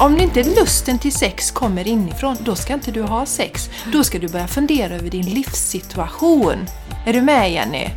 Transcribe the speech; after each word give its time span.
Om 0.00 0.18
inte 0.18 0.42
lusten 0.42 0.98
till 0.98 1.12
sex 1.12 1.50
kommer 1.50 1.88
inifrån, 1.88 2.36
då 2.40 2.54
ska 2.54 2.74
inte 2.74 2.90
du 2.90 3.02
ha 3.02 3.26
sex. 3.26 3.70
Då 3.92 4.04
ska 4.04 4.18
du 4.18 4.28
börja 4.28 4.48
fundera 4.48 4.94
över 4.94 5.10
din 5.10 5.26
livssituation. 5.26 6.66
Är 7.06 7.12
du 7.12 7.22
med 7.22 7.52
Jenny? 7.52 7.88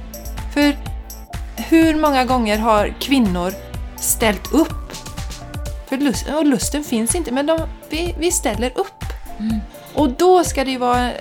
För 0.54 0.77
hur 1.55 1.96
många 1.96 2.25
gånger 2.25 2.57
har 2.57 2.93
kvinnor 3.00 3.54
ställt 3.98 4.54
upp? 4.54 4.91
För 5.89 5.98
lust, 5.98 6.30
och 6.30 6.46
lusten 6.46 6.84
finns 6.84 7.16
inte, 7.16 7.32
men 7.32 7.46
de, 7.46 7.59
vi, 7.89 8.16
vi 8.20 8.31
ställer 8.31 8.71
upp. 8.75 9.04
Och 9.93 10.09
då 10.09 10.43
ska 10.43 10.63
det 10.63 10.71
ju 10.71 10.77
vara... 10.77 11.11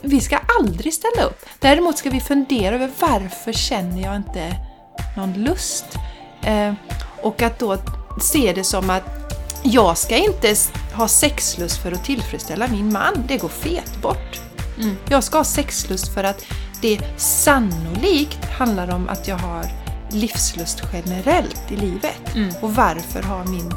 Vi 0.00 0.20
ska 0.20 0.38
aldrig 0.58 0.94
ställa 0.94 1.22
upp. 1.22 1.46
Däremot 1.58 1.98
ska 1.98 2.10
vi 2.10 2.20
fundera 2.20 2.74
över 2.74 2.90
varför 2.98 3.52
känner 3.52 4.02
jag 4.02 4.16
inte 4.16 4.56
någon 5.16 5.32
lust? 5.32 5.86
Eh, 6.42 6.72
och 7.22 7.42
att 7.42 7.58
då 7.58 7.76
se 8.20 8.52
det 8.52 8.64
som 8.64 8.90
att 8.90 9.17
jag 9.62 9.98
ska 9.98 10.16
inte 10.16 10.54
ha 10.94 11.08
sexlust 11.08 11.82
för 11.82 11.92
att 11.92 12.04
tillfredsställa 12.04 12.68
min 12.68 12.92
man. 12.92 13.24
Det 13.28 13.36
går 13.36 13.48
fet 13.48 14.02
bort. 14.02 14.40
Jag 15.08 15.24
ska 15.24 15.38
ha 15.38 15.44
sexlust 15.44 16.14
för 16.14 16.24
att 16.24 16.44
det 16.80 17.00
sannolikt 17.16 18.44
handlar 18.44 18.90
om 18.94 19.08
att 19.08 19.28
jag 19.28 19.38
har 19.38 19.66
livslust 20.10 20.82
generellt 20.92 21.72
i 21.72 21.76
livet. 21.76 22.36
Och 22.60 22.74
varför 22.74 23.22
har 23.22 23.44
min 23.44 23.72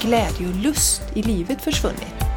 glädje 0.00 0.48
och 0.48 0.54
lust 0.54 1.02
i 1.14 1.22
livet 1.22 1.62
försvunnit? 1.62 2.29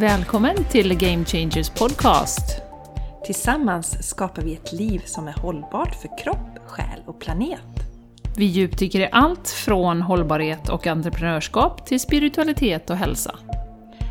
Välkommen 0.00 0.64
till 0.64 0.98
Game 0.98 1.24
Changers 1.24 1.70
Podcast. 1.70 2.62
Tillsammans 3.24 4.08
skapar 4.08 4.42
vi 4.42 4.54
ett 4.54 4.72
liv 4.72 5.02
som 5.04 5.28
är 5.28 5.32
hållbart 5.32 5.94
för 5.94 6.18
kropp, 6.18 6.58
själ 6.66 7.00
och 7.06 7.20
planet. 7.20 7.60
Vi 8.36 8.44
djupdyker 8.44 9.00
i 9.00 9.08
allt 9.12 9.48
från 9.48 10.02
hållbarhet 10.02 10.68
och 10.68 10.86
entreprenörskap 10.86 11.86
till 11.86 12.00
spiritualitet 12.00 12.90
och 12.90 12.96
hälsa. 12.96 13.38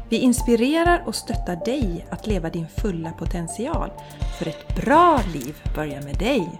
Vi 0.09 0.17
inspirerar 0.17 1.03
och 1.05 1.15
stöttar 1.15 1.65
dig 1.65 2.05
att 2.09 2.27
leva 2.27 2.49
din 2.49 2.67
fulla 2.67 3.11
potential. 3.11 3.89
För 4.39 4.47
ett 4.47 4.75
bra 4.75 5.19
liv 5.33 5.55
börjar 5.75 6.01
med 6.01 6.15
dig. 6.17 6.59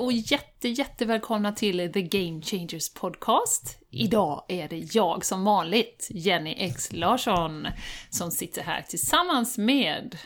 Och 0.00 0.12
jätte, 0.12 0.68
jättevälkomna 0.68 1.52
till 1.52 1.92
The 1.92 2.02
Game 2.02 2.42
Changers 2.42 2.94
Podcast. 2.94 3.78
Idag 3.90 4.44
är 4.48 4.68
det 4.68 4.94
jag 4.94 5.24
som 5.24 5.44
vanligt, 5.44 6.08
Jenny 6.10 6.54
X 6.58 6.88
Larsson, 6.92 7.66
som 8.10 8.30
sitter 8.30 8.62
här 8.62 8.82
tillsammans 8.82 9.58
med... 9.58 10.18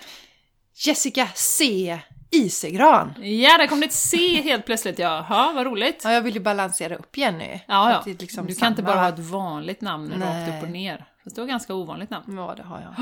Jessica 0.76 1.28
C. 1.34 1.98
Isegran. 2.30 3.14
Ja, 3.18 3.58
där 3.58 3.66
kom 3.66 3.80
det 3.80 3.86
ett 3.86 3.92
C 3.92 4.16
helt 4.42 4.66
plötsligt, 4.66 4.98
ja. 4.98 5.26
Ja, 5.30 5.52
vad 5.54 5.66
roligt. 5.66 6.00
Ja, 6.04 6.12
jag 6.12 6.22
vill 6.22 6.34
ju 6.34 6.40
balansera 6.40 6.96
upp 6.96 7.16
Jenny. 7.16 7.60
Ja, 7.68 7.90
ja. 8.06 8.12
Är 8.12 8.18
liksom 8.18 8.46
du 8.46 8.54
kan 8.54 8.68
inte 8.72 8.82
samma- 8.82 8.94
bara 8.94 9.00
ha 9.02 9.08
ett 9.08 9.18
vanligt 9.18 9.80
namn 9.80 10.10
rakt 10.10 10.18
Nej. 10.18 10.58
upp 10.58 10.64
och 10.64 10.70
ner. 10.70 11.04
Fast 11.24 11.36
det 11.36 11.42
var 11.42 11.48
ganska 11.48 11.74
ovanligt 11.74 12.10
namn. 12.10 12.36
Ja, 12.36 12.54
det 12.56 12.62
har 12.62 12.80
jag. 12.80 12.94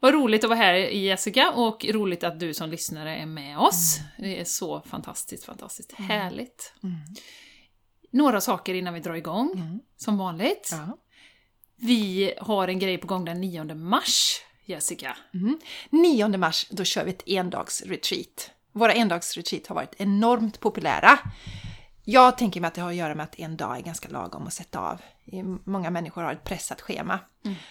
Vad 0.00 0.14
roligt 0.14 0.44
att 0.44 0.50
vara 0.50 0.58
här 0.58 0.74
Jessica 0.74 1.50
och 1.50 1.84
roligt 1.84 2.24
att 2.24 2.40
du 2.40 2.54
som 2.54 2.70
lyssnare 2.70 3.16
är 3.16 3.26
med 3.26 3.58
oss. 3.58 4.00
Det 4.18 4.40
är 4.40 4.44
så 4.44 4.80
fantastiskt, 4.80 5.44
fantastiskt 5.44 5.92
härligt. 5.92 6.74
Några 8.10 8.40
saker 8.40 8.74
innan 8.74 8.94
vi 8.94 9.00
drar 9.00 9.14
igång, 9.14 9.80
som 9.96 10.18
vanligt. 10.18 10.68
Ja. 10.72 10.98
Vi 11.76 12.34
har 12.40 12.68
en 12.68 12.78
grej 12.78 12.98
på 12.98 13.06
gång 13.06 13.24
den 13.24 13.40
9 13.40 13.64
mars, 13.74 14.40
Jessica. 14.64 15.16
9 15.90 16.28
mars, 16.28 16.66
då 16.70 16.84
kör 16.84 17.04
vi 17.04 17.10
ett 17.10 17.28
endagsretreat. 17.28 18.50
Våra 18.72 18.92
endagsretreat 18.92 19.66
har 19.66 19.74
varit 19.74 19.94
enormt 19.98 20.60
populära. 20.60 21.18
Jag 22.08 22.38
tänker 22.38 22.60
mig 22.60 22.68
att 22.68 22.74
det 22.74 22.80
har 22.80 22.90
att 22.90 22.96
göra 22.96 23.14
med 23.14 23.24
att 23.24 23.38
en 23.38 23.56
dag 23.56 23.76
är 23.76 23.80
ganska 23.80 24.08
lagom 24.08 24.46
att 24.46 24.52
sätta 24.52 24.80
av. 24.80 25.00
Många 25.64 25.90
människor 25.90 26.22
har 26.22 26.32
ett 26.32 26.44
pressat 26.44 26.80
schema. 26.80 27.18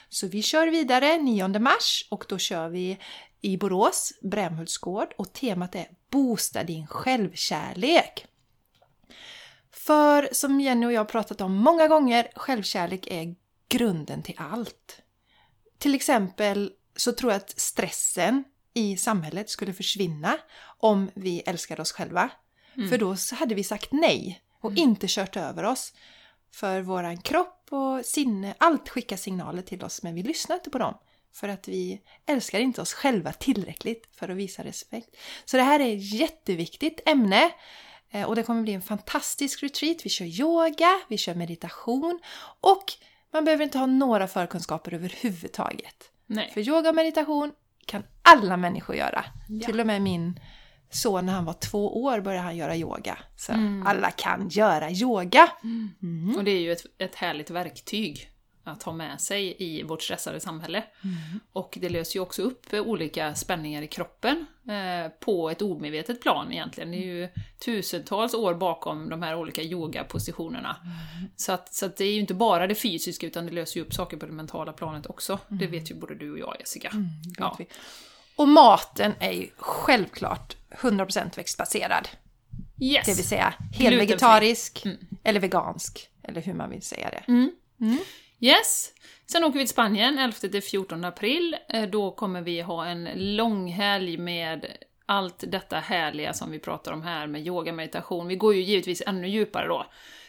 Så 0.10 0.28
vi 0.28 0.42
kör 0.42 0.68
vidare 0.68 1.18
9 1.18 1.48
mars 1.48 2.08
och 2.12 2.26
då 2.30 2.38
kör 2.38 2.70
vi 2.70 3.00
i 3.42 3.58
Borås, 3.58 4.14
Brämhultsgård 4.22 5.14
och 5.18 5.34
temat 5.34 5.76
är 5.76 5.88
Boosta 6.12 6.64
din 6.64 6.88
självkärlek. 6.88 8.26
För 9.72 10.30
som 10.32 10.62
Jenny 10.62 10.86
och 10.86 10.94
jag 10.94 11.00
har 11.00 11.06
pratat 11.06 11.42
om 11.42 11.56
många 11.56 11.88
gånger, 11.88 12.28
självkärlek 12.36 13.08
är 13.08 13.36
grunden 13.70 14.24
till 14.24 14.36
allt. 14.38 15.02
Till 15.78 15.96
exempel 15.96 16.72
så 16.96 17.12
tror 17.12 17.32
jag 17.32 17.38
att 17.38 17.60
stressen 17.60 18.44
i 18.74 18.98
samhället 18.98 19.50
skulle 19.50 19.74
försvinna 19.74 20.38
om 20.80 21.12
vi 21.16 21.40
älskade 21.40 21.82
oss 21.82 21.92
själva. 21.92 22.30
För 22.90 22.98
då 22.98 23.16
hade 23.36 23.56
vi 23.56 23.64
sagt 23.64 23.92
nej 23.92 24.42
och 24.62 24.76
inte 24.76 25.06
kört 25.10 25.38
över 25.38 25.64
oss. 25.64 25.94
För 26.52 26.82
våran 26.82 27.18
kropp 27.18 27.68
och 27.70 28.06
sinne, 28.06 28.56
allt 28.58 28.90
skickar 28.90 29.18
signaler 29.18 29.62
till 29.62 29.84
oss 29.84 30.04
men 30.04 30.16
vi 30.16 30.24
lyssnar 30.24 30.56
inte 30.56 30.70
på 30.70 30.78
dem. 30.78 30.98
För 31.34 31.50
att 31.50 31.68
vi 31.68 32.02
älskar 32.26 32.60
inte 32.60 32.82
oss 32.82 32.94
själva 32.94 33.34
tillräckligt 33.34 34.08
för 34.12 34.30
att 34.30 34.38
visa 34.38 34.64
respekt. 34.64 35.16
Så 35.46 35.58
det 35.58 35.64
här 35.64 35.80
är 35.80 35.96
ett 35.96 36.14
jätteviktigt 36.14 37.00
ämne. 37.06 37.52
Eh, 38.12 38.24
Och 38.24 38.36
det 38.36 38.44
kommer 38.44 38.62
bli 38.62 38.74
en 38.74 38.82
fantastisk 38.82 39.64
retreat. 39.64 39.98
Vi 40.04 40.10
kör 40.10 40.26
yoga, 40.26 41.00
vi 41.08 41.18
kör 41.18 41.36
meditation 41.36 42.20
och 42.62 42.84
man 43.34 43.46
behöver 43.46 43.64
inte 43.64 43.78
ha 43.78 43.86
några 43.86 44.28
förkunskaper 44.28 44.94
överhuvudtaget. 44.94 46.12
Nej. 46.26 46.52
För 46.54 46.62
yoga 46.62 46.90
och 46.90 46.96
meditation 46.96 47.52
kan 47.86 48.04
alla 48.22 48.58
människor 48.58 48.96
göra. 48.96 49.26
Ja. 49.50 49.66
Till 49.66 49.80
och 49.80 49.88
med 49.88 50.02
min 50.02 50.40
son 50.90 51.26
när 51.26 51.34
han 51.34 51.46
var 51.46 51.54
två 51.54 52.04
år 52.04 52.20
började 52.20 52.44
han 52.44 52.58
göra 52.58 52.76
yoga. 52.76 53.18
Så 53.38 53.54
alla 53.86 54.12
kan 54.12 54.50
göra 54.50 54.92
yoga. 54.92 55.52
Och 56.38 56.44
det 56.44 56.52
är 56.52 56.60
ju 56.60 56.72
ett, 56.72 56.86
ett 56.98 57.16
härligt 57.16 57.50
verktyg 57.50 58.32
att 58.68 58.84
ha 58.84 58.94
med 58.94 59.22
sig 59.22 59.56
i 59.60 59.84
vårt 59.84 60.02
stressade 60.02 60.40
samhälle. 60.40 60.84
Och 61.54 61.78
det 61.82 61.90
löser 61.90 62.16
ju 62.16 62.22
också 62.22 62.42
upp 62.42 62.74
olika 62.74 63.36
spänningar 63.36 63.82
i 63.82 63.88
kroppen 63.88 64.46
eh, 64.70 65.12
på 65.20 65.50
ett 65.50 65.62
omedvetet 65.62 66.22
plan 66.22 66.52
egentligen. 66.52 66.92
Det 66.92 66.98
är 66.98 67.06
ju 67.06 67.30
tusentals 67.66 68.34
år 68.34 68.54
bakom 68.54 69.10
de 69.10 69.22
här 69.22 69.36
olika 69.36 69.62
yogapositionerna. 69.62 70.76
Så, 71.36 71.52
att, 71.52 71.74
så 71.74 71.86
att 71.86 71.98
det 71.98 72.06
är 72.06 72.14
ju 72.14 72.20
inte 72.20 72.34
bara 72.34 72.68
det 72.68 72.76
fysiska 72.76 73.28
utan 73.28 73.46
det 73.46 73.52
löser 73.52 73.80
ju 73.80 73.86
upp 73.86 73.94
saker 73.94 74.18
på 74.18 74.26
det 74.26 74.32
mentala 74.32 74.74
planet 74.74 75.06
också. 75.06 75.40
Det 75.48 75.68
vet 75.68 75.92
ju 75.92 75.96
både 75.96 76.16
du 76.16 76.32
och 76.32 76.40
jag 76.40 76.56
Jessica. 76.60 76.92
ja. 77.38 77.56
vet 77.60 77.68
vi. 77.70 77.74
Och 78.36 78.48
maten 78.48 79.14
är 79.20 79.32
ju 79.32 79.50
självklart 79.58 80.56
100% 80.72 81.36
växtbaserad. 81.38 82.08
Yes. 82.82 83.06
Det 83.06 83.14
vill 83.14 83.28
säga 83.28 83.54
helvegetarisk 83.74 84.84
eller 85.24 85.40
vegansk. 85.40 86.10
Eller 86.24 86.42
hur 86.42 86.54
man 86.54 86.70
vill 86.70 86.82
säga 86.82 87.10
det. 87.10 87.24
Yes! 88.40 88.92
Sen 89.26 89.44
åker 89.44 89.60
vi 89.60 89.66
till 89.66 89.70
Spanien 89.74 90.20
11-14 90.20 91.08
april. 91.08 91.56
Eh, 91.70 91.84
Då 91.90 92.12
kommer 92.12 92.42
vi 92.42 92.62
ha 92.62 92.86
en 92.86 93.10
lång 93.36 93.68
helg 93.72 94.18
med 94.18 94.66
allt 95.06 95.44
detta 95.48 95.80
härliga 95.80 96.34
som 96.34 96.52
vi 96.52 96.60
pratar 96.60 96.92
om 96.92 97.02
här 97.02 97.28
med 97.28 97.48
yoga, 97.48 97.74
meditation. 97.74 98.28
Vi 98.28 98.36
går 98.36 98.54
ju 98.56 98.62
givetvis 98.62 99.02
ännu 99.08 99.28
djupare 99.28 99.68
då. 99.68 99.86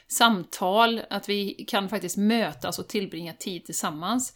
Samtal, 0.09 1.01
att 1.11 1.29
vi 1.29 1.65
kan 1.69 1.89
faktiskt 1.89 2.17
mötas 2.17 2.79
och 2.79 2.89
tillbringa 2.89 3.33
tid 3.33 3.65
tillsammans. 3.67 4.33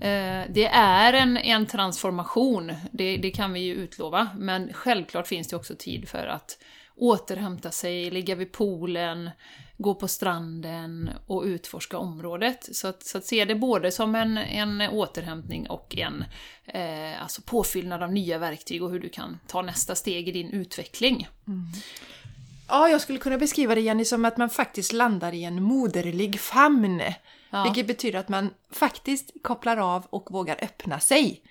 Eh, 0.00 0.42
det 0.48 0.66
är 0.72 1.12
en, 1.12 1.36
en 1.36 1.66
transformation, 1.66 2.72
det, 2.92 3.16
det 3.16 3.30
kan 3.30 3.52
vi 3.52 3.60
ju 3.60 3.74
utlova, 3.74 4.28
men 4.38 4.72
självklart 4.72 5.26
finns 5.26 5.48
det 5.48 5.56
också 5.56 5.74
tid 5.78 6.08
för 6.08 6.26
att 6.26 6.58
återhämta 6.96 7.70
sig, 7.70 8.10
ligga 8.10 8.34
vid 8.34 8.52
poolen, 8.52 9.30
gå 9.78 9.94
på 9.94 10.08
stranden 10.08 11.10
och 11.26 11.42
utforska 11.42 11.98
området. 11.98 12.68
Så 12.76 12.88
att, 12.88 13.02
så 13.02 13.18
att 13.18 13.24
se 13.24 13.44
det 13.44 13.54
både 13.54 13.90
som 13.90 14.14
en, 14.14 14.38
en 14.38 14.80
återhämtning 14.80 15.66
och 15.70 15.96
en 15.98 16.24
eh, 16.64 17.22
alltså 17.22 17.42
påfyllnad 17.42 18.02
av 18.02 18.12
nya 18.12 18.38
verktyg 18.38 18.82
och 18.82 18.90
hur 18.90 19.00
du 19.00 19.08
kan 19.08 19.38
ta 19.46 19.62
nästa 19.62 19.94
steg 19.94 20.28
i 20.28 20.32
din 20.32 20.50
utveckling. 20.50 21.28
Mm. 21.46 21.66
Ja, 22.68 22.88
jag 22.88 23.00
skulle 23.00 23.18
kunna 23.18 23.38
beskriva 23.38 23.74
det 23.74 23.80
Jenny 23.80 24.04
som 24.04 24.24
att 24.24 24.36
man 24.36 24.50
faktiskt 24.50 24.92
landar 24.92 25.32
i 25.32 25.44
en 25.44 25.62
moderlig 25.62 26.40
famn. 26.40 27.02
Ja. 27.56 27.64
Vilket 27.64 27.86
betyder 27.86 28.18
att 28.18 28.28
man 28.28 28.50
faktiskt 28.72 29.30
kopplar 29.42 29.76
av 29.76 30.06
och 30.10 30.30
vågar 30.30 30.58
öppna 30.62 31.00
sig. 31.00 31.42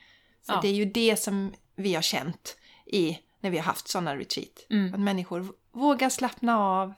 För 0.45 0.53
Ja. 0.53 0.59
det 0.61 0.67
är 0.67 0.73
ju 0.73 0.85
det 0.85 1.17
som 1.19 1.53
vi 1.75 1.93
har 1.95 2.01
känt 2.01 2.57
i 2.85 3.19
när 3.41 3.49
vi 3.49 3.57
har 3.57 3.63
haft 3.65 3.87
sådana 3.87 4.15
retreat. 4.15 4.65
Mm. 4.69 4.93
Att 4.93 4.99
människor 4.99 5.47
vågar 5.71 6.09
slappna 6.09 6.59
av 6.59 6.93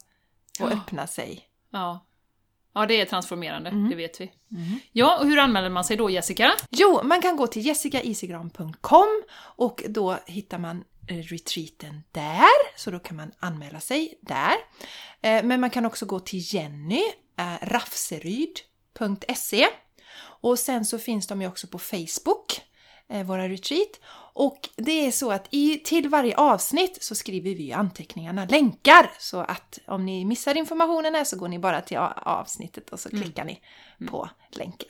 och 0.62 0.72
öppna 0.72 1.08
sig. 1.08 1.48
Ja. 1.72 2.04
Ja, 2.74 2.86
det 2.86 3.02
är 3.02 3.06
transformerande, 3.06 3.70
det 3.90 3.96
vet 3.96 4.22
vi. 4.22 4.32
Ja, 4.92 5.18
och 5.20 5.28
hur 5.28 5.38
anmäler 5.40 5.70
man 5.70 5.84
sig 5.84 5.98
då, 5.98 6.10
Jessica? 6.10 6.54
Jo, 6.70 7.02
man 7.04 7.22
kan 7.22 7.38
gå 7.38 7.48
till 7.48 7.66
jessicaisigran.com 7.66 9.24
och 9.40 9.84
då 9.90 10.18
hittar 10.26 10.58
man 10.58 10.84
eh, 11.08 11.16
retreaten 11.18 12.04
där, 12.12 12.78
så 12.80 12.92
då 12.92 13.00
kan 13.00 13.18
man 13.18 13.32
anmäla 13.40 13.80
sig 13.80 14.20
där. 14.22 14.54
Eh, 15.22 15.44
Men 15.44 15.62
man 15.62 15.70
kan 15.70 15.86
också 15.86 16.06
gå 16.06 16.20
till 16.20 16.54
Jenny, 16.54 17.04
eh, 17.38 17.68
rafseryd.se 19.02 19.68
och 20.42 20.60
sen 20.60 20.86
så 20.86 21.00
finns 21.00 21.28
de 21.28 21.42
ju 21.42 21.48
också 21.48 21.68
på 21.68 21.80
Facebook, 21.80 22.62
eh, 23.10 23.24
våra 23.24 23.50
retreat. 23.50 24.00
Och 24.34 24.70
det 24.76 25.06
är 25.08 25.12
så 25.12 25.32
att 25.32 25.48
i, 25.52 25.78
till 25.78 26.10
varje 26.10 26.36
avsnitt 26.36 27.04
så 27.04 27.16
skriver 27.16 27.56
vi 27.56 27.74
anteckningarna 27.74 28.46
länkar. 28.46 29.12
Så 29.20 29.40
att 29.40 29.80
om 29.88 30.06
ni 30.06 30.26
missar 30.26 30.58
informationen 30.58 31.16
här 31.16 31.24
så 31.24 31.38
går 31.38 31.48
ni 31.48 31.60
bara 31.60 31.82
till 31.82 31.98
avsnittet 31.98 32.90
och 32.90 33.00
så 33.00 33.10
klickar 33.10 33.46
ni 33.46 33.62
på 34.08 34.30
länken. 34.52 34.90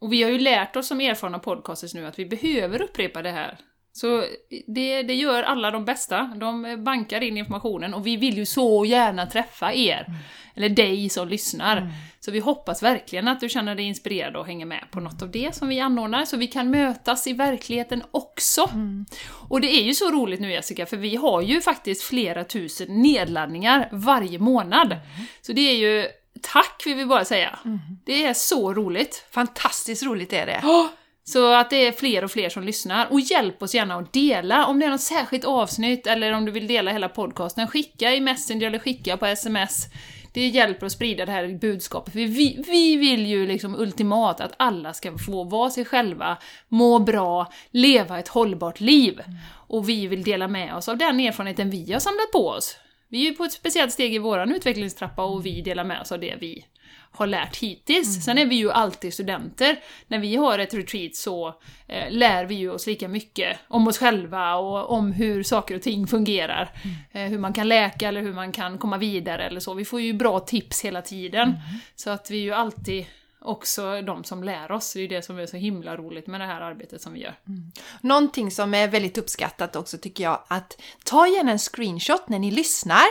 Och 0.00 0.12
vi 0.12 0.22
har 0.22 0.30
ju 0.30 0.38
lärt 0.38 0.76
oss 0.76 0.88
som 0.88 1.00
erfarna 1.00 1.38
podcasters 1.38 1.94
nu 1.94 2.06
att 2.06 2.18
vi 2.18 2.26
behöver 2.26 2.82
upprepa 2.82 3.22
det 3.22 3.30
här. 3.30 3.58
Så 3.92 4.24
det, 4.66 5.02
det 5.02 5.14
gör 5.14 5.42
alla 5.42 5.70
de 5.70 5.84
bästa. 5.84 6.32
De 6.36 6.84
bankar 6.84 7.20
in 7.20 7.36
informationen 7.36 7.94
och 7.94 8.06
vi 8.06 8.16
vill 8.16 8.36
ju 8.36 8.46
så 8.46 8.84
gärna 8.84 9.26
träffa 9.26 9.72
er. 9.72 10.06
Eller 10.54 10.68
dig 10.68 11.08
som 11.08 11.28
lyssnar. 11.28 11.92
Så 12.20 12.30
vi 12.30 12.38
hoppas 12.38 12.82
verkligen 12.82 13.28
att 13.28 13.40
du 13.40 13.48
känner 13.48 13.74
dig 13.74 13.84
inspirerad 13.84 14.36
och 14.36 14.46
hänger 14.46 14.66
med 14.66 14.84
på 14.90 15.00
något 15.00 15.22
av 15.22 15.30
det 15.30 15.54
som 15.54 15.68
vi 15.68 15.80
anordnar, 15.80 16.24
så 16.24 16.36
vi 16.36 16.46
kan 16.46 16.70
mötas 16.70 17.26
i 17.26 17.32
verkligheten 17.32 18.02
också. 18.10 18.70
Och 19.48 19.60
det 19.60 19.68
är 19.68 19.82
ju 19.82 19.94
så 19.94 20.10
roligt 20.10 20.40
nu 20.40 20.52
Jessica, 20.52 20.86
för 20.86 20.96
vi 20.96 21.16
har 21.16 21.42
ju 21.42 21.60
faktiskt 21.60 22.02
flera 22.02 22.44
tusen 22.44 23.02
nedladdningar 23.02 23.88
varje 23.92 24.38
månad. 24.38 24.96
Så 25.40 25.52
det 25.52 25.60
är 25.60 25.76
ju 25.76 26.08
Tack 26.42 26.82
vill 26.86 26.96
vi 26.96 27.06
bara 27.06 27.24
säga. 27.24 27.58
Det 28.04 28.24
är 28.24 28.34
så 28.34 28.74
roligt. 28.74 29.26
Fantastiskt 29.30 30.02
roligt 30.02 30.32
är 30.32 30.46
det! 30.46 30.60
Ja, 30.62 30.88
Så 31.32 31.52
att 31.52 31.70
det 31.70 31.86
är 31.86 31.92
fler 31.92 32.24
och 32.24 32.30
fler 32.30 32.48
som 32.48 32.62
lyssnar. 32.62 33.12
Och 33.12 33.20
hjälp 33.20 33.62
oss 33.62 33.74
gärna 33.74 33.96
att 33.96 34.12
dela. 34.12 34.66
Om 34.66 34.80
det 34.80 34.86
är 34.86 34.90
något 34.90 35.00
särskilt 35.00 35.44
avsnitt 35.44 36.06
eller 36.06 36.32
om 36.32 36.44
du 36.44 36.52
vill 36.52 36.66
dela 36.66 36.90
hela 36.90 37.08
podcasten, 37.08 37.68
skicka 37.68 38.14
i 38.14 38.20
Messenger 38.20 38.66
eller 38.66 38.78
skicka 38.78 39.16
på 39.16 39.26
sms. 39.26 39.86
Det 40.32 40.46
hjälper 40.46 40.86
att 40.86 40.92
sprida 40.92 41.26
det 41.26 41.32
här 41.32 41.58
budskapet. 41.58 42.12
För 42.12 42.20
vi, 42.20 42.64
vi 42.66 42.96
vill 42.96 43.26
ju 43.26 43.46
liksom 43.46 43.74
ultimat 43.80 44.40
att 44.40 44.52
alla 44.56 44.92
ska 44.92 45.18
få 45.18 45.44
vara 45.44 45.70
sig 45.70 45.84
själva, 45.84 46.36
må 46.68 46.98
bra, 46.98 47.52
leva 47.70 48.18
ett 48.18 48.28
hållbart 48.28 48.80
liv. 48.80 49.20
Och 49.68 49.88
vi 49.88 50.06
vill 50.06 50.22
dela 50.22 50.48
med 50.48 50.74
oss 50.74 50.88
av 50.88 50.98
den 50.98 51.20
erfarenheten 51.20 51.70
vi 51.70 51.92
har 51.92 52.00
samlat 52.00 52.32
på 52.32 52.48
oss. 52.48 52.76
Vi 53.08 53.26
är 53.26 53.30
ju 53.30 53.36
på 53.36 53.44
ett 53.44 53.52
speciellt 53.52 53.92
steg 53.92 54.14
i 54.14 54.18
våran 54.18 54.52
utvecklingstrappa 54.52 55.22
och 55.22 55.46
vi 55.46 55.60
delar 55.60 55.84
med 55.84 56.00
oss 56.00 56.12
av 56.12 56.20
det 56.20 56.34
vi 56.40 56.64
har 57.12 57.26
lärt 57.26 57.56
hittills. 57.56 58.24
Sen 58.24 58.38
är 58.38 58.46
vi 58.46 58.54
ju 58.54 58.70
alltid 58.70 59.14
studenter. 59.14 59.78
När 60.06 60.18
vi 60.18 60.36
har 60.36 60.58
ett 60.58 60.74
retreat 60.74 61.14
så 61.14 61.48
eh, 61.86 62.10
lär 62.10 62.44
vi 62.44 62.54
ju 62.54 62.70
oss 62.70 62.86
lika 62.86 63.08
mycket 63.08 63.58
om 63.68 63.88
oss 63.88 63.98
själva 63.98 64.54
och 64.54 64.90
om 64.90 65.12
hur 65.12 65.42
saker 65.42 65.74
och 65.74 65.82
ting 65.82 66.06
fungerar. 66.06 66.70
Eh, 67.12 67.22
hur 67.22 67.38
man 67.38 67.52
kan 67.52 67.68
läka 67.68 68.08
eller 68.08 68.20
hur 68.20 68.32
man 68.32 68.52
kan 68.52 68.78
komma 68.78 68.98
vidare 68.98 69.46
eller 69.46 69.60
så. 69.60 69.74
Vi 69.74 69.84
får 69.84 70.00
ju 70.00 70.12
bra 70.12 70.40
tips 70.40 70.84
hela 70.84 71.02
tiden. 71.02 71.54
Så 71.96 72.10
att 72.10 72.30
vi 72.30 72.36
är 72.36 72.42
ju 72.42 72.52
alltid 72.52 73.06
också 73.40 74.02
de 74.02 74.24
som 74.24 74.44
lär 74.44 74.72
oss. 74.72 74.92
Det 74.92 74.98
är 74.98 75.00
ju 75.00 75.08
det 75.08 75.22
som 75.22 75.38
är 75.38 75.46
så 75.46 75.56
himla 75.56 75.96
roligt 75.96 76.26
med 76.26 76.40
det 76.40 76.46
här 76.46 76.60
arbetet 76.60 77.02
som 77.02 77.12
vi 77.12 77.20
gör. 77.20 77.34
Någonting 78.00 78.50
som 78.50 78.74
är 78.74 78.88
väldigt 78.88 79.18
uppskattat 79.18 79.76
också 79.76 79.98
tycker 79.98 80.24
jag, 80.24 80.42
att 80.48 80.82
ta 81.04 81.26
gärna 81.26 81.52
en 81.52 81.58
screenshot 81.58 82.28
när 82.28 82.38
ni 82.38 82.50
lyssnar 82.50 83.06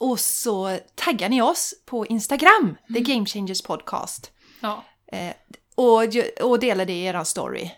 och 0.00 0.20
så 0.20 0.78
taggar 0.94 1.28
ni 1.28 1.42
oss 1.42 1.74
på 1.86 2.06
Instagram, 2.06 2.76
The 2.94 3.00
Game 3.00 3.26
Changers 3.26 3.62
Podcast. 3.62 4.30
Ja, 4.60 4.84
Eh, 5.12 5.32
och, 5.74 6.02
och 6.50 6.58
dela 6.60 6.84
det 6.84 6.92
i 6.92 7.04
er 7.04 7.24
story. 7.24 7.70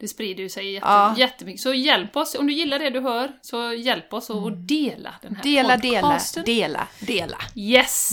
det 0.00 0.08
sprider 0.08 0.42
ju 0.42 0.48
sig 0.48 0.72
jätte, 0.72 0.86
Ja. 0.86 1.14
jättemycket. 1.18 1.60
Så 1.60 1.74
hjälp 1.74 2.16
oss, 2.16 2.34
om 2.34 2.46
du 2.46 2.52
gillar 2.52 2.78
det 2.78 2.90
du 2.90 3.00
hör, 3.00 3.32
så 3.42 3.72
hjälp 3.72 4.12
oss 4.12 4.30
att 4.30 4.68
dela 4.68 5.14
den 5.22 5.36
här 5.36 5.42
Dela, 5.42 5.76
dela, 5.76 6.00
podcasten. 6.00 6.44
dela, 6.44 6.88
dela. 7.00 7.36
Yes! 7.54 8.10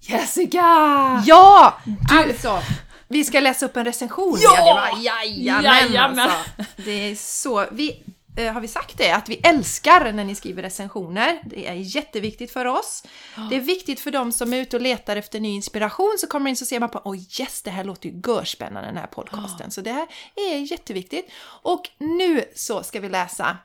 Jessica! 0.00 1.22
Ja! 1.26 1.78
Alltså, 2.10 2.60
vi 3.08 3.24
ska 3.24 3.40
läsa 3.40 3.66
upp 3.66 3.76
en 3.76 3.84
recension. 3.84 4.38
Ja! 4.40 4.88
jajamän, 5.02 5.64
Jajamän. 5.64 6.18
alltså. 6.30 6.64
Det 6.76 7.10
är 7.10 7.14
så. 7.14 7.66
Vi, 7.72 8.02
har 8.36 8.60
vi 8.60 8.68
sagt 8.68 8.98
det? 8.98 9.10
Att 9.10 9.28
vi 9.28 9.34
älskar 9.34 10.12
när 10.12 10.24
ni 10.24 10.34
skriver 10.34 10.62
recensioner. 10.62 11.40
Det 11.44 11.66
är 11.66 11.74
jätteviktigt 11.74 12.50
för 12.50 12.64
oss. 12.64 13.02
Det 13.50 13.56
är 13.56 13.60
viktigt 13.60 14.00
för 14.00 14.10
de 14.10 14.32
som 14.32 14.52
är 14.52 14.56
ute 14.56 14.76
och 14.76 14.82
letar 14.82 15.16
efter 15.16 15.40
ny 15.40 15.48
inspiration 15.48 16.16
så 16.20 16.26
kommer 16.26 16.50
in 16.50 16.56
så 16.56 16.64
ser 16.64 16.80
man 16.80 16.88
på 16.88 17.00
oj 17.04 17.28
yes, 17.40 17.62
det 17.62 17.70
här 17.70 17.84
låter 17.84 18.08
ju 18.08 18.22
görspännande 18.26 18.88
den 18.88 18.96
här 18.96 19.06
podcasten. 19.06 19.70
Så 19.70 19.80
det 19.80 19.92
här 19.92 20.06
är 20.36 20.72
jätteviktigt. 20.72 21.30
Och 21.62 21.90
nu 21.98 22.44
så 22.54 22.82
ska 22.82 23.00
vi 23.00 23.08
läsa 23.08 23.56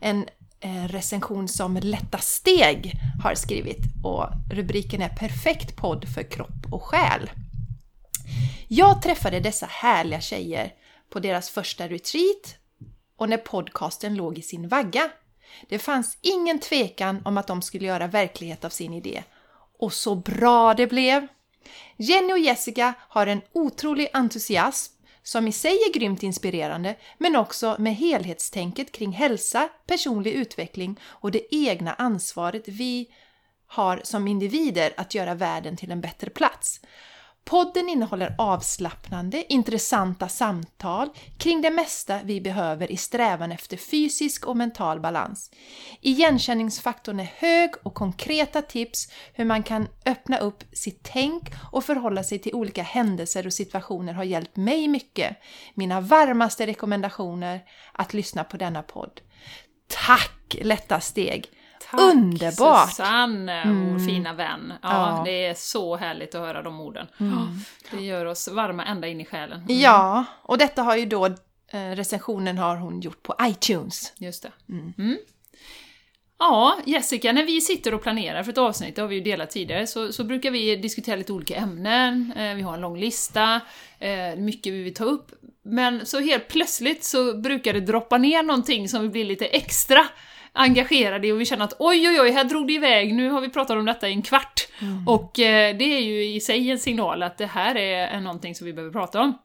en 0.00 0.26
eh, 0.60 0.88
recension 0.88 1.48
som 1.48 1.76
Lätta 1.76 2.18
Steg 2.18 2.92
har 3.22 3.34
skrivit 3.34 3.82
och 4.04 4.26
rubriken 4.52 5.02
är 5.02 5.08
Perfekt 5.08 5.76
podd 5.76 6.04
för 6.14 6.30
kropp 6.30 6.72
och 6.72 6.82
själ. 6.82 7.30
Jag 8.68 9.02
träffade 9.02 9.40
dessa 9.40 9.66
härliga 9.66 10.20
tjejer 10.20 10.72
på 11.12 11.20
deras 11.20 11.50
första 11.50 11.88
retreat 11.88 12.56
och 13.16 13.28
när 13.28 13.36
podcasten 13.36 14.14
låg 14.14 14.38
i 14.38 14.42
sin 14.42 14.68
vagga. 14.68 15.10
Det 15.68 15.78
fanns 15.78 16.18
ingen 16.20 16.58
tvekan 16.58 17.22
om 17.24 17.38
att 17.38 17.46
de 17.46 17.62
skulle 17.62 17.86
göra 17.86 18.06
verklighet 18.06 18.64
av 18.64 18.70
sin 18.70 18.94
idé. 18.94 19.22
Och 19.78 19.92
så 19.92 20.14
bra 20.14 20.74
det 20.74 20.86
blev! 20.86 21.26
Jenny 21.96 22.32
och 22.32 22.38
Jessica 22.38 22.94
har 23.00 23.26
en 23.26 23.40
otrolig 23.52 24.08
entusiasm 24.12 24.92
som 25.22 25.48
i 25.48 25.52
sig 25.52 25.72
är 25.72 25.92
grymt 25.92 26.22
inspirerande, 26.22 26.94
men 27.18 27.36
också 27.36 27.76
med 27.78 27.96
helhetstänket 27.96 28.92
kring 28.92 29.12
hälsa, 29.12 29.68
personlig 29.86 30.32
utveckling 30.32 31.00
och 31.04 31.30
det 31.30 31.54
egna 31.54 31.94
ansvaret 31.94 32.68
vi 32.68 33.08
har 33.66 34.00
som 34.04 34.28
individer 34.28 34.92
att 34.96 35.14
göra 35.14 35.34
världen 35.34 35.76
till 35.76 35.90
en 35.90 36.00
bättre 36.00 36.30
plats. 36.30 36.80
Podden 37.50 37.88
innehåller 37.88 38.34
avslappnande, 38.38 39.52
intressanta 39.52 40.28
samtal 40.28 41.08
kring 41.38 41.62
det 41.62 41.70
mesta 41.70 42.20
vi 42.24 42.40
behöver 42.40 42.92
i 42.92 42.96
strävan 42.96 43.52
efter 43.52 43.76
fysisk 43.76 44.46
och 44.46 44.56
mental 44.56 45.00
balans. 45.00 45.50
Igenkänningsfaktorn 46.00 47.20
är 47.20 47.32
hög 47.36 47.70
och 47.82 47.94
konkreta 47.94 48.62
tips 48.62 49.08
hur 49.32 49.44
man 49.44 49.62
kan 49.62 49.88
öppna 50.06 50.38
upp 50.38 50.64
sitt 50.72 51.00
tänk 51.02 51.42
och 51.72 51.84
förhålla 51.84 52.22
sig 52.22 52.38
till 52.38 52.54
olika 52.54 52.82
händelser 52.82 53.46
och 53.46 53.52
situationer 53.52 54.12
har 54.12 54.24
hjälpt 54.24 54.56
mig 54.56 54.88
mycket. 54.88 55.36
Mina 55.74 56.00
varmaste 56.00 56.66
rekommendationer 56.66 57.60
att 57.92 58.14
lyssna 58.14 58.44
på 58.44 58.56
denna 58.56 58.82
podd. 58.82 59.20
Tack 60.06 60.56
Lätta 60.60 61.00
Steg! 61.00 61.50
Tack, 61.90 62.00
Underbart! 62.00 62.88
Susanne, 62.88 63.62
vår 63.66 64.06
fina 64.06 64.32
vän. 64.32 64.72
Ja, 64.82 64.88
Ja. 65.16 65.22
Det 65.24 65.46
är 65.46 65.54
så 65.54 65.96
härligt 65.96 66.34
att 66.34 66.40
höra 66.40 66.62
de 66.62 66.80
orden. 66.80 67.06
Ja, 67.18 67.48
det 67.90 68.04
gör 68.04 68.24
oss 68.26 68.48
varma 68.48 68.84
ända 68.84 69.08
in 69.08 69.20
i 69.20 69.24
själen. 69.24 69.64
Ja, 69.68 70.24
och 70.42 70.58
detta 70.58 70.82
har 70.82 70.96
ju 70.96 71.06
då 71.06 71.26
eh, 71.26 71.90
recensionen 71.94 72.58
har 72.58 72.76
hon 72.76 73.00
gjort 73.00 73.22
på 73.22 73.34
iTunes. 73.42 74.12
Just 74.18 74.42
det. 74.42 74.52
Mm. 74.68 75.18
Ja, 76.38 76.78
Jessica, 76.86 77.32
när 77.32 77.44
vi 77.44 77.60
sitter 77.60 77.94
och 77.94 78.02
planerar 78.02 78.42
för 78.42 78.52
ett 78.52 78.58
avsnitt, 78.58 78.96
det 78.96 79.02
har 79.02 79.08
vi 79.08 79.14
ju 79.14 79.20
delat 79.20 79.50
tidigare, 79.50 79.86
så, 79.86 80.12
så 80.12 80.24
brukar 80.24 80.50
vi 80.50 80.76
diskutera 80.76 81.16
lite 81.16 81.32
olika 81.32 81.56
ämnen, 81.56 82.32
eh, 82.36 82.54
vi 82.54 82.62
har 82.62 82.74
en 82.74 82.80
lång 82.80 82.98
lista, 82.98 83.60
eh, 83.98 84.36
mycket 84.36 84.72
vi 84.72 84.82
vill 84.82 84.94
ta 84.94 85.04
upp, 85.04 85.32
men 85.64 86.06
så 86.06 86.20
helt 86.20 86.48
plötsligt 86.48 87.04
så 87.04 87.36
brukar 87.36 87.72
det 87.72 87.80
droppa 87.80 88.18
ner 88.18 88.42
någonting 88.42 88.88
som 88.88 89.02
vi 89.02 89.08
blir 89.08 89.24
lite 89.24 89.46
extra 89.46 90.06
engagerade 90.56 91.26
i 91.28 91.32
och 91.32 91.40
vi 91.40 91.44
känner 91.44 91.64
att 91.64 91.76
oj 91.78 92.08
oj 92.08 92.20
oj, 92.20 92.30
här 92.30 92.44
drog 92.44 92.66
det 92.66 92.72
iväg, 92.72 93.14
nu 93.14 93.30
har 93.30 93.40
vi 93.40 93.48
pratat 93.48 93.76
om 93.76 93.84
detta 93.84 94.08
i 94.08 94.12
en 94.12 94.22
kvart. 94.22 94.68
Och 95.06 95.38
eh, 95.40 95.76
det 95.76 95.84
är 95.84 96.00
ju 96.00 96.24
i 96.24 96.40
sig 96.40 96.70
en 96.70 96.78
signal 96.78 97.22
att 97.22 97.38
det 97.38 97.46
här 97.46 97.74
är, 97.76 98.20
någonting 98.20 98.54
som 98.54 98.64
vi 98.66 98.72
behöver 98.72 98.92
prata 98.92 99.20
om. 99.20 99.38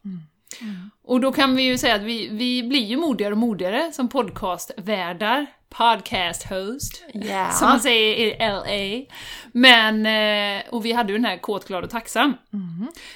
Och 1.04 1.22
då 1.22 1.32
kan 1.32 1.56
vi 1.56 1.64
ju 1.64 1.78
säga 1.78 1.96
att 1.96 2.02
vi, 2.02 2.28
vi 2.32 2.64
blir 2.64 2.86
ju 2.86 2.98
modigare 2.98 3.32
och 3.32 3.38
modigare 3.38 3.92
som 3.92 4.08
podcastvärdar, 4.10 5.46
podcast 5.70 6.50
host, 6.50 7.04
Ja. 7.14 7.50
som 7.52 7.68
man 7.70 7.80
säger 7.80 8.16
i 8.16 8.36
LA. 8.40 9.06
Men, 9.52 10.06
eh, 10.06 10.64
och 10.70 10.86
vi 10.86 10.92
hade 10.92 11.12
ju 11.12 11.18
den 11.18 11.26
här 11.26 11.38
kåt, 11.38 11.68
glad 11.68 11.84
och 11.84 11.90
tacksam. 11.90 12.34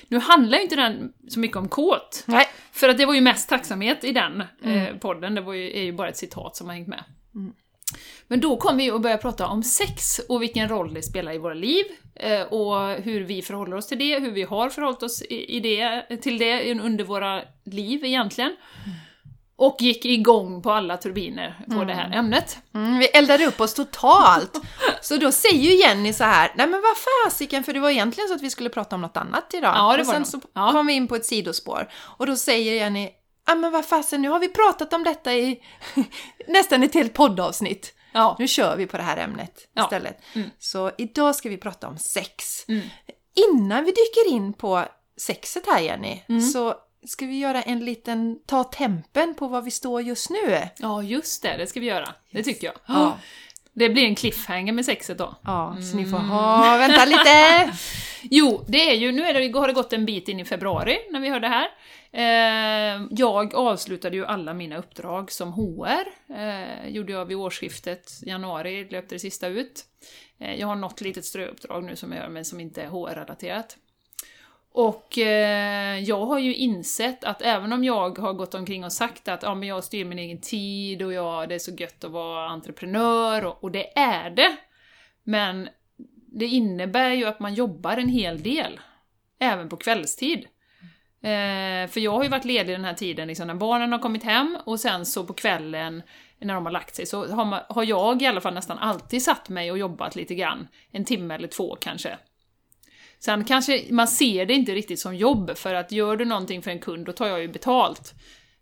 Nu 0.07 0.19
handlar 0.19 0.57
ju 0.57 0.63
inte 0.63 0.75
den 0.75 1.13
så 1.29 1.39
mycket 1.39 1.57
om 1.57 1.67
kåt, 1.69 2.23
Nej. 2.25 2.45
för 2.71 2.89
att 2.89 2.97
det 2.97 3.05
var 3.05 3.13
ju 3.13 3.21
mest 3.21 3.49
tacksamhet 3.49 4.03
i 4.03 4.11
den 4.11 4.43
eh, 4.63 4.95
podden, 4.95 5.35
det 5.35 5.41
var 5.41 5.53
ju, 5.53 5.77
är 5.77 5.83
ju 5.83 5.91
bara 5.91 6.09
ett 6.09 6.17
citat 6.17 6.55
som 6.55 6.67
har 6.67 6.73
hängt 6.75 6.87
med. 6.87 7.03
Men 8.27 8.39
då 8.39 8.57
kom 8.57 8.77
vi 8.77 8.91
att 8.91 9.01
börja 9.01 9.17
prata 9.17 9.47
om 9.47 9.63
sex 9.63 10.19
och 10.29 10.41
vilken 10.41 10.69
roll 10.69 10.93
det 10.93 11.01
spelar 11.03 11.33
i 11.33 11.37
våra 11.37 11.53
liv 11.53 11.85
eh, 12.15 12.41
och 12.41 12.91
hur 12.91 13.21
vi 13.23 13.41
förhåller 13.41 13.75
oss 13.77 13.87
till 13.87 13.97
det, 13.99 14.19
hur 14.19 14.31
vi 14.31 14.43
har 14.43 14.69
förhållit 14.69 15.03
oss 15.03 15.21
i 15.29 15.59
det, 15.59 16.17
till 16.21 16.37
det 16.37 16.73
under 16.81 17.03
våra 17.03 17.41
liv 17.65 18.05
egentligen. 18.05 18.55
Och 19.57 19.77
gick 19.79 20.05
igång 20.05 20.61
på 20.61 20.71
alla 20.71 20.97
turbiner 20.97 21.59
på 21.67 21.83
det 21.83 21.93
här 21.93 22.11
ämnet. 22.13 22.57
Mm, 22.73 22.99
vi 22.99 23.05
eldade 23.05 23.45
upp 23.45 23.59
oss 23.61 23.73
totalt. 23.73 24.61
Så 25.01 25.17
då 25.17 25.31
säger 25.31 25.71
ju 25.71 25.79
Jenny 25.79 26.13
så 26.13 26.23
här, 26.23 26.51
nej 26.55 26.67
men 26.67 26.81
vad 26.81 26.97
fasiken, 27.25 27.63
för 27.63 27.73
det 27.73 27.79
var 27.79 27.89
egentligen 27.89 28.27
så 28.27 28.35
att 28.35 28.41
vi 28.41 28.49
skulle 28.49 28.69
prata 28.69 28.95
om 28.95 29.01
något 29.01 29.17
annat 29.17 29.53
idag. 29.53 29.73
Ja, 29.75 29.93
det 29.95 30.01
och 30.01 30.07
var 30.07 30.13
sen 30.13 30.25
så 30.25 30.41
Ja. 30.53 30.71
kom 30.71 30.87
vi 30.87 30.93
in 30.93 31.07
på 31.07 31.15
ett 31.15 31.25
sidospår. 31.25 31.89
Och 32.17 32.25
då 32.25 32.35
säger 32.35 32.73
Jenny, 32.73 33.09
ja 33.45 33.55
men 33.55 33.71
vad 33.71 33.85
fasen, 33.85 34.21
nu 34.21 34.29
har 34.29 34.39
vi 34.39 34.47
pratat 34.49 34.93
om 34.93 35.03
detta 35.03 35.33
i 35.33 35.63
nästan 36.47 36.83
ett 36.83 36.93
helt 36.93 37.13
poddavsnitt. 37.13 37.93
Ja. 38.13 38.35
Nu 38.39 38.47
kör 38.47 38.75
vi 38.75 38.87
på 38.87 38.97
det 38.97 39.03
här 39.03 39.17
ämnet 39.17 39.67
Ja. 39.73 39.83
istället. 39.83 40.21
Mm. 40.35 40.49
Så 40.59 40.91
idag 40.97 41.35
ska 41.35 41.49
vi 41.49 41.57
prata 41.57 41.87
om 41.87 41.97
sex. 41.97 42.65
Mm. 42.67 42.81
Innan 43.51 43.85
vi 43.85 43.91
dyker 43.91 44.31
in 44.31 44.53
på 44.53 44.85
sexet 45.17 45.63
här 45.67 45.79
Jenny, 45.79 46.21
Mm. 46.29 46.41
så 46.41 46.75
ska 47.07 47.25
vi 47.25 47.39
göra 47.39 47.61
en 47.61 47.85
liten 47.85 48.39
ta 48.45 48.63
tempen 48.63 49.35
på 49.35 49.47
var 49.47 49.61
vi 49.61 49.71
står 49.71 50.01
just 50.01 50.29
nu. 50.29 50.59
ja, 50.77 51.03
just 51.03 51.41
det, 51.41 51.57
det 51.57 51.67
ska 51.67 51.79
vi 51.79 51.85
göra. 51.85 52.13
Det 52.31 52.43
tycker 52.43 52.67
jag. 52.67 52.75
Ja. 52.87 53.17
Det 53.75 53.89
blir 53.89 54.03
en 54.05 54.15
cliffhanger 54.15 54.73
med 54.73 54.85
sexet 54.85 55.17
då. 55.17 55.35
Ja, 55.43 55.77
så 55.91 55.97
ni 55.97 56.05
får 56.05 56.17
Mm. 56.17 56.29
ha, 56.29 56.77
vänta 56.77 57.05
lite! 57.05 57.71
Jo, 58.31 58.65
det 58.67 58.89
är 58.89 58.93
ju, 58.95 59.11
nu 59.11 59.21
är 59.23 59.33
det, 59.33 59.59
har 59.59 59.67
det 59.67 59.73
gått 59.73 59.93
en 59.93 60.05
bit 60.05 60.27
in 60.29 60.39
i 60.39 60.45
februari 60.45 60.97
när 61.11 61.19
vi 61.19 61.29
hör 61.29 61.39
det 61.39 61.47
här. 61.47 61.67
Eh, 62.11 63.07
jag 63.11 63.55
avslutade 63.55 64.15
ju 64.17 64.25
alla 64.25 64.53
mina 64.53 64.77
uppdrag 64.77 65.31
som 65.31 65.53
HR. 65.53 66.05
Eh, 66.35 66.87
gjorde 66.89 67.11
jag 67.11 67.25
vid 67.25 67.37
årsskiftet, 67.37 68.11
januari 68.21 68.87
löpte 68.89 69.15
det 69.15 69.19
sista 69.19 69.47
ut. 69.47 69.83
Eh, 70.39 70.55
jag 70.55 70.67
har 70.67 70.75
något 70.75 71.01
litet 71.01 71.25
ströuppdrag 71.25 71.83
nu 71.83 71.95
som 71.95 72.11
jag 72.11 72.21
gör, 72.21 72.29
men 72.29 72.45
som 72.45 72.59
inte 72.59 72.81
är 72.81 72.87
HR-relaterat. 72.87 73.77
Och 74.77 75.17
eh, 75.17 75.99
jag 75.99 76.25
har 76.25 76.39
ju 76.39 76.55
insett 76.55 77.23
att 77.23 77.41
även 77.41 77.73
om 77.73 77.83
jag 77.83 78.19
har 78.19 78.33
gått 78.33 78.53
omkring 78.53 78.83
och 78.83 78.93
sagt 78.93 79.27
att 79.27 79.43
ja, 79.43 79.55
men 79.55 79.69
jag 79.69 79.83
styr 79.83 80.05
min 80.05 80.19
egen 80.19 80.41
tid 80.41 81.01
och 81.01 81.13
jag, 81.13 81.49
det 81.49 81.55
är 81.55 81.59
så 81.59 81.71
gött 81.71 82.03
att 82.03 82.11
vara 82.11 82.49
entreprenör, 82.49 83.45
och, 83.45 83.63
och 83.63 83.71
det 83.71 83.97
är 83.99 84.29
det. 84.29 84.55
Men 85.23 85.69
det 86.27 86.45
innebär 86.45 87.09
ju 87.09 87.25
att 87.25 87.39
man 87.39 87.53
jobbar 87.53 87.97
en 87.97 88.09
hel 88.09 88.43
del. 88.43 88.79
Även 89.39 89.69
på 89.69 89.77
kvällstid. 89.77 90.39
Eh, 91.21 91.87
för 91.89 91.99
jag 91.99 92.11
har 92.11 92.23
ju 92.23 92.29
varit 92.29 92.45
ledig 92.45 92.75
den 92.75 92.85
här 92.85 92.93
tiden 92.93 93.27
liksom, 93.27 93.47
när 93.47 93.55
barnen 93.55 93.91
har 93.91 93.99
kommit 93.99 94.23
hem 94.23 94.57
och 94.65 94.79
sen 94.79 95.05
så 95.05 95.23
på 95.23 95.33
kvällen 95.33 96.03
när 96.39 96.53
de 96.53 96.65
har 96.65 96.73
lagt 96.73 96.95
sig 96.95 97.05
så 97.05 97.27
har, 97.27 97.45
man, 97.45 97.61
har 97.69 97.83
jag 97.83 98.21
i 98.21 98.25
alla 98.25 98.41
fall 98.41 98.53
nästan 98.53 98.77
alltid 98.77 99.21
satt 99.21 99.49
mig 99.49 99.71
och 99.71 99.77
jobbat 99.77 100.15
lite 100.15 100.35
grann. 100.35 100.67
En 100.91 101.05
timme 101.05 101.35
eller 101.35 101.47
två 101.47 101.75
kanske. 101.75 102.17
Sen 103.25 103.43
kanske 103.43 103.83
man 103.89 104.07
ser 104.07 104.45
det 104.45 104.53
inte 104.53 104.71
riktigt 104.71 104.99
som 104.99 105.15
jobb, 105.15 105.57
för 105.57 105.73
att 105.73 105.91
gör 105.91 106.17
du 106.17 106.25
någonting 106.25 106.61
för 106.61 106.71
en 106.71 106.79
kund, 106.79 107.05
då 107.05 107.11
tar 107.11 107.27
jag 107.27 107.41
ju 107.41 107.47
betalt. 107.47 108.13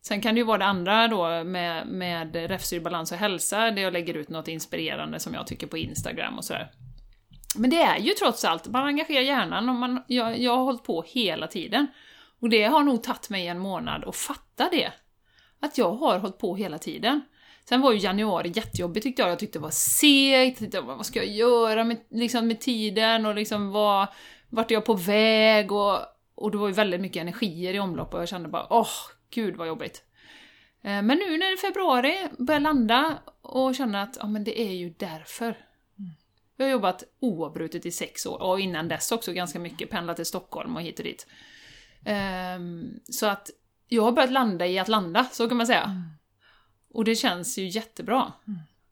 Sen 0.01 0.21
kan 0.21 0.35
det 0.35 0.39
ju 0.39 0.45
vara 0.45 0.57
det 0.57 0.65
andra 0.65 1.07
då 1.07 1.43
med, 1.43 1.87
med 1.87 2.35
Räfsyr, 2.35 2.79
balans 2.79 3.11
och 3.11 3.17
hälsa, 3.17 3.71
där 3.71 3.81
jag 3.81 3.93
lägger 3.93 4.13
ut 4.13 4.29
något 4.29 4.47
inspirerande 4.47 5.19
som 5.19 5.33
jag 5.33 5.47
tycker 5.47 5.67
på 5.67 5.77
Instagram 5.77 6.37
och 6.37 6.45
sådär. 6.45 6.71
Men 7.55 7.69
det 7.69 7.81
är 7.81 7.97
ju 7.97 8.11
trots 8.11 8.45
allt, 8.45 8.67
man 8.67 8.85
engagerar 8.85 9.21
hjärnan 9.21 9.69
och 9.69 9.75
man, 9.75 10.03
jag, 10.07 10.39
jag 10.39 10.57
har 10.57 10.63
hållit 10.63 10.83
på 10.83 11.03
hela 11.07 11.47
tiden. 11.47 11.87
Och 12.41 12.49
det 12.49 12.63
har 12.63 12.83
nog 12.83 13.03
tagit 13.03 13.29
mig 13.29 13.47
en 13.47 13.59
månad 13.59 14.03
att 14.03 14.15
fatta 14.15 14.69
det. 14.71 14.91
Att 15.59 15.77
jag 15.77 15.91
har 15.93 16.19
hållit 16.19 16.37
på 16.37 16.55
hela 16.55 16.77
tiden. 16.77 17.21
Sen 17.69 17.81
var 17.81 17.91
ju 17.91 17.99
januari 17.99 18.51
jättejobbigt 18.55 19.03
tyckte 19.03 19.21
jag, 19.21 19.31
jag 19.31 19.39
tyckte 19.39 19.59
det 19.59 19.63
var 19.63 19.69
segt, 19.69 20.61
jag 20.61 20.71
tyckte, 20.71 20.81
vad 20.81 21.05
ska 21.05 21.19
jag 21.19 21.33
göra 21.33 21.83
med, 21.83 21.97
liksom, 22.09 22.47
med 22.47 22.59
tiden 22.61 23.25
och 23.25 23.35
liksom 23.35 23.71
vad, 23.71 24.07
vart 24.53 24.71
är 24.71 24.75
jag 24.75 24.85
på 24.85 24.93
väg 24.93 25.71
och, 25.71 25.99
och 26.35 26.51
det 26.51 26.57
var 26.57 26.67
ju 26.67 26.73
väldigt 26.73 27.01
mycket 27.01 27.21
energier 27.21 27.73
i 27.73 27.79
omlopp 27.79 28.13
och 28.13 28.21
jag 28.21 28.29
kände 28.29 28.49
bara 28.49 28.67
åh, 28.69 28.89
gud 29.29 29.55
vad 29.55 29.67
jobbigt. 29.67 30.03
Eh, 30.83 31.01
Men 31.01 31.17
nu 31.17 31.37
när 31.37 31.45
det 31.45 31.53
är 31.53 31.57
februari, 31.57 32.27
börjar 32.37 32.59
landa 32.59 33.19
och 33.41 33.75
känna 33.75 34.01
att 34.01 34.17
ja, 34.19 34.27
men 34.27 34.43
det 34.43 34.61
är 34.61 34.73
ju 34.73 34.89
därför. 34.89 35.57
Jag 36.57 36.65
har 36.65 36.71
jobbat 36.71 37.03
oavbrutet 37.19 37.85
i 37.85 37.91
sex 37.91 38.25
år, 38.25 38.41
och 38.41 38.59
innan 38.59 38.87
dess 38.87 39.11
också 39.11 39.33
ganska 39.33 39.59
mycket, 39.59 39.89
pendlat 39.89 40.15
till 40.15 40.25
Stockholm 40.25 40.75
och 40.75 40.81
hit 40.81 40.99
och 40.99 41.05
dit. 41.05 41.27
Ehm, 42.05 42.99
så 43.09 43.25
att 43.25 43.49
jag 43.87 44.03
har 44.03 44.11
börjat 44.11 44.31
landa 44.31 44.67
i 44.67 44.79
att 44.79 44.87
landa, 44.87 45.25
så 45.31 45.47
kan 45.47 45.57
man 45.57 45.67
säga. 45.67 46.03
Och 46.93 47.05
det 47.05 47.15
känns 47.15 47.57
ju 47.57 47.67
jättebra. 47.67 48.33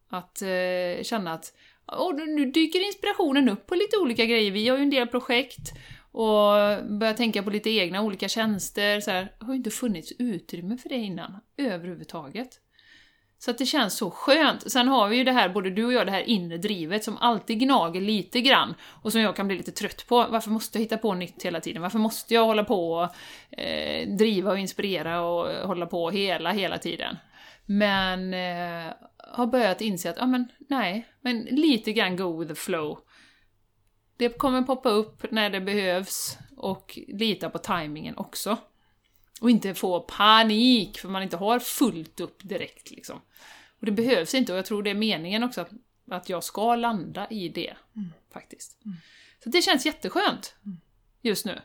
Att 0.09 0.41
eh, 0.41 1.03
känna 1.03 1.33
att 1.33 1.53
och 1.91 2.15
nu 2.15 2.45
dyker 2.45 2.85
inspirationen 2.85 3.49
upp 3.49 3.67
på 3.67 3.75
lite 3.75 3.97
olika 3.97 4.25
grejer. 4.25 4.51
Vi 4.51 4.67
har 4.67 4.77
ju 4.77 4.83
en 4.83 4.89
del 4.89 5.07
projekt 5.07 5.73
och 6.11 6.53
börjar 6.99 7.13
tänka 7.13 7.43
på 7.43 7.49
lite 7.49 7.69
egna 7.69 8.01
olika 8.01 8.27
tjänster. 8.27 8.99
Så 8.99 9.11
här, 9.11 9.33
det 9.39 9.45
har 9.45 9.53
ju 9.53 9.57
inte 9.57 9.69
funnits 9.69 10.13
utrymme 10.19 10.77
för 10.77 10.89
det 10.89 10.95
innan, 10.95 11.37
överhuvudtaget. 11.57 12.49
Så 13.39 13.51
att 13.51 13.57
det 13.57 13.65
känns 13.65 13.97
så 13.97 14.11
skönt. 14.11 14.71
Sen 14.71 14.87
har 14.87 15.07
vi 15.07 15.17
ju 15.17 15.23
det 15.23 15.31
här, 15.31 15.49
både 15.49 15.69
du 15.69 15.85
och 15.85 15.93
jag, 15.93 16.07
det 16.07 16.11
här 16.11 16.29
inre 16.29 16.57
drivet 16.57 17.03
som 17.03 17.17
alltid 17.17 17.59
gnager 17.59 18.01
lite 18.01 18.41
grann 18.41 18.75
och 18.81 19.11
som 19.11 19.21
jag 19.21 19.35
kan 19.35 19.47
bli 19.47 19.57
lite 19.57 19.71
trött 19.71 20.05
på. 20.07 20.27
Varför 20.29 20.49
måste 20.49 20.77
jag 20.77 20.83
hitta 20.83 20.97
på 20.97 21.13
nytt 21.13 21.43
hela 21.43 21.59
tiden? 21.59 21.81
Varför 21.81 21.99
måste 21.99 22.33
jag 22.33 22.45
hålla 22.45 22.63
på 22.63 22.91
och 22.91 23.59
eh, 23.59 24.07
driva 24.07 24.51
och 24.51 24.59
inspirera 24.59 25.21
och 25.21 25.67
hålla 25.67 25.85
på 25.85 26.09
hela, 26.09 26.51
hela 26.51 26.77
tiden? 26.77 27.17
Men 27.65 28.33
eh, 28.33 28.93
har 29.27 29.47
börjat 29.47 29.81
inse 29.81 30.09
att, 30.09 30.17
ja 30.17 30.25
men 30.25 30.51
nej, 30.59 31.07
men 31.21 31.41
lite 31.41 31.93
grann 31.93 32.15
go 32.15 32.39
with 32.39 32.49
the 32.49 32.55
flow. 32.55 32.99
Det 34.17 34.29
kommer 34.29 34.61
poppa 34.61 34.89
upp 34.89 35.31
när 35.31 35.49
det 35.49 35.61
behövs 35.61 36.37
och 36.57 36.99
lita 37.07 37.49
på 37.49 37.57
tajmingen 37.57 38.17
också. 38.17 38.57
Och 39.41 39.49
inte 39.49 39.73
få 39.73 39.99
panik 39.99 40.99
för 40.99 41.09
man 41.09 41.23
inte 41.23 41.37
har 41.37 41.59
fullt 41.59 42.19
upp 42.19 42.39
direkt 42.43 42.91
liksom. 42.91 43.21
Och 43.79 43.85
det 43.85 43.91
behövs 43.91 44.33
inte 44.33 44.51
och 44.51 44.57
jag 44.57 44.65
tror 44.65 44.83
det 44.83 44.89
är 44.89 44.95
meningen 44.95 45.43
också 45.43 45.61
att, 45.61 45.69
att 46.11 46.29
jag 46.29 46.43
ska 46.43 46.75
landa 46.75 47.27
i 47.29 47.49
det. 47.49 47.73
Faktiskt. 48.33 48.81
Så 49.43 49.49
det 49.49 49.61
känns 49.61 49.85
jätteskönt 49.85 50.55
just 51.21 51.45
nu. 51.45 51.61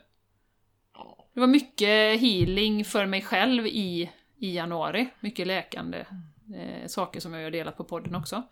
Det 1.33 1.39
var 1.39 1.47
mycket 1.47 2.21
healing 2.21 2.85
för 2.85 3.05
mig 3.05 3.21
själv 3.21 3.67
i, 3.67 4.11
i 4.37 4.55
januari. 4.55 5.09
Mycket 5.19 5.47
läkande 5.47 6.05
eh, 6.55 6.87
saker 6.87 7.19
som 7.19 7.33
jag 7.33 7.43
har 7.43 7.51
delat 7.51 7.77
på 7.77 7.83
podden 7.83 8.15
också. 8.15 8.43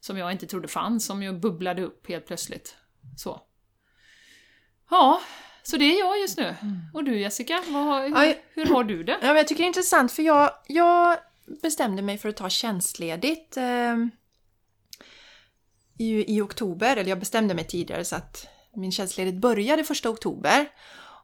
Som 0.00 0.18
jag 0.18 0.32
inte 0.32 0.46
trodde 0.46 0.68
fanns, 0.68 1.06
som 1.06 1.22
ju 1.22 1.32
bubblade 1.32 1.82
upp 1.82 2.08
helt 2.08 2.26
plötsligt. 2.26 2.76
Så. 3.16 3.40
Ja, 4.90 5.20
så 5.62 5.76
det 5.76 5.84
är 5.84 5.98
jag 5.98 6.20
just 6.20 6.38
nu. 6.38 6.54
Och 6.94 7.04
du 7.04 7.20
Jessica, 7.20 7.54
har, 7.54 8.02
hur, 8.02 8.34
hur 8.54 8.74
har 8.74 8.84
du 8.84 9.04
det? 9.04 9.18
Ja, 9.20 9.26
men 9.26 9.36
jag 9.36 9.48
tycker 9.48 9.62
det 9.62 9.66
är 9.66 9.68
intressant 9.68 10.12
för 10.12 10.22
jag, 10.22 10.50
jag 10.66 11.18
bestämde 11.62 12.02
mig 12.02 12.18
för 12.18 12.28
att 12.28 12.36
ta 12.36 12.48
tjänstledigt 12.48 13.56
eh, 13.56 13.96
i, 15.98 16.36
i 16.36 16.40
oktober, 16.40 16.96
eller 16.96 17.10
jag 17.10 17.18
bestämde 17.18 17.54
mig 17.54 17.64
tidigare 17.66 18.04
så 18.04 18.16
att 18.16 18.46
min 18.74 18.92
tjänstledigt 18.92 19.36
började 19.36 19.84
första 19.84 20.10
oktober. 20.10 20.68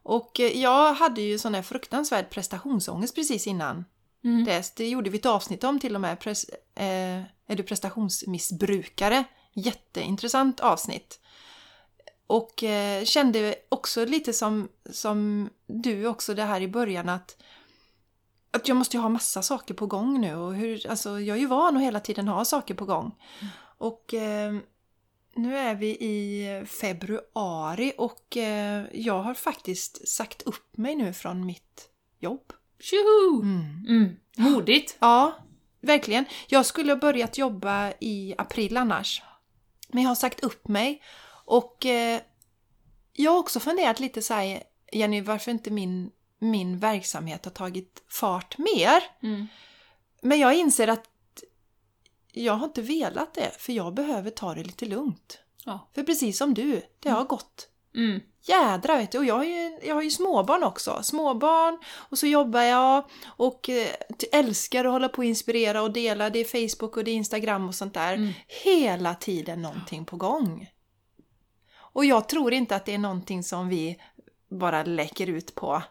Och 0.02 0.40
eh, 0.40 0.60
jag 0.60 0.94
hade 0.94 1.20
ju 1.20 1.38
sån 1.38 1.54
här 1.54 1.62
fruktansvärd 1.62 2.30
prestationsångest 2.30 3.14
precis 3.14 3.46
innan 3.46 3.84
Mm. 4.24 4.44
dess. 4.44 4.70
Det 4.70 4.88
gjorde 4.88 5.10
vi 5.10 5.18
ett 5.18 5.26
avsnitt 5.26 5.64
om 5.64 5.80
till 5.80 5.94
och 5.94 6.00
med. 6.00 6.20
Pres, 6.20 6.48
eh, 6.74 7.22
är 7.46 7.56
du 7.56 7.62
prestationsmissbrukare? 7.62 9.24
Jätteintressant 9.52 10.60
avsnitt. 10.60 11.20
Och 12.26 12.62
eh, 12.62 13.04
kände 13.04 13.54
också 13.68 14.04
lite 14.04 14.32
som, 14.32 14.68
som 14.90 15.50
du 15.66 16.06
också 16.06 16.34
det 16.34 16.44
här 16.44 16.60
i 16.60 16.68
början 16.68 17.08
att, 17.08 17.42
att 18.50 18.68
jag 18.68 18.76
måste 18.76 18.96
ju 18.96 19.00
ha 19.00 19.08
massa 19.08 19.42
saker 19.42 19.74
på 19.74 19.86
gång 19.86 20.20
nu. 20.20 20.34
Och 20.34 20.54
hur, 20.54 20.90
alltså, 20.90 21.20
jag 21.20 21.36
är 21.36 21.40
ju 21.40 21.46
van 21.46 21.76
att 21.76 21.82
hela 21.82 22.00
tiden 22.00 22.28
ha 22.28 22.44
saker 22.44 22.74
på 22.74 22.84
gång. 22.84 23.14
Och 23.78 24.14
eh, 24.14 24.56
nu 25.34 25.58
är 25.58 25.74
vi 25.74 25.88
i 25.88 26.64
februari 26.66 27.92
och 27.98 28.36
eh, 28.36 28.84
jag 28.92 29.22
har 29.22 29.34
faktiskt 29.34 30.08
sagt 30.08 30.42
upp 30.42 30.76
mig 30.76 30.94
nu 30.94 31.12
från 31.12 31.46
mitt 31.46 31.90
jobb. 32.18 32.52
Tjoho! 32.80 33.42
Mm. 33.42 34.16
Modigt! 34.36 34.96
Ja, 34.98 35.38
verkligen. 35.80 36.24
Jag 36.48 36.66
skulle 36.66 36.92
ha 36.92 36.98
börjat 36.98 37.38
jobba 37.38 37.92
i 38.00 38.34
april 38.38 38.76
annars. 38.76 39.22
Men 39.88 40.02
jag 40.02 40.10
har 40.10 40.14
sagt 40.14 40.40
upp 40.40 40.68
mig. 40.68 41.02
Och 41.44 41.86
eh, 41.86 42.20
jag 43.12 43.30
har 43.30 43.38
också 43.38 43.60
funderat 43.60 44.00
lite 44.00 44.22
så 44.22 44.34
här, 44.34 44.62
Jenny, 44.92 45.20
varför 45.20 45.50
inte 45.50 45.70
min, 45.70 46.10
min 46.38 46.78
verksamhet 46.78 47.44
har 47.44 47.52
tagit 47.52 48.02
fart 48.08 48.58
mer? 48.58 49.02
Mm. 49.22 49.46
Men 50.22 50.38
jag 50.38 50.54
inser 50.54 50.88
att 50.88 51.04
jag 52.32 52.52
har 52.52 52.66
inte 52.66 52.82
velat 52.82 53.34
det, 53.34 53.50
för 53.58 53.72
jag 53.72 53.94
behöver 53.94 54.30
ta 54.30 54.54
det 54.54 54.62
lite 54.64 54.86
lugnt. 54.86 55.38
Ja. 55.64 55.88
För 55.94 56.02
precis 56.02 56.38
som 56.38 56.54
du, 56.54 56.82
det 57.00 57.10
har 57.10 57.24
gått 57.24 57.68
Mm. 57.94 58.20
Jädra 58.42 58.96
vet 58.96 59.12
du, 59.12 59.18
och 59.18 59.24
jag 59.24 59.34
har, 59.34 59.44
ju, 59.44 59.78
jag 59.82 59.94
har 59.94 60.02
ju 60.02 60.10
småbarn 60.10 60.62
också. 60.62 61.02
Småbarn 61.02 61.78
och 61.86 62.18
så 62.18 62.26
jobbar 62.26 62.62
jag 62.62 63.04
och 63.26 63.68
eh, 63.68 63.88
älskar 64.32 64.84
att 64.84 64.92
hålla 64.92 65.08
på 65.08 65.18
och 65.18 65.24
inspirera 65.24 65.82
och 65.82 65.92
dela. 65.92 66.30
Det 66.30 66.38
är 66.38 66.68
Facebook 66.68 66.96
och 66.96 67.04
det 67.04 67.10
är 67.10 67.14
Instagram 67.14 67.68
och 67.68 67.74
sånt 67.74 67.94
där. 67.94 68.14
Mm. 68.14 68.32
Hela 68.64 69.14
tiden 69.14 69.62
någonting 69.62 70.04
på 70.04 70.16
gång. 70.16 70.70
Och 71.76 72.04
jag 72.04 72.28
tror 72.28 72.52
inte 72.52 72.76
att 72.76 72.84
det 72.84 72.94
är 72.94 72.98
någonting 72.98 73.42
som 73.42 73.68
vi 73.68 73.96
bara 74.50 74.84
läcker 74.84 75.26
ut 75.26 75.54
på 75.54 75.82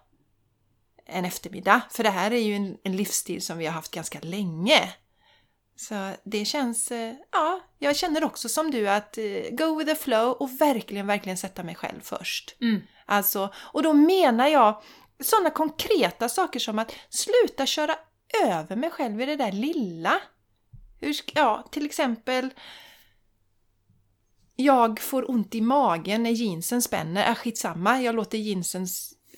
en 1.05 1.25
eftermiddag. 1.25 1.81
För 1.89 2.03
det 2.03 2.09
här 2.09 2.31
är 2.31 2.39
ju 2.39 2.55
en, 2.55 2.77
en 2.83 2.97
livsstil 2.97 3.41
som 3.41 3.57
vi 3.57 3.65
har 3.65 3.73
haft 3.73 3.91
ganska 3.91 4.19
länge. 4.21 4.93
Så 5.77 6.11
det 6.23 6.45
känns, 6.45 6.91
eh, 6.91 7.15
ja, 7.31 7.59
jag 7.79 7.95
känner 7.95 8.23
också 8.23 8.49
som 8.49 8.71
du 8.71 8.89
att 8.89 9.17
eh, 9.17 9.23
go 9.51 9.77
with 9.77 9.89
the 9.89 9.95
flow 9.95 10.31
och 10.31 10.61
verkligen, 10.61 11.07
verkligen 11.07 11.37
sätta 11.37 11.63
mig 11.63 11.75
själv 11.75 11.99
först. 12.01 12.55
Mm. 12.61 12.81
Alltså, 13.05 13.53
och 13.55 13.83
då 13.83 13.93
menar 13.93 14.47
jag 14.47 14.81
sådana 15.19 15.49
konkreta 15.49 16.29
saker 16.29 16.59
som 16.59 16.79
att 16.79 16.95
sluta 17.09 17.65
köra 17.65 17.95
över 18.45 18.75
mig 18.75 18.89
själv 18.89 19.21
i 19.21 19.25
det 19.25 19.35
där 19.35 19.51
lilla. 19.51 20.21
Hur, 20.99 21.15
ja, 21.33 21.67
till 21.71 21.85
exempel 21.85 22.49
jag 24.55 24.99
får 24.99 25.31
ont 25.31 25.55
i 25.55 25.61
magen 25.61 26.23
när 26.23 26.31
jeansen 26.31 26.81
spänner. 26.81 27.29
Äh, 27.29 27.35
skitsamma, 27.35 28.01
jag 28.01 28.15
låter 28.15 28.37
jeansen 28.37 28.87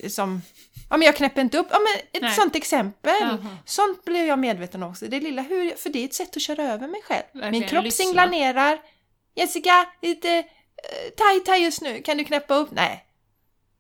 som... 0.08 0.42
Ja, 0.90 0.98
men 0.98 1.06
jag 1.06 1.16
knäpper 1.16 1.42
inte 1.42 1.58
upp. 1.58 1.68
Ja, 1.72 1.80
men 1.80 2.02
ett 2.14 2.22
Nej. 2.22 2.36
sånt 2.36 2.56
exempel. 2.56 3.14
Jaha. 3.22 3.58
Sånt 3.66 4.06
blev 4.06 4.26
jag 4.28 4.40
medveten 4.40 4.84
om 4.84 4.90
också. 4.92 5.06
Det 5.06 5.20
lilla, 5.20 5.42
hur, 5.42 5.76
för 5.76 5.90
det 5.90 6.00
är 6.00 6.06
ett 6.06 6.14
sätt 6.14 6.36
att 6.36 6.42
köra 6.42 6.64
över 6.64 6.88
mig 6.88 7.02
själv. 7.02 7.24
Verkligen 7.34 7.52
Min 7.52 7.64
kropp 7.70 7.84
lyssna. 7.84 8.06
signalerar. 8.06 8.80
Jessica, 9.36 9.88
lite 10.02 10.38
uh, 10.38 11.10
taj 11.18 11.40
taj 11.40 11.64
just 11.64 11.82
nu. 11.82 12.02
Kan 12.02 12.18
du 12.18 12.24
knäppa 12.24 12.56
upp? 12.56 12.70
Nej. 12.72 13.06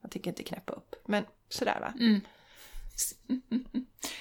Jag 0.01 0.11
tycker 0.11 0.29
inte 0.29 0.43
knäppa 0.43 0.73
upp. 0.73 0.95
Men 1.07 1.25
sådär 1.49 1.77
va. 1.81 1.93
Mm. 1.99 2.21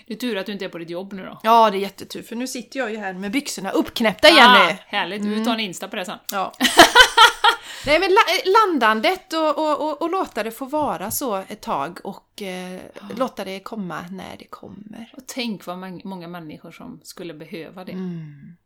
Det 0.07 0.15
är 0.15 0.19
tur 0.19 0.37
att 0.37 0.47
du 0.47 0.53
inte 0.53 0.65
är 0.65 0.69
på 0.69 0.79
ditt 0.79 0.91
jobb 0.91 1.13
nu 1.13 1.25
då. 1.25 1.41
Ja, 1.43 1.71
det 1.71 1.77
är 1.77 1.81
jättetur 1.81 2.23
för 2.23 2.37
nu 2.37 2.47
sitter 2.47 2.79
jag 2.81 2.91
ju 2.91 2.97
här 2.97 3.13
med 3.13 3.31
byxorna 3.31 3.71
uppknäppta 3.71 4.29
igen 4.29 4.47
Ah, 4.51 4.67
nu. 4.69 4.77
härligt, 4.87 5.23
vi 5.25 5.45
tar 5.45 5.53
en 5.55 5.61
Insta 5.61 5.89
på 5.89 5.97
det 5.97 6.05
sen. 6.05 6.19
Ja. 6.33 6.53
Nej 7.87 8.01
men 8.01 8.11
la- 8.11 8.51
landandet 8.53 9.33
och, 9.33 9.59
och, 9.59 9.91
och, 9.91 10.03
och 10.03 10.11
låta 10.11 10.43
det 10.43 10.51
få 10.51 10.65
vara 10.65 11.11
så 11.11 11.37
ett 11.37 11.61
tag 11.61 11.99
och 12.05 12.43
eh, 12.43 12.81
låta 13.17 13.45
det 13.45 13.61
komma 13.61 14.05
när 14.11 14.37
det 14.39 14.45
kommer. 14.45 15.13
Och 15.17 15.23
tänk 15.27 15.67
vad 15.67 15.79
man, 15.79 16.01
många 16.05 16.29
människor 16.29 16.73
som 16.73 17.01
skulle 17.03 17.35
behöva 17.35 17.85
det. 17.85 17.93
Mm. 17.93 18.57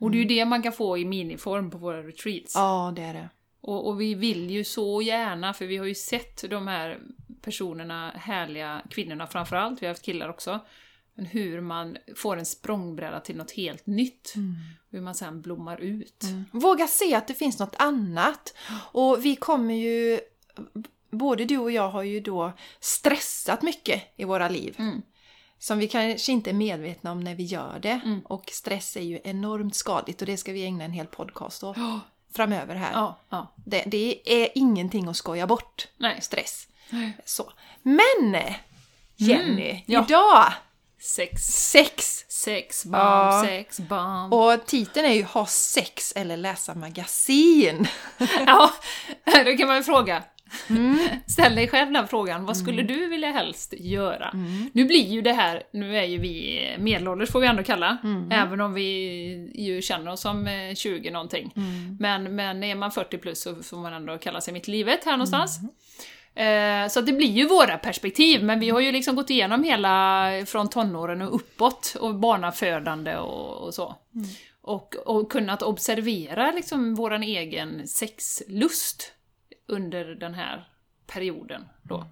Och 0.00 0.10
det 0.10 0.18
är 0.18 0.22
ju 0.22 0.28
det 0.28 0.44
man 0.44 0.62
kan 0.62 0.72
få 0.72 0.98
i 0.98 1.04
miniform 1.04 1.70
på 1.70 1.78
våra 1.78 2.02
retreats. 2.02 2.52
Ja, 2.54 2.92
det 2.96 3.02
är 3.02 3.14
det. 3.14 3.28
Och, 3.60 3.88
och 3.88 4.00
vi 4.00 4.14
vill 4.14 4.50
ju 4.50 4.64
så 4.64 5.02
gärna, 5.02 5.54
för 5.54 5.66
vi 5.66 5.76
har 5.76 5.86
ju 5.86 5.94
sett 5.94 6.50
de 6.50 6.68
här 6.68 6.98
personerna, 7.42 8.10
härliga 8.16 8.82
kvinnorna 8.90 9.26
framförallt, 9.26 9.82
vi 9.82 9.86
har 9.86 9.94
haft 9.94 10.04
killar 10.04 10.28
också, 10.28 10.60
men 11.18 11.26
hur 11.26 11.60
man 11.60 11.96
får 12.16 12.36
en 12.36 12.46
språngbräda 12.46 13.20
till 13.20 13.36
något 13.36 13.50
helt 13.50 13.86
nytt. 13.86 14.34
Hur 14.90 15.00
man 15.00 15.14
sen 15.14 15.40
blommar 15.42 15.80
ut. 15.80 16.24
Våga 16.52 16.86
se 16.86 17.14
att 17.14 17.26
det 17.26 17.34
finns 17.34 17.58
något 17.58 17.74
annat. 17.78 18.54
Och 18.92 19.24
vi 19.24 19.36
kommer 19.36 19.74
ju... 19.74 20.20
Både 21.10 21.44
du 21.44 21.58
och 21.58 21.70
jag 21.70 21.90
har 21.90 22.02
ju 22.02 22.20
då 22.20 22.52
stressat 22.80 23.62
mycket 23.62 24.02
i 24.16 24.24
våra 24.24 24.48
liv. 24.48 24.74
Mm. 24.78 25.02
Som 25.58 25.78
vi 25.78 25.88
kanske 25.88 26.32
inte 26.32 26.50
är 26.50 26.54
medvetna 26.54 27.12
om 27.12 27.20
när 27.20 27.34
vi 27.34 27.44
gör 27.44 27.78
det. 27.82 28.00
Mm. 28.04 28.20
Och 28.20 28.50
stress 28.52 28.96
är 28.96 29.02
ju 29.02 29.20
enormt 29.24 29.74
skadligt 29.76 30.20
och 30.20 30.26
det 30.26 30.36
ska 30.36 30.52
vi 30.52 30.64
ägna 30.64 30.84
en 30.84 30.92
hel 30.92 31.06
podcast 31.06 31.64
åt 31.64 31.76
framöver 32.34 32.74
här. 32.74 32.92
Ja, 32.92 33.20
ja. 33.28 33.54
Det, 33.56 33.82
det 33.86 34.20
är 34.42 34.48
ingenting 34.54 35.08
att 35.08 35.16
skoja 35.16 35.46
bort. 35.46 35.88
Nej. 35.96 36.20
Stress. 36.20 36.68
Så. 37.24 37.52
Men 37.82 38.36
Jenny, 39.16 39.70
Mm, 39.70 39.82
ja. 39.86 40.04
idag 40.04 40.52
Sex. 41.00 41.42
sex! 41.42 42.24
Sex, 42.28 42.84
bomb, 42.84 42.94
Ja. 42.94 43.44
sex, 43.46 43.80
bomb. 43.80 44.34
Och 44.34 44.66
titeln 44.66 45.06
är 45.06 45.14
ju 45.14 45.22
Ha 45.22 45.46
sex 45.46 46.12
eller 46.16 46.36
läsa 46.36 46.74
magasin. 46.74 47.88
Ja, 48.46 48.70
då 49.44 49.56
kan 49.56 49.66
man 49.68 49.76
ju 49.76 49.82
fråga. 49.82 50.22
Mm. 50.70 50.98
Ställ 51.26 51.54
dig 51.54 51.68
själv 51.68 51.92
den 51.92 52.08
frågan, 52.08 52.44
vad 52.44 52.56
skulle 52.56 52.82
du 52.82 53.06
vilja 53.06 53.30
helst 53.32 53.74
göra? 53.78 54.28
Mm. 54.34 54.70
Nu 54.74 54.84
blir 54.84 55.06
ju 55.08 55.22
det 55.22 55.32
här, 55.32 55.62
nu 55.72 55.96
är 55.98 56.02
ju 56.04 56.18
vi 56.18 56.60
medelålders 56.78 57.30
får 57.30 57.40
vi 57.40 57.46
ändå 57.46 57.62
kalla, 57.62 57.96
Mm. 58.04 58.32
även 58.32 58.60
om 58.60 58.74
vi 58.74 58.82
ju 59.54 59.82
känner 59.82 60.10
oss 60.12 60.20
som 60.20 60.46
eh, 60.46 60.74
20 60.74 61.10
någonting. 61.10 61.52
Mm. 61.56 61.96
Men, 62.00 62.36
men 62.36 62.64
är 62.64 62.74
man 62.74 62.90
40 62.92 63.18
plus 63.18 63.42
så 63.42 63.62
får 63.62 63.76
man 63.76 63.92
ändå 63.92 64.18
kalla 64.18 64.40
sig 64.40 64.54
mitt 64.54 64.68
livet 64.68 65.04
här 65.04 65.12
någonstans. 65.12 65.58
Eh, 66.38 66.88
Så 66.88 67.00
det 67.00 67.12
blir 67.12 67.30
ju 67.30 67.48
våra 67.48 67.78
perspektiv, 67.78 68.44
men 68.44 68.60
vi 68.60 68.70
har 68.70 68.80
ju 68.80 68.92
liksom 68.92 69.16
gått 69.16 69.30
igenom 69.30 69.64
hela 69.64 70.30
från 70.46 70.68
tonåren 70.70 71.22
och 71.22 71.34
uppåt, 71.34 71.96
och 72.00 72.14
barnafödande 72.14 73.16
och, 73.16 73.66
och 73.66 73.74
så. 73.74 73.94
Mm. 74.14 74.28
Och, 74.62 74.96
och 74.96 75.32
kunnat 75.32 75.62
observera 75.62 76.52
liksom 76.52 76.94
våran 76.94 77.22
egen 77.22 77.88
sexlust 77.88 79.12
under 79.68 80.04
den 80.04 80.34
här 80.34 80.68
perioden 81.06 81.64
då. 81.82 81.96
Mm. 81.96 82.08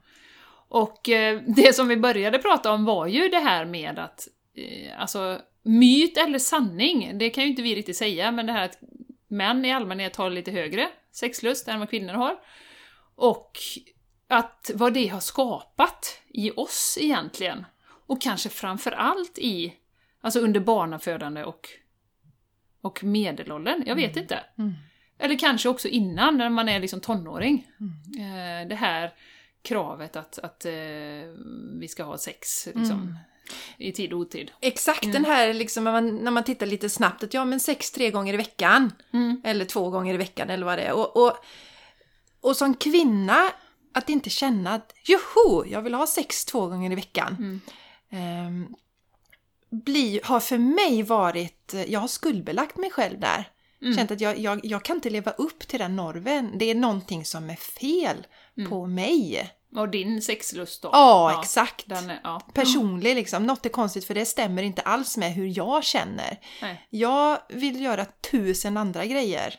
Och 0.68 1.08
eh, 1.08 1.40
det 1.46 1.74
som 1.74 1.88
vi 1.88 1.96
började 1.96 2.38
prata 2.38 2.72
om 2.72 2.84
var 2.84 3.06
ju 3.06 3.28
det 3.28 3.38
här 3.38 3.64
med 3.64 3.98
att, 3.98 4.28
eh, 4.54 5.00
alltså 5.00 5.40
myt 5.62 6.16
eller 6.16 6.38
sanning, 6.38 7.18
det 7.18 7.30
kan 7.30 7.44
ju 7.44 7.50
inte 7.50 7.62
vi 7.62 7.74
riktigt 7.74 7.96
säga, 7.96 8.32
men 8.32 8.46
det 8.46 8.52
här 8.52 8.64
att 8.64 8.78
män 9.28 9.64
i 9.64 9.72
allmänhet 9.72 10.16
har 10.16 10.30
lite 10.30 10.50
högre 10.50 10.88
sexlust 11.12 11.68
än 11.68 11.78
vad 11.78 11.90
kvinnor 11.90 12.14
har. 12.14 12.36
Och 13.16 13.58
att 14.28 14.70
vad 14.74 14.94
det 14.94 15.06
har 15.06 15.20
skapat 15.20 16.20
i 16.28 16.50
oss 16.50 16.98
egentligen. 17.00 17.66
Och 18.06 18.22
kanske 18.22 18.48
framför 18.48 18.92
allt 18.92 19.38
i, 19.38 19.74
alltså 20.20 20.40
under 20.40 20.60
barnafödande 20.60 21.44
och, 21.44 21.68
och 22.80 23.04
medelåldern, 23.04 23.82
jag 23.86 23.96
vet 23.96 24.16
inte. 24.16 24.40
Mm. 24.58 24.74
Eller 25.18 25.38
kanske 25.38 25.68
också 25.68 25.88
innan, 25.88 26.38
när 26.38 26.50
man 26.50 26.68
är 26.68 26.80
liksom 26.80 27.00
tonåring. 27.00 27.66
Eh, 28.18 28.68
det 28.68 28.74
här 28.74 29.14
kravet 29.62 30.16
att, 30.16 30.38
att 30.38 30.64
eh, 30.64 30.72
vi 31.80 31.88
ska 31.88 32.04
ha 32.04 32.18
sex 32.18 32.66
liksom, 32.74 33.18
i 33.76 33.92
tid 33.92 34.12
och 34.12 34.18
otid. 34.18 34.52
Exakt 34.60 35.12
den 35.12 35.24
här 35.24 35.54
liksom 35.54 35.84
när 35.84 35.92
man, 35.92 36.16
när 36.16 36.30
man 36.30 36.44
tittar 36.44 36.66
lite 36.66 36.90
snabbt 36.90 37.24
att 37.24 37.34
ja 37.34 37.44
men 37.44 37.60
sex 37.60 37.90
tre 37.90 38.10
gånger 38.10 38.34
i 38.34 38.36
veckan. 38.36 38.92
Mm. 39.12 39.40
Eller 39.44 39.64
två 39.64 39.90
gånger 39.90 40.14
i 40.14 40.16
veckan 40.16 40.50
eller 40.50 40.66
vad 40.66 40.78
det 40.78 40.82
är. 40.82 40.92
Och, 40.92 41.16
och, 41.16 41.36
och 42.40 42.56
som 42.56 42.74
kvinna 42.74 43.50
att 43.96 44.08
inte 44.08 44.30
känna 44.30 44.74
att 44.74 44.94
joho, 45.04 45.64
jag 45.66 45.82
vill 45.82 45.94
ha 45.94 46.06
sex 46.06 46.44
två 46.44 46.66
gånger 46.66 46.92
i 46.92 46.94
veckan. 46.94 47.36
Mm. 47.38 47.60
Ehm, 48.10 48.74
bli, 49.70 50.20
har 50.24 50.40
för 50.40 50.58
mig 50.58 51.02
varit, 51.02 51.74
jag 51.88 52.00
har 52.00 52.08
skuldbelagt 52.08 52.76
mig 52.76 52.90
själv 52.90 53.20
där. 53.20 53.50
Mm. 53.82 53.96
Känt 53.96 54.10
att 54.10 54.20
jag, 54.20 54.38
jag, 54.38 54.60
jag 54.64 54.84
kan 54.84 54.96
inte 54.96 55.10
leva 55.10 55.30
upp 55.30 55.68
till 55.68 55.78
den 55.78 55.96
normen. 55.96 56.58
Det 56.58 56.70
är 56.70 56.74
någonting 56.74 57.24
som 57.24 57.50
är 57.50 57.56
fel 57.56 58.26
på 58.68 58.86
mig. 58.86 59.50
Och 59.76 59.88
din 59.88 60.22
sexlust 60.22 60.82
då? 60.82 60.90
Ja, 60.92 61.40
exakt. 61.42 61.88
Den 61.88 62.10
är, 62.10 62.20
ja. 62.24 62.40
Personlig 62.54 63.14
liksom. 63.14 63.46
Något 63.46 63.66
är 63.66 63.70
konstigt 63.70 64.04
för 64.04 64.14
det 64.14 64.24
stämmer 64.24 64.62
inte 64.62 64.82
alls 64.82 65.16
med 65.16 65.32
hur 65.32 65.58
jag 65.58 65.84
känner. 65.84 66.40
Nej. 66.62 66.86
Jag 66.90 67.38
vill 67.48 67.80
göra 67.80 68.04
tusen 68.04 68.76
andra 68.76 69.06
grejer. 69.06 69.54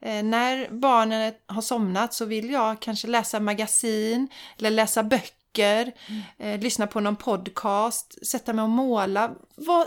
Eh, 0.00 0.22
när 0.22 0.68
barnen 0.70 1.34
har 1.46 1.62
somnat 1.62 2.14
så 2.14 2.24
vill 2.24 2.50
jag 2.50 2.80
kanske 2.80 3.08
läsa 3.08 3.40
magasin 3.40 4.28
eller 4.58 4.70
läsa 4.70 5.02
böcker, 5.02 5.92
eh, 6.38 6.60
lyssna 6.60 6.86
på 6.86 7.00
någon 7.00 7.16
podcast, 7.16 8.26
sätta 8.26 8.52
mig 8.52 8.62
och 8.62 8.68
måla. 8.68 9.34
Vad, 9.54 9.86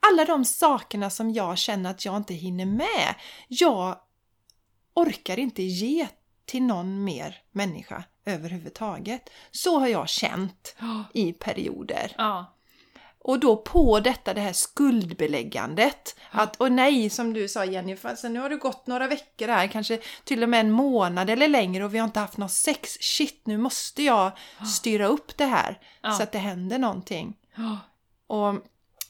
alla 0.00 0.24
de 0.24 0.44
sakerna 0.44 1.10
som 1.10 1.32
jag 1.32 1.58
känner 1.58 1.90
att 1.90 2.04
jag 2.04 2.16
inte 2.16 2.34
hinner 2.34 2.66
med. 2.66 3.14
Jag 3.48 3.96
orkar 4.94 5.38
inte 5.38 5.62
ge 5.62 6.08
till 6.44 6.62
någon 6.62 7.04
mer 7.04 7.42
människa 7.50 8.04
överhuvudtaget. 8.24 9.30
Så 9.50 9.78
har 9.78 9.88
jag 9.88 10.08
känt 10.08 10.76
i 11.14 11.32
perioder. 11.32 12.14
Ja. 12.18 12.54
Och 13.24 13.40
då 13.40 13.56
på 13.56 14.00
detta 14.00 14.34
det 14.34 14.40
här 14.40 14.52
skuldbeläggandet. 14.52 16.16
Att, 16.30 16.56
och 16.56 16.72
nej, 16.72 17.10
som 17.10 17.32
du 17.32 17.48
sa 17.48 17.64
Jenny, 17.64 17.96
alltså, 18.02 18.28
nu 18.28 18.40
har 18.40 18.48
det 18.48 18.56
gått 18.56 18.86
några 18.86 19.06
veckor 19.06 19.48
här, 19.48 19.66
kanske 19.66 19.98
till 20.24 20.42
och 20.42 20.48
med 20.48 20.60
en 20.60 20.70
månad 20.70 21.30
eller 21.30 21.48
längre 21.48 21.84
och 21.84 21.94
vi 21.94 21.98
har 21.98 22.04
inte 22.04 22.20
haft 22.20 22.36
något 22.36 22.52
sex. 22.52 22.90
Shit, 23.00 23.46
nu 23.46 23.58
måste 23.58 24.02
jag 24.02 24.32
styra 24.76 25.06
upp 25.06 25.36
det 25.36 25.44
här 25.44 25.78
Ja. 26.00 26.12
så 26.12 26.22
att 26.22 26.32
det 26.32 26.38
händer 26.38 26.78
någonting. 26.78 27.36
Ja. 27.56 27.78
Och, 28.26 28.54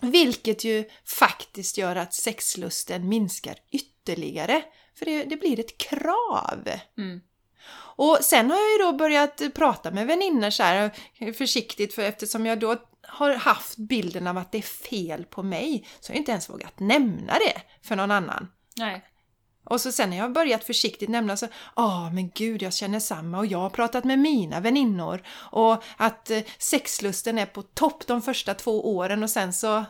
vilket 0.00 0.64
ju 0.64 0.84
faktiskt 1.04 1.78
gör 1.78 1.96
att 1.96 2.14
sexlusten 2.14 3.08
minskar 3.08 3.54
ytterligare. 3.70 4.62
För 4.98 5.04
det, 5.04 5.24
det 5.24 5.36
blir 5.36 5.60
ett 5.60 5.78
krav. 5.78 6.68
Mm. 6.98 7.20
Och 7.74 8.18
sen 8.22 8.50
har 8.50 8.58
jag 8.58 8.72
ju 8.72 8.78
då 8.78 8.92
börjat 8.92 9.42
prata 9.54 9.90
med 9.90 10.06
väninnor 10.06 10.50
så 10.50 10.62
här 10.62 10.90
försiktigt 11.32 11.94
för 11.94 12.02
eftersom 12.02 12.46
jag 12.46 12.60
då 12.60 12.76
har 13.12 13.34
haft 13.34 13.78
bilden 13.78 14.26
av 14.26 14.38
att 14.38 14.52
det 14.52 14.58
är 14.58 14.62
fel 14.62 15.24
på 15.24 15.42
mig 15.42 15.86
så 16.00 16.10
har 16.10 16.14
jag 16.14 16.20
inte 16.20 16.32
ens 16.32 16.50
vågat 16.50 16.80
nämna 16.80 17.32
det 17.32 17.62
för 17.82 17.96
någon 17.96 18.10
annan. 18.10 18.48
Nej. 18.76 19.04
Och 19.64 19.80
så 19.80 19.92
sen 19.92 20.10
när 20.10 20.16
jag 20.16 20.32
börjat 20.32 20.64
försiktigt 20.64 21.08
nämna 21.08 21.36
så, 21.36 21.46
ja 21.76 22.10
men 22.14 22.30
gud 22.30 22.62
jag 22.62 22.74
känner 22.74 23.00
samma 23.00 23.38
och 23.38 23.46
jag 23.46 23.58
har 23.58 23.70
pratat 23.70 24.04
med 24.04 24.18
mina 24.18 24.60
väninnor 24.60 25.22
och 25.30 25.84
att 25.96 26.30
eh, 26.30 26.42
sexlusten 26.58 27.38
är 27.38 27.46
på 27.46 27.62
topp 27.62 28.06
de 28.06 28.22
första 28.22 28.54
två 28.54 28.96
åren 28.96 29.22
och 29.22 29.30
sen 29.30 29.52
så 29.52 29.84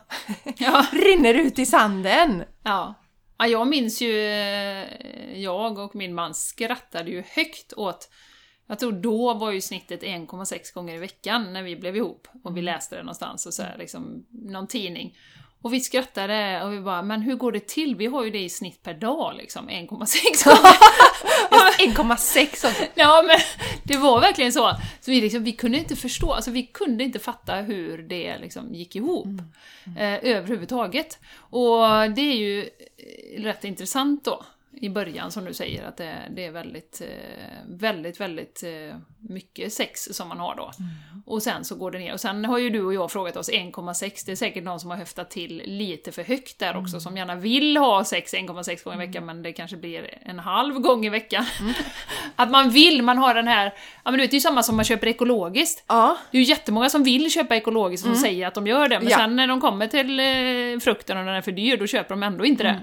Ja. 0.57 0.87
rinner 0.93 1.35
ut 1.35 1.59
i 1.59 1.67
sanden. 1.67 2.45
Ja. 2.63 2.95
ja. 3.39 3.47
Jag 3.47 3.67
minns 3.67 4.01
ju, 4.01 4.27
eh, 4.27 4.89
jag 5.41 5.79
och 5.79 5.95
min 5.95 6.15
man 6.15 6.35
skrattade 6.35 7.11
ju 7.11 7.25
högt 7.29 7.73
åt 7.73 8.09
jag 8.73 8.79
tror 8.79 8.93
då 8.93 9.35
var 9.35 9.51
ju 9.51 9.61
snittet 9.61 10.03
1,6 10.03 10.75
gånger 10.75 10.95
i 10.95 10.99
veckan 10.99 11.53
när 11.53 11.63
vi 11.63 11.77
blev 11.77 11.97
ihop 11.97 12.29
och 12.45 12.57
vi 12.57 12.63
läste 12.63 12.97
det 12.97 13.03
någonstans 13.03 13.47
och 13.47 13.55
så 13.55 13.63
här, 13.63 13.77
liksom, 13.79 14.27
någon 14.31 14.67
tidning. 14.67 15.19
Och 15.63 15.73
vi 15.73 15.81
skrattade 15.81 16.63
och 16.65 16.73
vi 16.73 16.81
bara, 16.81 17.03
men 17.03 17.23
hur 17.23 17.37
går 17.37 17.53
det 17.53 17.69
till? 17.69 17.97
Vi 17.97 18.07
har 18.07 18.25
ju 18.25 18.31
det 18.31 18.39
i 18.39 18.49
snitt 18.49 18.83
per 18.83 18.95
dag 18.95 19.35
liksom, 19.37 19.69
1,6 19.69 20.09
1,6 21.79 22.49
också. 22.53 22.69
Ja 22.95 23.25
men 23.27 23.39
det 23.85 23.97
var 23.97 24.21
verkligen 24.21 24.53
så. 24.53 24.77
Så 25.01 25.11
vi, 25.11 25.21
liksom, 25.21 25.45
vi 25.45 25.53
kunde 25.53 25.79
inte 25.79 25.97
förstå, 25.97 26.33
alltså 26.33 26.51
vi 26.51 26.63
kunde 26.63 27.05
inte 27.05 27.19
fatta 27.19 27.55
hur 27.55 27.99
det 27.99 28.39
liksom 28.39 28.75
gick 28.75 28.97
ihop. 28.97 29.27
Mm. 29.27 29.97
Eh, 29.97 30.37
överhuvudtaget. 30.37 31.19
Och 31.35 31.81
det 32.17 32.23
är 32.23 32.37
ju 32.37 32.61
eh, 32.63 33.43
rätt 33.43 33.65
intressant 33.65 34.25
då. 34.25 34.45
I 34.75 34.89
början 34.89 35.33
som 35.33 35.45
du 35.45 35.55
säger 35.55 35.85
att 35.85 35.97
det, 35.97 36.15
det 36.31 36.45
är 36.45 36.51
väldigt, 36.51 37.01
eh, 37.01 37.09
väldigt, 37.69 38.21
väldigt 38.21 38.63
eh, 38.63 38.97
mycket 39.29 39.73
sex 39.73 40.09
som 40.13 40.29
man 40.29 40.39
har 40.39 40.57
då. 40.57 40.71
Och 41.27 41.43
sen 41.43 41.65
så 41.65 41.75
går 41.75 41.91
det 41.91 41.99
ner. 41.99 42.13
Och 42.13 42.21
sen 42.21 42.45
har 42.45 42.59
ju 42.59 42.71
du 42.71 42.83
och 42.85 42.95
jag 42.95 43.11
frågat 43.13 43.37
oss 43.37 43.51
1,6, 43.51 44.23
det 44.27 44.33
är 44.33 44.37
säkert 44.37 44.65
någon 44.65 44.81
som 44.81 44.91
har 44.91 44.97
höftat 44.97 45.31
till 45.31 45.63
lite 45.65 46.13
för 46.13 46.23
högt 46.25 46.59
där 46.59 46.77
också, 46.77 47.01
som 47.01 47.17
gärna 47.17 47.35
vill 47.35 47.77
ha 47.77 48.05
sex 48.05 48.35
1,6 48.35 48.85
gånger 48.85 49.03
i 49.03 49.07
veckan, 49.07 49.27
men 49.27 49.43
det 49.43 49.53
kanske 49.53 49.77
blir 49.77 50.19
en 50.23 50.39
halv 50.39 50.79
gång 50.79 51.07
i 51.07 51.09
veckan. 51.09 51.45
att 52.37 52.51
man 52.51 52.71
vill, 52.71 53.03
man 53.03 53.19
har 53.19 53.35
den 53.35 53.49
här, 53.49 53.67
ja 54.05 54.11
men 54.11 54.13
du 54.15 54.21
vet, 54.21 54.31
det 54.31 54.35
är 54.35 54.39
ju 54.39 54.41
samma 54.41 54.63
som 54.63 54.77
man 54.77 54.85
köper 54.85 55.07
ekologiskt. 55.07 55.85
Ja. 55.89 56.17
Det 56.31 56.39
är 56.39 56.43
ju 56.43 56.49
jättemånga 56.49 56.89
som 56.89 57.03
vill 57.03 57.31
köpa 57.31 57.57
ekologiskt 57.57 58.07
som 58.07 58.17
säger 58.17 58.47
att 58.47 58.55
de 58.55 58.67
gör 58.67 58.89
det, 58.89 59.01
men 59.01 59.09
Ja. 59.09 59.17
sen 59.17 59.37
när 59.37 59.47
de 59.47 59.61
kommer 59.61 59.87
till 59.87 60.21
eh, 60.21 60.81
frukten 60.85 61.19
och 61.19 61.25
den 61.25 61.35
är 61.35 61.43
för 61.43 61.53
dyr, 61.53 61.77
då 61.77 61.87
köper 61.87 62.11
de 62.11 62.23
ändå 62.23 62.45
inte 62.45 62.63
det. 62.63 62.81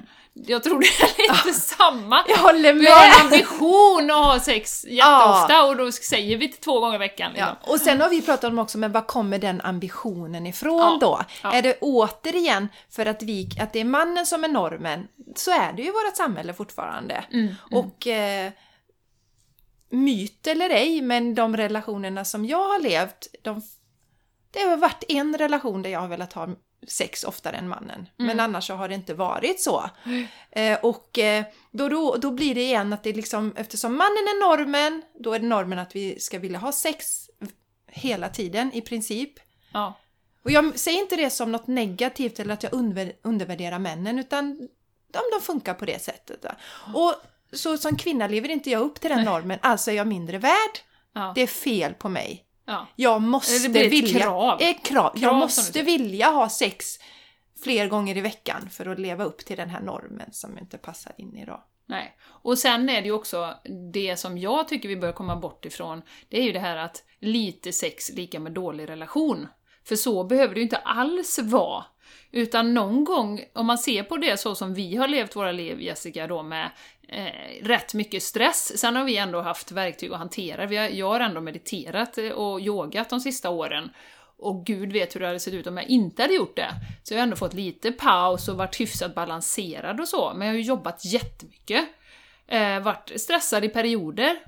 Jag 0.48 0.64
tror 0.64 0.80
det 0.80 0.86
är 1.24 1.46
lite 1.46 1.60
samma. 1.60 2.24
Jag 2.28 2.38
håller 2.38 2.74
Vi 2.74 2.90
har 2.90 3.04
en 3.06 3.10
med! 3.10 3.22
ambition 3.26 4.12
att 4.12 4.26
ha 4.26 4.40
sex 4.40 4.86
jätteofta 4.86 5.64
och 5.64 5.78
då 5.78 5.92
säger 5.92 6.38
vi 6.38 6.52
till 6.52 6.62
två 6.62 6.80
gånger 6.80 6.96
i 6.96 6.98
veckan. 6.98 7.32
Liksom. 7.32 7.56
Ja. 7.64 7.72
Och 7.74 7.80
sen 7.80 8.02
har 8.02 8.10
vi 8.10 8.22
pratat 8.22 8.44
om 8.52 8.60
också, 8.60 8.78
men 8.78 8.92
var 8.92 9.02
kommer 9.02 9.40
den 9.40 9.62
ambitionen 9.62 10.48
ifrån 10.48 10.80
Ja. 10.80 10.98
då? 11.42 11.50
Är 11.50 11.62
det 11.62 11.78
återigen 11.82 12.68
för 12.90 13.06
att, 13.06 13.24
vi, 13.24 13.50
att 13.62 13.74
det 13.74 13.80
är 13.80 13.86
mannen 13.86 14.26
som 14.26 14.44
är 14.44 14.48
normen, 14.48 15.08
så 15.36 15.52
är 15.52 15.74
det 15.74 15.82
ju 15.82 15.88
i 15.88 15.92
vårt 15.92 16.18
samhälle 16.18 16.54
fortfarande. 16.54 17.24
Mm, 17.32 17.56
Och 17.72 18.08
eh, 18.08 18.52
myt 19.92 20.48
eller 20.48 20.70
ej, 20.70 21.02
men 21.02 21.36
de 21.36 21.58
relationerna 21.58 22.26
som 22.26 22.46
jag 22.46 22.68
har 22.68 22.80
levt, 22.80 23.28
de, 23.44 23.62
det 24.52 24.60
har 24.60 24.78
varit 24.78 25.04
en 25.08 25.38
relation 25.38 25.82
där 25.82 25.90
jag 25.90 26.00
har 26.00 26.08
velat 26.08 26.34
ha 26.34 26.48
sex 26.88 27.24
oftare 27.24 27.56
än 27.56 27.70
mannen. 27.70 28.10
Men 28.18 28.40
annars 28.40 28.68
så 28.68 28.74
har 28.74 28.88
det 28.90 28.96
inte 28.96 29.14
varit 29.14 29.62
så. 29.62 29.90
Eh, 30.52 30.80
och 30.80 31.20
eh, 31.20 31.44
då, 31.72 31.90
då, 31.90 32.16
då 32.16 32.32
blir 32.32 32.56
det 32.56 32.62
igen 32.62 32.94
att 32.94 33.04
det 33.04 33.14
liksom, 33.14 33.54
eftersom 33.56 33.92
mannen 33.98 34.28
är 34.28 34.48
normen, 34.48 35.02
då 35.20 35.34
är 35.34 35.40
det 35.40 35.48
normen 35.48 35.80
att 35.80 35.96
vi 35.96 36.20
ska 36.20 36.40
vilja 36.40 36.60
ha 36.60 36.72
sex 36.72 37.30
hela 37.88 38.30
tiden 38.30 38.74
i 38.74 38.82
princip. 38.82 39.34
Ja. 39.74 40.00
Och 40.44 40.52
jag 40.52 40.80
säger 40.80 41.00
inte 41.00 41.16
det 41.16 41.30
som 41.30 41.52
något 41.52 41.68
negativt 41.68 42.40
eller 42.40 42.54
att 42.54 42.64
jag 42.64 42.72
undervär- 42.74 43.14
undervärderar 43.22 43.80
männen 43.80 44.20
utan 44.20 44.58
de, 45.12 45.20
de 45.32 45.42
funkar 45.42 45.74
på 45.74 45.86
det 45.86 46.02
sättet. 46.02 46.44
va. 46.44 46.56
Och 46.94 47.14
så 47.54 47.78
som 47.78 47.96
kvinna 47.96 48.28
lever 48.28 48.50
inte 48.50 48.70
jag 48.70 48.82
upp 48.82 49.00
till 49.02 49.10
den 49.10 49.26
normen, 49.26 49.60
alltså 49.62 49.92
är 49.92 49.96
jag 49.96 50.08
mindre 50.08 50.38
värd. 50.38 50.80
Ja. 51.14 51.32
Det 51.36 51.42
är 51.42 51.48
fel 51.48 51.94
på 51.94 52.10
mig. 52.10 52.46
Ja. 52.70 52.88
Jag 52.96 53.22
måste 53.22 53.68
Det 53.68 53.70
blir 53.70 53.86
ett 53.86 53.92
vilja... 53.92 54.20
krav. 54.20 54.62
Ett 54.62 54.86
krav. 54.86 55.10
Krav, 55.10 55.24
Jag 55.24 55.36
måste 55.36 55.82
vilja 55.82 56.30
ha 56.30 56.50
sex 56.50 56.86
fler 57.64 57.88
gånger 57.88 58.18
i 58.18 58.22
veckan 58.22 58.70
för 58.70 58.86
att 58.86 59.00
leva 59.00 59.24
upp 59.24 59.46
till 59.46 59.58
den 59.58 59.70
här 59.70 59.82
normen 59.82 60.34
som 60.34 60.58
inte 60.58 60.78
passar 60.78 61.14
in 61.18 61.38
idag. 61.38 61.64
Nej. 61.86 62.18
Och 62.22 62.58
sen 62.58 62.90
är 62.90 63.02
det 63.02 63.08
ju 63.08 63.14
också 63.14 63.56
det 63.94 64.18
som 64.18 64.38
jag 64.38 64.68
tycker 64.68 64.90
vi 64.90 64.98
bör 64.98 65.12
komma 65.12 65.36
bort 65.36 65.66
ifrån, 65.66 66.02
det 66.30 66.40
är 66.40 66.44
ju 66.44 66.52
det 66.52 66.60
här 66.60 66.78
att 66.78 67.04
lite 67.20 67.72
sex 67.72 68.10
lika 68.10 68.40
med 68.40 68.52
dålig 68.52 68.90
relation. 68.90 69.48
För 69.84 69.96
så 69.96 70.24
behöver 70.24 70.54
det 70.54 70.60
ju 70.60 70.64
inte 70.64 70.78
alls 70.78 71.40
vara. 71.40 71.86
Utan 72.32 72.74
någon 72.74 73.04
gång, 73.04 73.44
om 73.54 73.66
man 73.66 73.78
ser 73.78 74.04
på 74.04 74.18
det 74.18 74.38
så 74.38 74.56
som 74.56 74.74
vi 74.74 74.96
har 74.96 75.08
levt 75.08 75.36
våra 75.36 75.52
liv, 75.52 75.82
Jessica, 75.82 76.28
då 76.28 76.44
med 76.44 76.70
eh, 77.08 77.64
rätt 77.64 77.94
mycket 77.94 78.24
stress. 78.24 78.80
Sen 78.80 78.96
har 78.96 79.04
vi 79.04 79.18
ändå 79.18 79.42
haft 79.42 79.72
verktyg 79.72 80.12
att 80.12 80.20
hantera. 80.20 80.66
Vi 80.66 80.78
har, 80.78 80.88
jag 80.88 81.10
har 81.10 81.20
ändå 81.20 81.42
mediterat 81.42 82.18
eh, 82.18 82.30
och 82.30 82.62
yogat 82.62 83.10
de 83.10 83.20
sista 83.20 83.50
åren. 83.50 83.90
Och 84.38 84.66
gud 84.66 84.94
vet 84.94 85.16
hur 85.16 85.20
det 85.20 85.28
hade 85.28 85.40
sett 85.40 85.54
ut 85.54 85.68
om 85.68 85.78
jag 85.78 85.88
inte 85.88 86.22
hade 86.22 86.34
gjort 86.34 86.56
det. 86.56 86.70
Så 87.04 87.14
jag 87.14 87.20
har 87.20 87.24
ändå 87.24 87.36
fått 87.36 87.54
lite 87.54 87.92
paus 87.92 88.48
och 88.50 88.58
varit 88.58 88.80
hyfsat 88.80 89.16
balanserad 89.16 90.00
och 90.00 90.08
så, 90.08 90.34
men 90.36 90.48
jag 90.48 90.54
har 90.54 90.58
ju 90.58 90.64
jobbat 90.64 91.06
jättemycket. 91.06 91.86
Eh, 92.48 92.80
varit 92.80 93.12
stressad 93.22 93.66
i 93.66 93.70
perioder. 93.70 94.40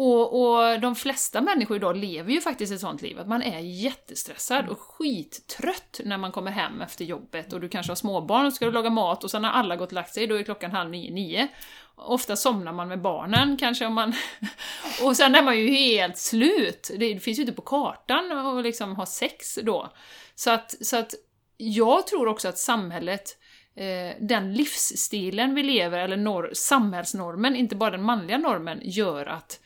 Och, 0.00 0.40
och 0.40 0.80
de 0.80 0.94
flesta 0.94 1.40
människor 1.40 1.76
idag 1.76 1.96
lever 1.96 2.32
ju 2.32 2.40
faktiskt 2.40 2.72
ett 2.72 2.80
sånt 2.80 3.02
liv, 3.02 3.18
att 3.18 3.28
man 3.28 3.42
är 3.42 3.58
jättestressad 3.58 4.68
och 4.68 4.80
skittrött 4.80 6.00
när 6.04 6.18
man 6.18 6.32
kommer 6.32 6.50
hem 6.50 6.80
efter 6.80 7.04
jobbet 7.04 7.52
och 7.52 7.60
du 7.60 7.68
kanske 7.68 7.90
har 7.90 7.96
småbarn 7.96 8.46
och 8.46 8.52
ska 8.52 8.64
du 8.64 8.72
laga 8.72 8.90
mat 8.90 9.24
och 9.24 9.30
sen 9.30 9.44
har 9.44 9.50
alla 9.50 9.76
gått 9.76 9.88
och 9.88 9.92
lagt 9.92 10.14
sig, 10.14 10.26
då 10.26 10.34
är 10.34 10.42
klockan 10.42 10.70
halv 10.70 10.90
nio, 10.90 11.10
nio. 11.10 11.48
Ofta 11.94 12.36
somnar 12.36 12.72
man 12.72 12.88
med 12.88 13.00
barnen 13.00 13.56
kanske 13.56 13.86
om 13.86 13.94
man... 13.94 14.14
och 15.02 15.16
sen 15.16 15.34
är 15.34 15.42
man 15.42 15.58
ju 15.58 15.70
helt 15.70 16.18
slut! 16.18 16.90
Det 16.98 17.20
finns 17.20 17.38
ju 17.38 17.42
inte 17.42 17.54
på 17.54 17.62
kartan 17.62 18.32
att 18.32 18.64
liksom 18.64 18.96
ha 18.96 19.06
sex 19.06 19.58
då. 19.62 19.92
Så 20.34 20.50
att, 20.50 20.86
så 20.86 20.96
att 20.96 21.14
jag 21.56 22.06
tror 22.06 22.28
också 22.28 22.48
att 22.48 22.58
samhället 22.58 23.36
eh, 23.74 24.16
den 24.20 24.54
livsstilen 24.54 25.54
vi 25.54 25.62
lever, 25.62 25.98
eller 25.98 26.16
norr, 26.16 26.50
samhällsnormen, 26.52 27.56
inte 27.56 27.76
bara 27.76 27.90
den 27.90 28.02
manliga 28.02 28.38
normen, 28.38 28.80
gör 28.82 29.26
att 29.26 29.60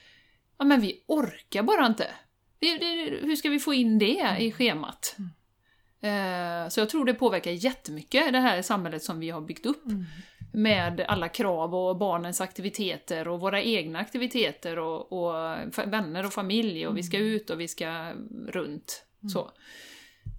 ja, 0.63 0.67
men 0.67 0.81
vi 0.81 1.03
orkar 1.07 1.63
bara 1.63 1.87
inte. 1.87 2.07
Det, 2.59 2.69
hur 3.23 3.37
ska 3.37 3.51
vi 3.51 3.59
få 3.59 3.75
in 3.75 3.99
det 3.99 4.37
i 4.39 4.53
schemat? 4.53 5.17
Eh, 6.01 6.69
så 6.69 6.81
jag 6.81 6.91
tror 6.91 7.05
det 7.05 7.15
påverkar 7.15 7.51
jättemycket 7.51 8.33
det 8.33 8.39
här 8.39 8.63
samhället 8.63 9.03
som 9.03 9.21
vi 9.21 9.31
har 9.31 9.41
byggt 9.41 9.67
upp. 9.67 9.83
Med 10.53 11.01
alla 11.09 11.29
krav 11.29 11.75
och 11.75 11.97
barnens 11.97 12.41
aktiviteter 12.41 13.29
och 13.29 13.41
våra 13.41 13.63
egna 13.63 13.99
aktiviteter 13.99 14.79
och, 14.79 15.13
och 15.13 15.57
vänner 15.87 16.27
och 16.27 16.33
familj 16.33 16.87
och 16.87 16.97
vi 16.97 17.03
ska 17.03 17.19
ut 17.19 17.51
och 17.51 17.61
vi 17.61 17.69
ska 17.69 18.13
runt. 18.49 19.05
Så, 19.33 19.51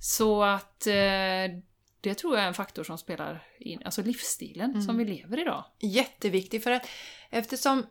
så 0.02 0.44
att 0.44 0.88
eh, 0.88 1.60
det 2.02 2.14
tror 2.14 2.36
jag 2.36 2.44
är 2.44 2.48
en 2.48 2.54
faktor 2.54 2.84
som 2.84 2.98
spelar 2.98 3.44
in, 3.60 3.82
alltså 3.86 4.02
livsstilen 4.02 4.82
som 4.82 4.98
vi 4.98 5.06
lever 5.06 5.40
idag. 5.40 5.66
Jätteviktigt 5.80 6.64
för 6.64 6.72
att 6.72 6.88
eftersom 7.30 7.86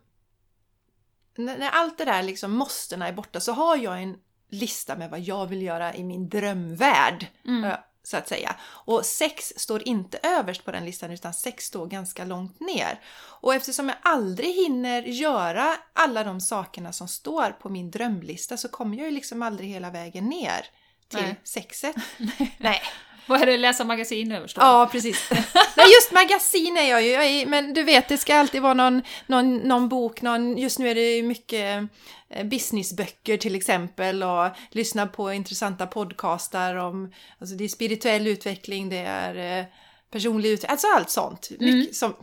när, 1.34 1.58
när 1.58 1.70
allt 1.70 1.98
det 1.98 2.04
där 2.04 2.22
liksom 2.22 2.52
måstena 2.52 3.08
är 3.08 3.12
borta 3.12 3.40
så 3.40 3.52
har 3.52 3.76
jag 3.76 4.02
en 4.02 4.16
lista 4.50 4.96
med 4.96 5.10
vad 5.10 5.20
jag 5.20 5.46
vill 5.46 5.62
göra 5.62 5.94
i 5.94 6.04
min 6.04 6.28
drömvärld. 6.28 7.26
eh, 7.64 7.76
Så 8.04 8.16
att 8.16 8.28
säga. 8.28 8.56
Och 8.62 9.04
sex 9.06 9.52
står 9.56 9.88
inte 9.88 10.18
överst 10.22 10.64
på 10.64 10.72
den 10.72 10.84
listan 10.84 11.10
utan 11.10 11.34
sex 11.34 11.64
står 11.64 11.86
ganska 11.86 12.24
långt 12.24 12.60
ner. 12.60 13.00
Och 13.40 13.54
eftersom 13.54 13.88
jag 13.88 13.98
aldrig 14.02 14.54
hinner 14.54 15.02
göra 15.02 15.76
alla 15.92 16.24
de 16.24 16.40
sakerna 16.40 16.92
som 16.92 17.08
står 17.08 17.50
på 17.50 17.68
min 17.68 17.90
drömlista 17.90 18.56
så 18.56 18.68
kommer 18.68 18.96
jag 18.96 19.06
ju 19.06 19.10
liksom 19.12 19.42
aldrig 19.42 19.68
hela 19.70 19.90
vägen 19.90 20.28
ner 20.28 20.66
till 21.08 21.22
Nej. 21.22 21.40
sexet. 21.44 21.96
Nej. 22.58 22.82
Vad 23.26 23.42
är 23.42 23.46
det, 23.46 23.56
läsa 23.56 23.84
magasin 23.84 24.32
överst 24.32 24.56
då? 24.56 24.62
Ja, 24.62 24.88
precis. 24.92 25.30
Nej, 25.76 25.86
just 25.86 26.12
magasin 26.12 26.76
är 26.76 26.90
jag 26.90 27.02
ju, 27.02 27.08
jag 27.08 27.24
är, 27.24 27.46
men 27.46 27.74
du 27.74 27.82
vet 27.82 28.08
det 28.08 28.18
ska 28.18 28.36
alltid 28.36 28.62
vara 28.62 28.74
någon, 28.74 29.02
någon, 29.26 29.56
någon 29.56 29.88
bok, 29.88 30.22
någon, 30.22 30.58
just 30.58 30.78
nu 30.78 30.88
är 30.88 30.94
det 30.94 31.16
ju 31.16 31.22
mycket 31.22 31.88
eh, 32.28 32.44
businessböcker 32.44 33.36
till 33.36 33.54
exempel 33.54 34.22
och 34.22 34.48
lyssna 34.70 35.06
på 35.06 35.32
intressanta 35.32 35.86
podcastar 35.86 36.74
om, 36.74 37.12
alltså 37.38 37.56
det 37.56 37.64
är 37.64 37.68
spirituell 37.68 38.26
utveckling, 38.26 38.88
det 38.88 38.98
är 38.98 39.58
eh, 39.58 39.64
personlig 40.10 40.48
utveckling, 40.48 40.70
alltså 40.70 40.86
allt 40.96 41.10
sånt. 41.10 41.50
Mycket 41.58 41.96
som, 41.96 42.14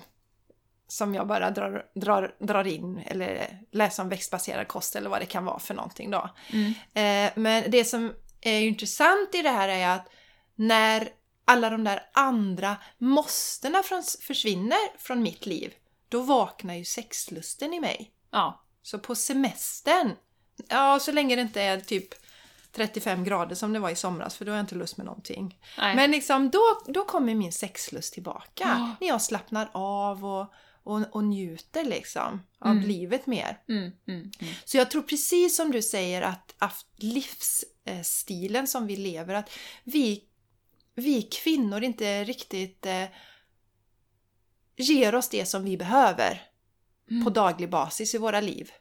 som 0.88 1.16
jag 1.16 1.28
bara 1.28 1.52
drar, 1.52 1.86
drar, 1.96 2.36
drar 2.40 2.68
in 2.68 3.02
eller 3.06 3.48
läser 3.72 4.04
om 4.04 4.10
växtbaserad 4.10 4.68
kost 4.68 4.96
eller 4.96 5.10
vad 5.10 5.22
det 5.22 5.26
kan 5.26 5.46
vara 5.46 5.60
för 5.60 5.74
någonting 5.74 6.12
då. 6.12 6.30
Eh, 7.02 7.32
men 7.36 7.64
det 7.68 7.86
som 7.86 8.14
är 8.42 8.62
intressant 8.62 9.36
i 9.36 9.42
det 9.42 9.50
här 9.50 9.70
är 9.70 9.88
att 9.88 10.08
när 10.60 11.10
alla 11.46 11.70
de 11.70 11.84
där 11.84 12.10
andra 12.14 12.78
måstena 12.98 13.84
försvinner 14.22 14.98
från 14.98 15.22
mitt 15.22 15.46
liv, 15.46 15.74
då 16.10 16.22
vaknar 16.22 16.74
ju 16.74 16.86
sexlusten 16.86 17.74
i 17.74 17.80
mig. 17.80 18.12
Ja. 18.32 18.64
Så 18.82 19.00
på 19.00 19.16
semestern, 19.16 20.12
ja 20.68 21.00
så 21.00 21.12
länge 21.12 21.36
det 21.36 21.42
inte 21.42 21.62
är 21.62 21.80
typ 21.80 22.14
35 22.72 23.24
grader 23.24 23.56
som 23.56 23.74
det 23.74 23.80
var 23.80 23.90
i 23.90 23.96
somras, 23.96 24.38
för 24.38 24.46
då 24.46 24.52
har 24.52 24.58
jag 24.58 24.64
inte 24.64 24.76
lust 24.76 24.98
med 24.98 25.06
någonting. 25.06 25.60
Nej. 25.78 25.96
Men 25.96 26.12
liksom 26.12 26.50
då, 26.50 26.82
då 26.88 27.06
kommer 27.06 27.36
min 27.36 27.52
sexlust 27.52 28.14
tillbaka. 28.14 28.64
Ja. 28.64 28.96
När 29.00 29.08
jag 29.08 29.22
slappnar 29.22 29.70
av 29.74 30.26
och, 30.26 30.54
och, 30.84 31.02
och 31.12 31.24
njuter 31.24 31.84
liksom 31.84 32.42
av 32.60 32.76
livet 32.76 33.28
mer. 33.28 33.62
Mm, 33.70 33.82
mm, 33.82 33.92
mm. 34.40 34.54
Så 34.66 34.78
jag 34.78 34.92
tror 34.92 35.02
precis 35.02 35.56
som 35.56 35.72
du 35.72 35.82
säger 35.82 36.22
att, 36.22 36.56
att 36.58 36.86
livsstilen 36.96 38.68
som 38.68 38.88
vi 38.88 38.96
lever, 38.96 39.34
att 39.34 39.50
vi, 39.84 40.24
vi 40.96 41.22
kvinnor 41.22 41.84
inte 41.84 42.24
riktigt 42.24 42.86
eh, 42.86 43.06
ger 44.78 45.16
oss 45.16 45.30
det 45.30 45.46
som 45.46 45.64
vi 45.64 45.78
behöver 45.78 46.42
på 47.24 47.30
daglig 47.30 47.70
basis 47.70 48.16
i 48.16 48.18
våra 48.18 48.42
liv. 48.42 48.72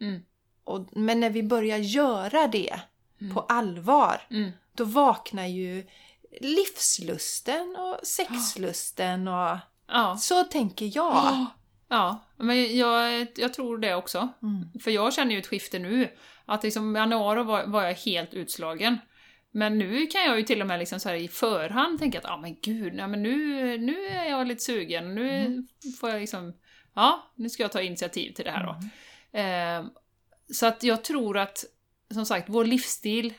Mm. 0.00 0.22
Och, 0.64 0.96
men 0.96 1.20
när 1.20 1.30
vi 1.30 1.42
börjar 1.42 1.78
göra 1.78 2.46
det 2.48 2.80
på 3.34 3.40
allvar, 3.40 4.22
Mm. 4.30 4.50
då 4.72 4.84
vaknar 4.84 5.46
ju 5.46 5.86
livslusten 6.40 7.76
och 7.78 8.06
sexlusten 8.06 9.28
och 9.28 9.56
Ja. 9.90 10.16
så 10.16 10.44
tänker 10.44 10.96
jag. 10.96 11.46
Ja, 11.88 12.24
men 12.36 12.76
jag, 12.76 13.26
jag 13.36 13.54
tror 13.54 13.78
det 13.78 13.94
också. 13.94 14.28
Mm. 14.42 14.80
För 14.80 14.90
jag 14.90 15.14
känner 15.14 15.32
ju 15.32 15.38
ett 15.38 15.46
skifte 15.46 15.78
nu. 15.78 16.16
Att 16.44 16.62
liksom 16.62 16.96
i 16.96 16.98
januari 16.98 17.42
var, 17.42 17.66
var 17.66 17.82
jag 17.84 17.94
helt 17.94 18.34
utslagen. 18.34 18.98
Men 19.58 19.78
nu 19.78 20.06
kan 20.06 20.24
jag 20.24 20.36
ju 20.38 20.42
till 20.42 20.60
och 20.60 20.66
med 20.66 20.78
liksom 20.78 21.00
så 21.00 21.08
här 21.08 21.16
i 21.16 21.28
förhand 21.28 21.98
tänka 21.98 22.18
att 22.18 22.24
ah, 22.24 22.36
men 22.36 22.56
gud, 22.62 22.94
nej, 22.94 23.08
men 23.08 23.22
nu, 23.22 23.78
nu 23.78 24.06
är 24.06 24.30
jag 24.30 24.46
lite 24.46 24.62
sugen. 24.62 25.14
Nu 25.14 25.28
Mm. 25.30 25.66
får 26.00 26.10
jag 26.10 26.20
liksom, 26.20 26.54
ja, 26.94 27.32
nu 27.36 27.50
ska 27.50 27.62
jag 27.62 27.72
ta 27.72 27.82
initiativ 27.82 28.32
till 28.32 28.44
det 28.44 28.50
här 28.50 28.64
då. 28.66 28.76
Mm. 29.38 29.84
Eh, 29.84 29.90
så 30.52 30.66
att 30.66 30.82
jag 30.82 31.04
tror 31.04 31.38
att, 31.38 31.64
som 32.14 32.26
sagt, 32.26 32.48
vår 32.48 32.64
livsstil 32.64 33.34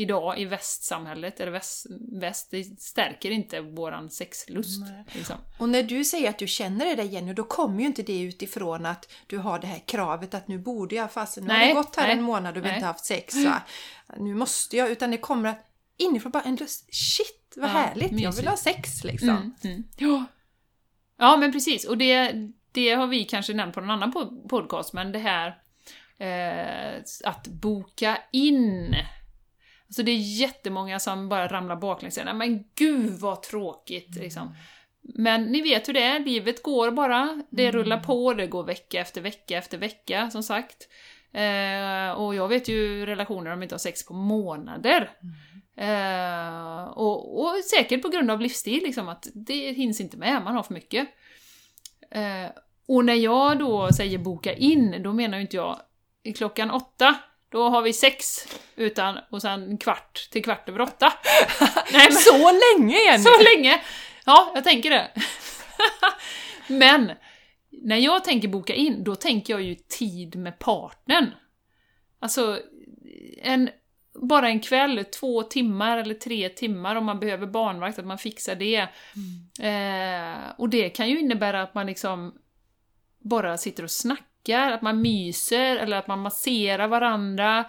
idag 0.00 0.40
i 0.40 0.44
västsamhället, 0.44 1.40
eller 1.40 1.52
väst, 1.52 1.86
väst 2.12 2.48
det 2.50 2.80
stärker 2.80 3.30
inte 3.30 3.60
våran 3.60 4.10
sexlust. 4.10 4.82
Liksom. 5.12 5.36
Och 5.58 5.68
när 5.68 5.82
du 5.82 6.04
säger 6.04 6.30
att 6.30 6.38
du 6.38 6.46
känner 6.46 6.86
det 6.86 6.94
där 6.94 7.04
Jenny, 7.04 7.32
då 7.32 7.44
kommer 7.44 7.80
ju 7.80 7.86
inte 7.86 8.02
det 8.02 8.20
utifrån 8.20 8.86
att 8.86 9.12
du 9.26 9.38
har 9.38 9.58
det 9.58 9.66
här 9.66 9.78
kravet 9.86 10.34
att 10.34 10.48
nu 10.48 10.58
borde 10.58 10.94
jag, 10.94 11.12
fasen 11.12 11.44
nu 11.44 11.50
har 11.50 11.58
Nej, 11.58 11.68
det 11.68 11.74
gått 11.74 11.96
här 11.96 12.06
nej, 12.08 12.16
en 12.16 12.22
månad 12.22 12.56
och 12.56 12.62
vi 12.64 12.66
har 12.68 12.72
nej. 12.72 12.76
inte 12.76 12.86
haft 12.86 13.04
sex. 13.04 13.34
Så 13.34 13.52
nu 14.16 14.34
måste 14.34 14.76
jag, 14.76 14.90
utan 14.90 15.10
det 15.10 15.16
kommer 15.18 15.48
att 15.48 15.66
inifrån 15.96 16.32
bara 16.32 16.42
en 16.42 16.56
lust. 16.56 16.94
Shit 16.94 17.52
vad 17.56 17.70
Ja, 17.70 17.72
härligt, 17.72 18.10
jag 18.12 18.12
mysigt. 18.20 18.38
vill 18.38 18.48
ha 18.48 18.56
sex 18.56 19.04
liksom. 19.04 19.28
Mm, 19.28 19.52
mm. 19.64 19.84
Ja. 19.96 20.24
ja, 21.18 21.36
men 21.36 21.52
precis. 21.52 21.84
Och 21.84 21.98
det, 21.98 22.32
det 22.72 22.90
har 22.90 23.06
vi 23.06 23.24
kanske 23.24 23.54
nämnt 23.54 23.74
på 23.74 23.80
någon 23.80 23.90
annan 23.90 24.12
po- 24.12 24.48
podcast, 24.48 24.92
men 24.92 25.12
det 25.12 25.18
här 25.18 25.58
eh, 26.18 27.02
att 27.24 27.46
boka 27.48 28.18
in. 28.32 28.96
Alltså 29.88 30.02
det 30.02 30.10
är 30.10 30.40
jättemånga 30.40 30.98
som 30.98 31.28
bara 31.28 31.48
ramlar 31.48 31.76
baklänges 31.76 32.12
och 32.12 32.14
säger 32.14 32.34
"Nej, 32.34 32.48
men 32.48 32.64
gud 32.74 33.10
vad 33.12 33.42
tråkigt 33.42 34.16
liksom. 34.16 34.54
Men 35.14 35.44
ni 35.44 35.62
vet 35.62 35.88
hur 35.88 35.92
det 35.92 36.02
är, 36.02 36.18
livet 36.20 36.62
går 36.62 36.90
bara. 36.90 37.42
Det 37.50 37.70
rullar 37.70 37.98
på, 37.98 38.34
det 38.34 38.46
går 38.46 38.64
vecka 38.64 39.00
efter 39.00 39.20
vecka 39.20 39.58
efter 39.58 39.78
vecka, 39.78 40.30
som 40.30 40.42
sagt. 40.42 40.88
Eh, 41.32 42.10
och 42.10 42.34
jag 42.34 42.48
vet 42.48 42.68
ju 42.68 43.06
relationer 43.06 43.50
om 43.50 43.62
inte 43.62 43.74
har 43.74 43.78
sex 43.78 44.06
på 44.06 44.14
månader. 44.14 45.10
Eh, 45.76 46.84
och, 46.84 47.40
och 47.40 47.54
säkert 47.64 48.02
på 48.02 48.08
grund 48.08 48.30
av 48.30 48.40
livsstil, 48.40 48.82
liksom, 48.82 49.08
att 49.08 49.28
det 49.34 49.72
hinns 49.72 50.00
inte 50.00 50.16
med, 50.16 50.42
man 50.44 50.54
har 50.54 50.62
för 50.62 50.74
mycket. 50.74 51.08
Eh, 52.10 52.50
och 52.88 53.04
när 53.04 53.14
jag 53.14 53.58
då 53.58 53.88
säger 53.92 54.18
boka 54.18 54.54
in, 54.54 55.02
då 55.02 55.12
menar 55.12 55.38
ju 55.38 55.42
inte 55.42 55.56
jag 55.56 55.80
klockan 56.36 56.70
åtta, 56.70 57.14
då 57.50 57.68
har 57.68 57.82
vi 57.82 57.92
sex, 57.92 58.46
utan, 58.76 59.18
och 59.30 59.42
sen 59.42 59.78
kvart 59.78 60.28
till 60.30 60.44
kvart 60.44 60.68
över 60.68 60.80
åtta. 60.80 61.12
Nej, 61.92 62.08
men, 62.08 62.12
Så 62.12 62.50
länge 62.52 62.96
Jenny! 62.96 63.22
så 63.22 63.42
länge! 63.42 63.80
Ja, 64.24 64.52
jag 64.54 64.64
tänker 64.64 64.90
det. 64.90 65.10
Men, 66.66 67.12
när 67.70 67.96
jag 67.96 68.24
tänker 68.24 68.48
boka 68.48 68.74
in, 68.74 69.04
då 69.04 69.14
tänker 69.14 69.52
jag 69.52 69.62
ju 69.62 69.74
tid 69.74 70.36
med 70.36 70.58
partnern. 70.58 71.30
Alltså, 72.20 72.60
en, 73.42 73.70
bara 74.14 74.48
en 74.48 74.60
kväll, 74.60 75.04
två 75.04 75.42
timmar 75.42 75.98
eller 75.98 76.14
tre 76.14 76.48
timmar 76.48 76.96
om 76.96 77.04
man 77.04 77.20
behöver 77.20 77.46
barnvakt, 77.46 77.98
att 77.98 78.06
man 78.06 78.18
fixar 78.18 78.54
det. 78.54 78.88
Eh, 79.66 80.50
och 80.58 80.68
det 80.68 80.90
kan 80.90 81.08
ju 81.08 81.20
innebära 81.20 81.62
att 81.62 81.74
man 81.74 81.86
liksom 81.86 82.34
bara 83.18 83.56
sitter 83.56 83.82
och 83.82 83.90
snackar, 83.90 84.27
att 84.56 84.82
man 84.82 85.02
myser, 85.02 85.76
eller 85.76 85.96
att 85.96 86.06
man 86.06 86.20
masserar 86.20 86.88
varandra, 86.88 87.64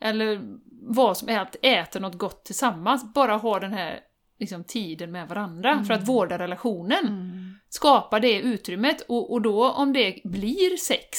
eller 0.00 0.40
vad 0.82 1.16
som 1.16 1.28
helst, 1.28 1.56
äter 1.62 2.00
något 2.00 2.18
gott 2.18 2.44
tillsammans. 2.44 3.14
Bara 3.14 3.36
ha 3.36 3.58
den 3.60 3.72
här 3.72 4.00
liksom, 4.38 4.64
tiden 4.64 5.12
med 5.12 5.28
varandra 5.28 5.84
för 5.84 5.94
att 5.94 6.08
vårda 6.08 6.38
relationen. 6.38 7.06
Mm. 7.06 7.54
Skapa 7.68 8.20
det 8.20 8.40
utrymmet, 8.40 9.00
och, 9.00 9.32
och 9.32 9.42
då 9.42 9.70
om 9.70 9.92
det 9.92 10.20
blir 10.24 10.76
sex, 10.76 11.18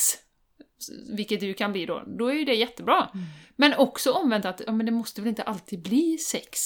vilket 1.15 1.39
det 1.39 1.45
ju 1.45 1.53
kan 1.53 1.71
bli 1.71 1.85
då, 1.85 2.03
då 2.07 2.27
är 2.27 2.33
ju 2.33 2.45
det 2.45 2.55
jättebra. 2.55 3.09
Men 3.55 3.73
också 3.73 4.11
omvänt 4.11 4.45
att 4.45 4.61
ja, 4.65 4.71
men 4.71 4.85
det 4.85 4.91
måste 4.91 5.21
väl 5.21 5.27
inte 5.29 5.43
alltid 5.43 5.81
bli 5.81 6.17
sex 6.17 6.59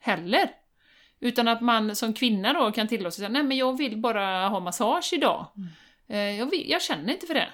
heller. 0.00 0.50
Utan 1.20 1.48
att 1.48 1.60
man 1.60 1.96
som 1.96 2.14
kvinna 2.14 2.52
då 2.52 2.72
kan 2.72 2.88
tillåta 2.88 3.10
sig 3.10 3.26
att 3.26 3.32
nej 3.32 3.42
men 3.42 3.56
jag 3.56 3.78
vill 3.78 3.98
bara 3.98 4.48
ha 4.48 4.60
massage 4.60 5.10
idag. 5.12 5.46
Eh, 6.08 6.38
Jag, 6.38 6.50
vill, 6.50 6.70
jag 6.70 6.82
känner 6.82 7.12
inte 7.12 7.26
för 7.26 7.34
det. 7.34 7.48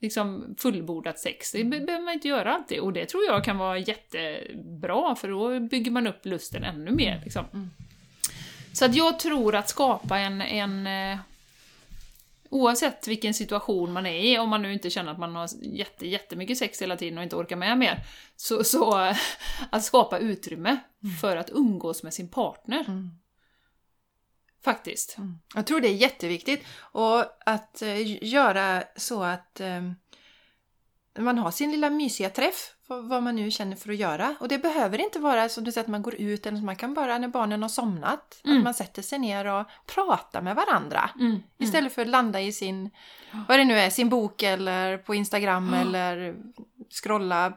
Liksom 0.00 0.54
fullbordat 0.58 1.18
sex, 1.18 1.52
det 1.52 1.64
be- 1.64 1.80
behöver 1.80 2.04
man 2.04 2.14
inte 2.14 2.28
göra 2.28 2.54
alltid. 2.54 2.80
Och 2.80 2.92
det 2.92 3.06
tror 3.06 3.24
jag 3.24 3.44
kan 3.44 3.58
vara 3.58 3.78
jättebra, 3.78 5.14
för 5.14 5.28
då 5.28 5.60
bygger 5.60 5.90
man 5.90 6.06
upp 6.06 6.26
lusten 6.26 6.64
ännu 6.64 6.90
mer. 6.90 7.20
Liksom. 7.24 7.44
Mm. 7.52 7.70
Så 8.72 8.84
att 8.84 8.94
jag 8.94 9.18
tror 9.18 9.54
att 9.54 9.68
skapa 9.68 10.18
en, 10.18 10.42
en 10.42 10.86
eh, 10.86 11.18
Oavsett 12.50 13.08
vilken 13.08 13.34
situation 13.34 13.92
man 13.92 14.06
är 14.06 14.20
i, 14.20 14.38
om 14.38 14.48
man 14.48 14.62
nu 14.62 14.72
inte 14.72 14.90
känner 14.90 15.12
att 15.12 15.18
man 15.18 15.34
har 15.34 15.48
jätte, 15.62 16.08
jättemycket 16.08 16.58
sex 16.58 16.82
hela 16.82 16.96
tiden 16.96 17.18
och 17.18 17.24
inte 17.24 17.36
orkar 17.36 17.56
med 17.56 17.78
mer, 17.78 18.04
så, 18.36 18.64
så 18.64 18.94
att 19.70 19.84
skapa 19.84 20.18
utrymme 20.18 20.76
för 21.20 21.36
att 21.36 21.50
umgås 21.50 22.02
med 22.02 22.14
sin 22.14 22.28
partner. 22.28 22.84
Mm. 22.88 23.10
Faktiskt. 24.64 25.16
Jag 25.54 25.66
tror 25.66 25.80
det 25.80 25.88
är 25.88 25.94
jätteviktigt 25.94 26.66
och 26.80 27.24
att 27.46 27.82
eh, 27.82 28.24
göra 28.24 28.82
så 28.96 29.22
att 29.22 29.60
eh, 29.60 29.82
man 31.18 31.38
har 31.38 31.50
sin 31.50 31.70
lilla 31.70 31.90
mysiga 31.90 32.30
träff, 32.30 32.74
vad 32.86 33.22
man 33.22 33.36
nu 33.36 33.50
känner 33.50 33.76
för 33.76 33.90
att 33.90 33.96
göra. 33.96 34.36
Och 34.40 34.48
det 34.48 34.58
behöver 34.58 35.00
inte 35.00 35.18
vara 35.18 35.48
som 35.48 35.64
du 35.64 35.72
säger 35.72 35.84
att 35.84 35.90
man 35.90 36.02
går 36.02 36.14
ut, 36.14 36.46
eller 36.46 36.60
man 36.60 36.76
kan 36.76 36.94
bara 36.94 37.18
när 37.18 37.28
barnen 37.28 37.62
har 37.62 37.68
somnat, 37.68 38.40
Mm. 38.44 38.58
att 38.58 38.64
man 38.64 38.74
sätter 38.74 39.02
sig 39.02 39.18
ner 39.18 39.44
och 39.44 39.66
pratar 39.86 40.42
med 40.42 40.56
varandra. 40.56 41.10
Mm. 41.20 41.42
Istället 41.58 41.92
för 41.92 42.02
att 42.02 42.08
landa 42.08 42.40
i 42.40 42.52
sin, 42.52 42.90
vad 43.48 43.58
det 43.58 43.64
nu 43.64 43.78
är, 43.78 43.90
sin 43.90 44.08
bok 44.08 44.42
eller 44.42 44.98
på 44.98 45.14
Instagram 45.14 45.74
eller 45.74 46.36
scrolla 47.02 47.52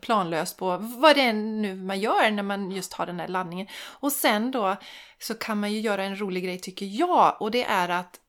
planlöst 0.00 0.56
på 0.56 0.76
vad 0.76 1.16
det 1.16 1.22
är 1.22 1.32
nu 1.32 1.74
man 1.74 2.00
gör 2.00 2.30
när 2.30 2.42
man 2.42 2.70
just 2.70 2.92
har 2.92 3.06
den 3.06 3.20
här 3.20 3.28
laddningen. 3.28 3.66
Och 3.84 4.12
sen 4.12 4.50
då 4.50 4.76
så 5.18 5.34
kan 5.34 5.60
man 5.60 5.72
ju 5.72 5.80
göra 5.80 6.04
en 6.04 6.20
rolig 6.20 6.44
grej 6.44 6.58
tycker 6.58 6.86
jag 6.86 7.36
och 7.42 7.50
det 7.50 7.64
är 7.64 7.88
att 7.88 8.20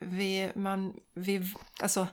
vi, 0.00 0.50
man, 0.54 0.94
vi, 1.14 1.54
alltså, 1.80 2.06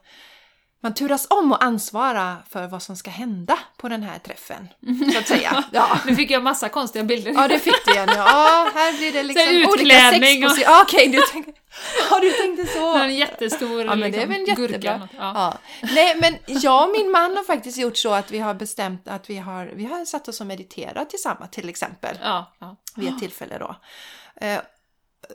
man 0.86 0.94
turas 0.94 1.28
om 1.30 1.54
att 1.54 1.64
ansvara 1.64 2.38
för 2.50 2.68
vad 2.68 2.82
som 2.84 2.96
ska 2.96 3.10
hända 3.12 3.60
på 3.78 3.90
den 3.90 4.04
här 4.04 4.20
träffen. 4.20 4.68
Så 5.14 5.20
att 5.20 5.28
säga. 5.28 5.64
Ja. 5.72 6.00
Nu 6.06 6.16
fick 6.16 6.32
jag 6.32 6.44
massa 6.44 6.70
konstiga 6.70 7.04
bilder. 7.04 7.32
Ja, 7.32 7.48
det 7.48 7.60
fick 7.60 7.86
du 7.86 7.92
igen. 7.92 8.10
Ja, 8.16 8.70
här 8.74 8.98
blir 8.98 9.12
det 9.14 9.24
liksom 9.24 9.46
Så 9.46 9.52
här 9.52 9.70
olika 9.70 9.74
utklädning 9.84 10.46
och- 10.46 10.52
Ja, 10.58 10.82
Okej, 10.82 11.08
du 11.08 11.22
tänkte... 11.32 11.52
Ja, 12.10 12.20
du 12.20 12.32
tänkte 12.32 12.66
så. 12.74 12.96
En 12.98 13.16
jättestor 13.16 13.86
Ja, 13.86 13.96
men 13.96 14.12
det 14.12 14.22
är 14.22 14.28
liksom, 14.28 14.30
väl 14.64 14.70
jättebra. 14.70 14.98
något. 14.98 15.10
Ja. 15.18 15.32
Ja. 15.36 15.54
Nej, 15.96 16.16
men 16.22 16.36
jag 16.48 16.84
och 16.84 16.92
min 16.92 17.12
man 17.12 17.38
har 17.38 17.44
faktiskt 17.44 17.78
gjort 17.78 17.98
så 17.98 18.14
att 18.14 18.32
vi 18.32 18.40
har 18.40 18.54
bestämt 18.54 19.08
att 19.08 19.30
vi 19.30 19.38
har, 19.38 19.66
vi 19.76 19.86
har 19.86 20.06
satt 20.06 20.28
oss 20.28 20.42
och 20.42 20.48
mediterat 20.48 21.10
tillsammans 21.10 21.52
till 21.52 21.70
exempel. 21.70 22.18
Ja, 22.24 22.54
ja. 22.60 22.76
Vid 22.96 23.10
ett 23.10 23.20
tillfälle 23.20 23.58
då. 23.58 23.76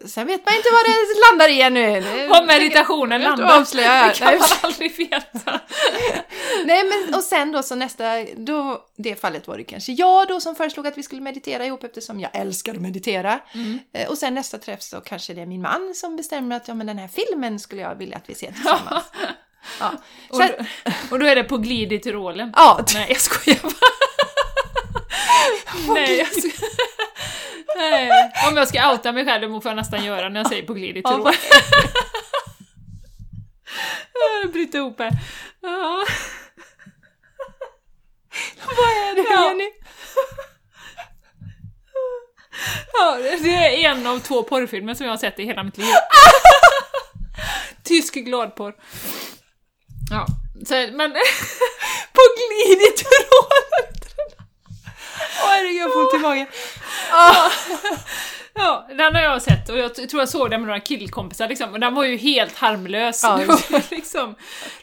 Sen 0.07 0.27
vet 0.27 0.45
man 0.47 0.55
inte 0.55 0.69
vad 0.73 0.85
det 0.85 0.97
landar 1.31 1.49
i 1.49 1.63
ännu. 1.63 2.29
Om 2.31 2.47
meditationen 2.47 3.23
landar. 3.23 3.59
avslöjar 3.61 3.97
jag. 3.97 4.09
Det 4.09 4.15
kan 4.19 4.39
man 4.39 4.49
aldrig 4.63 4.97
veta. 4.97 5.61
Nej 6.65 6.85
men 6.85 7.15
och 7.15 7.23
sen 7.23 7.53
då 7.53 7.63
så 7.63 7.75
nästa, 7.75 8.25
då, 8.37 8.85
det 8.97 9.21
fallet 9.21 9.49
var 9.49 9.57
det 9.59 9.65
kanske 9.65 9.93
jag 9.93 10.29
då 10.29 10.41
som 10.41 10.55
föreslog 10.57 10.87
att 10.87 10.99
vi 10.99 11.03
skulle 11.03 11.21
meditera 11.21 11.65
ihop 11.67 11.85
eftersom 11.85 12.21
jag 12.21 12.31
älskar 12.37 12.75
att 12.75 12.81
meditera. 12.81 13.41
Mm. 13.55 13.79
Eh, 13.95 14.09
Och 14.09 14.19
sen 14.19 14.35
nästa 14.35 14.59
träff 14.59 14.83
så 14.83 15.01
kanske 15.01 15.35
det 15.35 15.41
är 15.43 15.47
min 15.47 15.63
man 15.63 15.93
som 15.95 16.17
bestämmer 16.17 16.57
att 16.57 16.69
ja 16.69 16.75
men 16.75 16.87
den 16.87 16.99
här 16.99 17.09
filmen 17.09 17.61
skulle 17.61 17.83
jag 17.83 17.95
vilja 17.95 18.17
att 18.17 18.31
vi 18.31 18.35
ser 18.35 18.53
tillsammans. 18.53 19.05
Ja. 19.81 19.93
Och, 20.31 20.39
då, 20.41 20.49
och 21.11 21.19
då 21.19 21.27
är 21.27 21.37
det 21.37 21.45
på 21.45 21.57
glid 21.57 21.93
i 21.93 21.99
Tyrolen. 21.99 22.53
ja, 22.57 22.85
Nej, 22.95 23.07
jag 23.09 23.21
skojar 23.21 23.59
bara. 23.63 23.73
Nej, 25.95 26.19
jag 26.19 26.27
sko- 26.27 26.67
Nej. 27.77 28.33
Om 28.49 28.57
jag 28.57 28.69
ska 28.69 28.93
outa 28.93 29.13
mig 29.13 29.25
själv, 29.25 29.53
det 29.53 29.61
får 29.61 29.71
jag 29.71 29.77
nästan 29.77 30.05
göra 30.05 30.29
när 30.29 30.41
jag 30.41 30.49
säger 30.49 30.63
på 30.63 30.75
glid 30.75 30.97
i 30.97 31.03
Jag 34.43 34.53
bryter 34.53 34.79
ihop 34.79 34.99
här. 34.99 35.13
Ja. 35.61 36.07
vad 38.67 38.89
är 38.89 39.15
det 39.15 39.23
Ja. 39.31 39.49
Jenny? 39.49 39.71
Ja, 42.93 43.19
det 43.43 43.85
är 43.85 43.91
en 43.91 44.07
av 44.07 44.19
två 44.19 44.43
porrfilmer 44.43 44.95
som 44.95 45.07
jag 45.07 45.13
har 45.13 45.19
sett 45.19 45.39
i 45.39 45.45
hela 45.45 45.63
mitt 45.63 45.79
liv. 45.79 45.95
Tysk 47.85 48.15
gladporr. 48.15 48.75
Ja, 50.11 50.27
så, 50.67 50.75
men... 50.75 51.13
På 52.13 52.23
glid 52.37 52.79
i 52.79 52.91
Tyrolen! 52.97 54.00
Åh 55.43 55.49
herregud, 55.49 55.81
jag 55.83 55.93
får 55.93 56.01
ont 56.03 56.15
i 56.15 56.19
magen. 56.19 56.47
Ja, 58.55 58.87
den 58.89 59.15
har 59.15 59.23
jag 59.23 59.43
sett 59.43 59.69
och 59.69 59.79
jag 59.79 59.95
tror 59.95 60.23
jag 60.23 60.29
såg 60.29 60.51
den 60.51 60.61
med 60.61 60.67
några 60.69 60.81
killkompisar 60.81 61.49
liksom, 61.49 61.73
och 61.73 61.81
den 61.81 61.95
var 61.95 62.05
ju 62.05 62.17
helt 62.17 62.57
harmlös. 62.57 63.23
Ja, 63.23 63.37
det, 63.41 63.47
var 63.47 63.59
ju 63.71 63.83
liksom, 63.91 64.35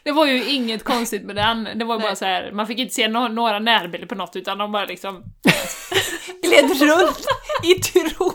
det 0.02 0.12
var 0.12 0.26
ju 0.26 0.44
inget 0.50 0.84
konstigt 0.84 1.22
med 1.24 1.36
den, 1.36 1.68
det 1.74 1.84
var 1.84 1.98
bara 1.98 2.16
så 2.16 2.24
här, 2.24 2.52
man 2.52 2.66
fick 2.66 2.78
inte 2.78 2.94
se 2.94 3.06
no- 3.08 3.28
några 3.28 3.58
närbilder 3.58 4.06
på 4.06 4.14
något 4.14 4.36
utan 4.36 4.58
de 4.58 4.72
bara 4.72 4.84
liksom 4.84 5.24
gled 6.42 6.80
runt 6.82 7.26
i 7.64 7.74
Tyrol. 7.74 8.32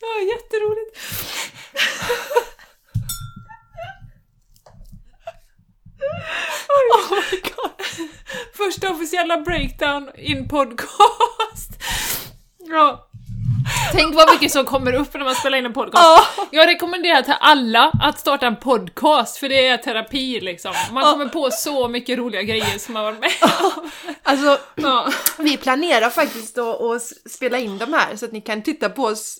Ja, 0.00 0.20
jätteroligt. 0.34 0.98
Oh 6.68 7.10
my 7.10 7.40
god. 7.40 7.86
Första 8.56 8.90
officiella 8.90 9.38
breakdown 9.38 10.10
in 10.14 10.48
podcast. 10.48 11.82
Ja. 12.58 13.09
Tänk 13.92 14.14
vad 14.14 14.32
mycket 14.32 14.52
som 14.52 14.64
kommer 14.64 14.92
upp 14.92 15.14
när 15.14 15.24
man 15.24 15.34
spelar 15.34 15.58
in 15.58 15.66
en 15.66 15.72
podcast. 15.72 16.04
Ja. 16.04 16.46
Jag 16.50 16.68
rekommenderar 16.68 17.22
till 17.22 17.34
alla 17.40 17.92
att 18.02 18.18
starta 18.18 18.46
en 18.46 18.56
podcast, 18.56 19.36
för 19.36 19.48
det 19.48 19.66
är 19.66 19.76
terapi 19.76 20.40
liksom. 20.40 20.72
Man 20.92 21.12
kommer 21.12 21.26
på 21.26 21.50
så 21.50 21.88
mycket 21.88 22.18
roliga 22.18 22.42
grejer 22.42 22.78
som 22.78 22.94
man 22.94 23.04
varit 23.04 23.20
med 23.20 23.30
om. 23.40 23.90
Alltså, 24.22 24.58
vi 25.38 25.56
planerar 25.56 26.10
faktiskt 26.10 26.58
att, 26.58 27.02
spela 27.30 27.58
in 27.58 27.78
de 27.78 27.92
här 27.92 28.16
så 28.16 28.24
att 28.24 28.32
ni 28.32 28.40
kan 28.40 28.62
titta 28.62 28.88
på 28.88 29.04
oss 29.04 29.38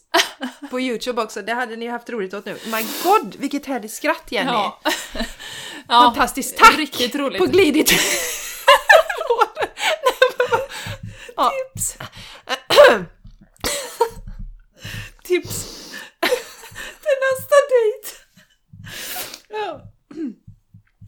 på 0.70 0.80
Youtube 0.80 1.22
också. 1.22 1.42
Det 1.42 1.54
hade 1.54 1.76
ni 1.76 1.86
haft 1.86 2.10
roligt 2.10 2.34
åt 2.34 2.46
nu. 2.46 2.56
My 2.64 2.86
god, 3.02 3.36
vilket 3.38 3.66
härligt 3.66 3.92
skratt 3.92 4.24
Jenny! 4.28 4.50
Ja. 4.50 4.80
ja. 5.88 6.02
Fantastiskt, 6.02 6.56
tack! 6.56 6.78
Riktigt 6.78 7.14
roligt. 7.14 7.38
På 7.38 7.46
glidigt. 7.46 7.92
Tips. 11.76 11.96
Tips 15.30 15.64
till 17.02 17.18
nästa 17.26 17.56
dejt. 17.70 18.08
Ja. 19.48 19.80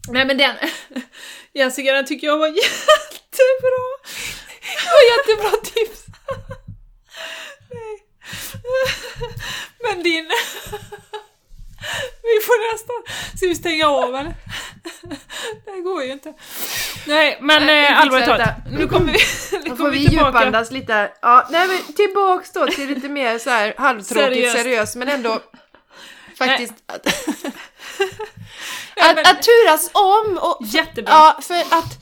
Nej 0.07 0.25
men 0.25 0.37
den, 0.37 0.55
Jessica 1.53 1.93
den 1.93 2.05
tycker 2.05 2.27
jag 2.27 2.37
var 2.37 2.47
jättebra. 2.63 3.83
Det 4.61 4.89
var 4.91 5.03
jättebra 5.17 5.51
tips. 5.61 6.05
Nej. 7.71 8.03
Men 9.79 10.03
din... 10.03 10.31
Vi 12.21 12.39
får 12.45 12.73
nästan... 12.73 13.17
Ska 13.37 13.47
vi 13.47 13.55
stänga 13.55 13.87
av 13.87 14.15
eller? 14.15 14.35
Det 15.65 15.71
här 15.71 15.81
går 15.81 16.03
ju 16.03 16.11
inte. 16.11 16.33
Nej 17.07 17.37
men 17.41 17.65
Nej, 17.65 17.91
eh, 17.91 18.01
allvarligt 18.01 18.27
talat, 18.27 18.49
nu 18.71 18.87
kommer 18.87 19.11
vi, 19.11 19.19
nu 19.63 19.69
Då 19.69 19.69
får 19.69 19.77
kommer 19.77 19.91
vi 19.91 19.97
vi 19.99 20.07
tillbaka. 20.09 20.27
djupandas 20.39 20.71
lite. 20.71 21.11
Ja, 21.21 21.47
nej 21.51 21.67
men 21.67 21.93
tillbaks 21.95 22.51
då 22.51 22.67
till 22.67 22.87
lite 22.87 23.09
mer 23.09 23.39
så 23.39 23.49
här 23.49 23.73
halvtråkigt 23.77 24.33
Seriöst. 24.33 24.57
seriöst, 24.57 24.95
men 24.95 25.09
ändå 25.09 25.39
faktiskt 26.37 26.73
att, 26.85 27.07
att, 29.01 29.19
att 29.31 29.41
turas 29.43 29.89
om 29.93 30.37
och 30.41 30.59
Jättebra. 30.65 31.13
Ja, 31.13 31.39
för 31.41 31.55
att 31.55 31.97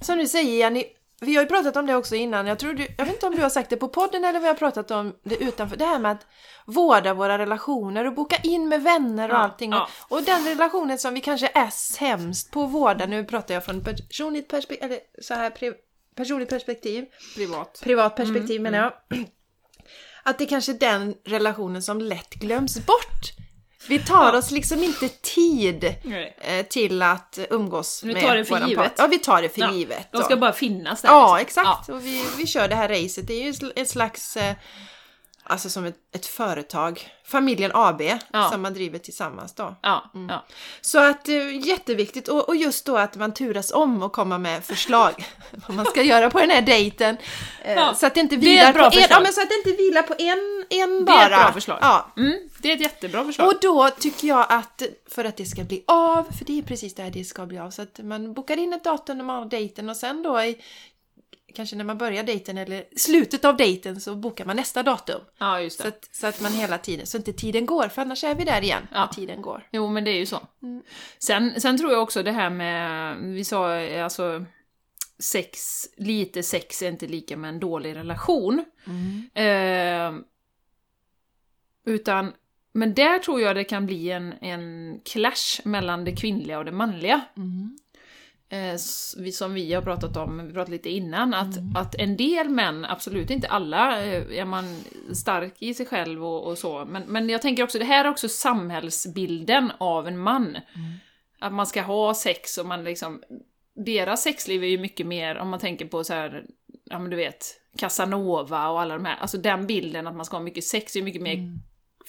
som 0.00 0.18
du 0.18 0.26
säger 0.28 0.58
Jenny, 0.58 0.84
vi 1.20 1.34
har 1.36 1.42
ju 1.42 1.48
pratat 1.48 1.76
om 1.76 1.86
det 1.86 1.94
också 1.94 2.14
innan, 2.14 2.46
jag 2.46 2.58
tror 2.58 2.72
du, 2.72 2.86
jag 2.98 3.04
vet 3.04 3.14
inte 3.14 3.26
om 3.26 3.36
du 3.36 3.42
har 3.42 3.50
sagt 3.50 3.70
det 3.70 3.76
på 3.76 3.88
podden 3.88 4.24
eller 4.24 4.40
vi 4.40 4.46
har 4.46 4.54
pratat 4.54 4.90
om 4.90 5.14
det 5.22 5.36
utanför, 5.36 5.76
det 5.76 5.84
här 5.84 5.98
med 5.98 6.12
att 6.12 6.26
vårda 6.66 7.14
våra 7.14 7.38
relationer 7.38 8.04
och 8.06 8.14
boka 8.14 8.36
in 8.42 8.68
med 8.68 8.82
vänner 8.82 9.28
och 9.28 9.34
Ja, 9.34 9.38
allting. 9.38 9.72
ja. 9.72 9.88
Och, 10.08 10.22
den 10.22 10.44
relationen 10.44 10.98
som 10.98 11.14
vi 11.14 11.20
kanske 11.20 11.50
är 11.54 11.70
sämst 11.70 12.50
på 12.50 12.62
att 12.64 12.70
vårda, 12.70 13.06
nu 13.06 13.24
pratar 13.24 13.54
jag 13.54 13.64
från 13.64 13.84
personligt 13.84 14.48
perspektiv, 14.48 14.84
eller 14.90 15.00
så 15.22 15.34
här 15.34 15.50
pri, 15.50 15.72
personligt 16.14 16.48
perspektiv, 16.48 17.06
Privat. 17.36 17.80
privat 17.84 18.16
perspektiv 18.16 18.60
menar 18.60 18.78
jag. 18.78 18.92
Att 20.22 20.38
det 20.38 20.46
kanske 20.46 20.72
är 20.72 20.78
den 20.78 21.14
relationen 21.24 21.82
som 21.82 22.00
lätt 22.00 22.34
glöms 22.34 22.86
bort. 22.86 23.37
Vi 23.88 23.98
tar 23.98 24.32
oss 24.32 24.50
liksom 24.50 24.82
inte 24.82 25.08
tid 25.08 25.94
Nej. 26.02 26.36
eh, 26.40 26.66
till 26.66 27.02
att 27.02 27.38
umgås 27.50 28.02
Vi 28.04 28.12
med 28.12 28.22
tar 28.22 28.36
det 28.36 28.44
för 28.44 28.54
våran 28.54 28.68
givet. 28.68 28.84
part- 28.84 28.94
Ja, 28.98 29.06
vi 29.06 29.18
tar 29.18 29.42
det 29.42 29.48
för 29.48 29.60
Ja, 29.60 29.72
givet. 29.72 30.08
De 30.12 30.22
ska 30.22 30.36
bara 30.36 30.52
finnas 30.52 31.02
där. 31.02 31.08
Ja, 31.08 31.38
liksom. 31.38 31.62
exakt. 31.62 31.88
Och 31.88 32.04
vi, 32.06 32.24
vi 32.36 32.46
kör 32.46 32.68
det 32.68 32.74
här 32.74 32.88
racet. 32.88 33.26
Det 33.26 33.34
är 33.34 33.52
ju 33.52 33.70
ett 33.76 33.88
slags, 33.88 34.36
eh, 34.36 34.54
alltså 35.48 35.68
som 35.70 35.84
ett, 35.84 35.96
ett 36.14 36.26
företag, 36.26 37.08
familjen 37.24 37.70
AB, 37.74 38.02
Ja. 38.32 38.50
som 38.50 38.62
man 38.62 38.74
driver 38.74 38.98
tillsammans 38.98 39.54
då. 39.54 39.76
Ja, 39.82 40.10
Mm. 40.14 40.28
ja. 40.28 40.44
Så 40.80 40.98
att 41.10 41.28
eh, 41.28 41.66
jätteviktigt 41.68 42.28
och, 42.28 42.48
och 42.48 42.56
just 42.56 42.86
då 42.86 42.96
att 42.96 43.16
man 43.16 43.34
turas 43.34 43.72
om 43.72 44.02
och 44.02 44.12
komma 44.12 44.38
med 44.38 44.64
förslag 44.64 45.24
vad 45.68 45.76
man 45.76 45.86
ska 45.86 46.02
göra 46.02 46.30
på 46.30 46.40
den 46.40 46.50
här 46.50 46.62
dejten. 46.62 47.16
Eh, 47.64 47.94
så 47.94 48.06
att 48.06 48.14
det 48.14 48.20
inte 48.20 48.36
det 48.36 48.40
vilar 48.46 48.72
bra 48.72 48.90
på 48.90 48.96
en, 48.98 49.06
ja, 49.10 49.20
men 49.20 49.32
så 49.32 49.42
att 49.42 49.48
det 49.48 49.54
inte 49.54 49.82
vilar 49.82 50.02
på 50.02 50.14
en, 50.18 50.64
en 50.70 51.04
Det 51.04 51.12
är 51.12 51.16
bara. 51.16 51.24
ett 51.24 51.30
bra 51.42 51.52
förslag. 51.52 51.78
Ja. 51.80 52.12
Mm, 52.16 52.34
det 52.58 52.70
är 52.70 52.74
ett 52.74 52.80
jättebra 52.80 53.24
förslag. 53.24 53.48
Och 53.48 53.54
då 53.60 53.90
tycker 53.90 54.28
jag 54.28 54.46
att 54.48 54.82
för 55.10 55.24
att 55.24 55.36
det 55.36 55.44
ska 55.46 55.64
bli 55.64 55.84
av, 55.86 56.24
för 56.38 56.44
det 56.44 56.58
är 56.58 56.62
precis 56.62 56.94
det 56.94 57.02
här 57.02 57.10
det 57.10 57.24
ska 57.24 57.46
bli 57.46 57.58
av, 57.58 57.70
så 57.70 57.82
att 57.82 57.98
man 58.02 58.34
bokar 58.34 58.56
in 58.56 58.72
ett 58.72 58.84
datum 58.84 59.16
när 59.18 59.24
man 59.24 59.36
har 59.42 59.44
dejten 59.46 59.88
och 59.88 59.96
sen 59.96 60.22
då 60.22 60.40
i 60.42 60.58
kanske 61.54 61.76
när 61.76 61.84
man 61.84 61.98
börjar 61.98 62.22
dejten 62.22 62.58
eller 62.58 62.84
slutet 62.96 63.44
av 63.44 63.56
dejten 63.56 64.00
så 64.00 64.14
bokar 64.14 64.44
man 64.44 64.56
nästa 64.56 64.82
datum. 64.82 65.20
ja, 65.38 65.60
just 65.60 65.78
det. 65.78 65.82
Så 65.82 65.88
att, 65.88 66.08
så 66.12 66.26
att 66.26 66.40
man 66.40 66.52
hela 66.52 66.78
tiden, 66.78 67.06
så 67.06 67.16
inte 67.16 67.32
tiden 67.32 67.66
går, 67.66 67.88
för 67.88 68.02
annars 68.02 68.24
är 68.24 68.34
vi 68.34 68.44
där 68.44 68.62
igen, 68.62 68.86
Ja. 68.92 69.00
när 69.00 69.06
tiden 69.12 69.42
går. 69.42 69.68
Jo, 69.72 69.88
men 69.88 70.04
det 70.04 70.10
är 70.10 70.18
ju 70.18 70.26
så. 70.26 70.40
Mm. 70.62 70.82
Sen, 71.18 71.60
sen 71.60 71.78
tror 71.78 71.92
jag 71.92 72.02
också 72.02 72.22
det 72.22 72.32
här 72.32 72.50
med, 72.50 73.16
vi 73.34 73.44
sa 73.44 73.74
eh, 73.76 74.04
alltså, 74.04 74.44
sex, 75.18 75.60
lite 75.96 76.42
sex 76.42 76.82
är 76.82 76.88
inte 76.88 77.06
lika 77.06 77.36
med 77.36 77.48
en 77.48 77.60
dålig 77.60 77.96
relation. 77.96 78.64
Eh, 79.34 80.12
utan, 81.86 82.32
men 82.72 82.94
där 82.94 83.18
tror 83.18 83.40
jag 83.40 83.56
det 83.56 83.64
kan 83.64 83.86
bli 83.86 84.10
en, 84.10 84.32
en 84.40 85.00
clash 85.04 85.60
mellan 85.64 86.04
det 86.04 86.16
kvinnliga 86.16 86.58
och 86.58 86.64
det 86.64 86.72
manliga. 86.72 87.20
Eh, 88.50 88.76
som 89.32 89.54
vi 89.54 89.74
har 89.74 89.82
pratat 89.82 90.16
om, 90.16 90.46
vi 90.46 90.52
pratade 90.52 90.70
lite 90.70 90.90
innan, 90.90 91.34
att, 91.34 91.58
att 91.74 91.94
en 91.94 92.16
del 92.16 92.48
män, 92.48 92.84
absolut 92.84 93.30
inte 93.30 93.48
alla, 93.48 94.04
eh, 94.04 94.38
är 94.38 94.44
man 94.44 94.76
stark 95.12 95.54
i 95.58 95.74
sig 95.74 95.86
själv 95.86 96.24
och, 96.24 96.46
och 96.46 96.58
så, 96.58 96.84
men, 96.84 97.02
men 97.02 97.28
jag 97.28 97.42
tänker 97.42 97.62
också, 97.62 97.78
det 97.78 97.84
här 97.84 98.04
är 98.04 98.08
också 98.08 98.28
samhällsbilden 98.28 99.72
av 99.78 100.08
en 100.08 100.18
man. 100.18 100.56
Att 101.38 101.52
man 101.52 101.66
ska 101.66 101.82
ha 101.82 102.14
sex 102.14 102.58
och 102.58 102.66
man 102.66 102.84
liksom, 102.84 103.22
deras 103.74 104.22
sexliv 104.22 104.64
är 104.64 104.68
ju 104.68 104.78
mycket 104.78 105.06
mer, 105.06 105.38
om 105.38 105.48
man 105.48 105.60
tänker 105.60 105.86
på 105.86 106.04
så 106.04 106.14
här, 106.14 106.44
ja 106.84 106.98
men 106.98 107.10
du 107.10 107.16
vet, 107.16 107.60
Casanova 107.78 108.68
och 108.68 108.80
alla 108.80 108.94
de 108.94 109.04
här, 109.04 109.16
alltså 109.16 109.38
den 109.38 109.66
bilden 109.66 110.06
att 110.06 110.16
man 110.16 110.24
ska 110.24 110.36
ha 110.36 110.44
mycket 110.44 110.64
sex 110.64 110.96
är 110.96 111.00
ju 111.00 111.04
mycket 111.04 111.22
mer 111.22 111.58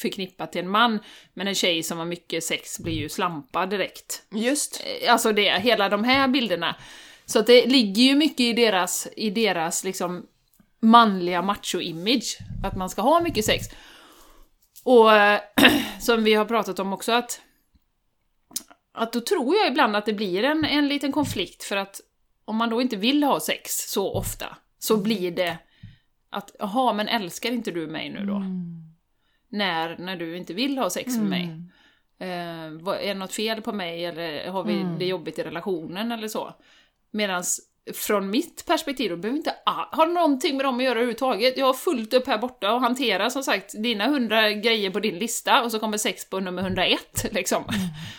förknippat 0.02 0.52
till 0.52 0.62
en 0.62 0.70
man, 0.70 1.00
men 1.34 1.48
en 1.48 1.56
tjej 1.56 1.84
som 1.84 1.98
har 1.98 2.06
mycket 2.06 2.44
sex 2.44 2.80
blir 2.80 2.94
ju 2.94 3.10
slampad 3.10 3.70
direkt. 3.70 4.24
Just. 4.32 4.84
Eh, 5.02 5.12
Alltså 5.14 5.32
det, 5.32 5.60
hela 5.60 5.90
de 5.90 6.04
här 6.04 6.28
bilderna. 6.28 6.76
Så 7.26 7.40
att 7.40 7.48
det 7.48 7.66
ligger 7.66 8.04
ju 8.04 8.16
mycket 8.16 8.40
i 8.40 8.54
deras, 8.54 9.08
i 9.16 9.30
deras 9.30 9.84
liksom 9.84 10.26
manliga 10.80 11.42
macho-image, 11.42 12.38
att 12.64 12.76
man 12.76 12.90
ska 12.90 13.02
ha 13.02 13.22
mycket 13.22 13.46
sex. 13.46 13.66
Och 14.84 15.14
eh, 15.14 15.42
som 16.00 16.24
vi 16.24 16.34
har 16.34 16.46
pratat 16.46 16.80
om 16.80 16.94
också 16.94 17.12
att 17.12 17.42
att 18.92 19.14
då 19.14 19.22
tror 19.22 19.56
jag 19.56 19.68
ibland 19.68 19.96
att 19.96 20.06
det 20.06 20.14
blir 20.14 20.44
en, 20.44 20.66
en 20.66 20.88
liten 20.88 21.12
konflikt 21.12 21.64
för 21.64 21.78
att 21.78 22.02
om 22.46 22.56
man 22.56 22.70
då 22.70 22.82
inte 22.82 22.96
vill 22.96 23.24
ha 23.24 23.40
sex 23.40 23.92
så 23.92 24.14
ofta 24.14 24.58
så 24.80 24.98
blir 24.98 25.32
det 25.32 25.58
att 26.30 26.56
jaha, 26.60 26.94
men 26.94 27.08
älskar 27.08 27.52
inte 27.52 27.72
du 27.72 27.88
mig 27.88 28.10
nu 28.10 28.26
då? 28.26 28.44
När, 29.50 29.98
när 29.98 30.16
du 30.16 30.38
inte 30.38 30.54
vill 30.54 30.78
ha 30.78 30.90
sex 30.90 31.18
med 31.18 31.26
mig? 31.30 31.50
Eh, 32.20 32.72
vad- 32.82 32.98
är 32.98 33.08
det 33.08 33.14
något 33.14 33.34
fel 33.34 33.62
på 33.62 33.72
mig 33.72 34.06
eller 34.06 34.48
har 34.50 34.64
vi 34.64 34.74
det 35.00 35.06
jobbigt 35.06 35.40
i 35.40 35.44
relationen 35.44 36.12
eller 36.12 36.28
så? 36.28 36.54
Medan 37.12 37.44
från 37.94 38.30
mitt 38.30 38.66
perspektiv, 38.68 39.10
då 39.10 39.18
behöver 39.18 39.38
inte 39.38 39.54
ha 39.92 40.06
någonting 40.06 40.58
med 40.58 40.66
dem 40.66 40.78
att 40.78 40.84
göra 40.84 40.92
överhuvudtaget. 40.92 41.58
Jag 41.58 41.66
har 41.66 41.74
fullt 41.74 42.14
upp 42.14 42.28
här 42.28 42.38
borta 42.38 42.74
och 42.74 42.82
hanterar 42.82 43.30
som 43.30 43.44
sagt 43.44 43.74
dina 43.84 44.08
hundra 44.08 44.52
grejer 44.52 44.90
på 44.90 45.00
din 45.00 45.18
lista 45.20 45.64
och 45.64 45.72
så 45.72 45.80
kommer 45.80 45.98
sex 45.98 46.30
på 46.30 46.40
nummer 46.40 46.62
101 46.62 47.26
liksom. 47.32 47.64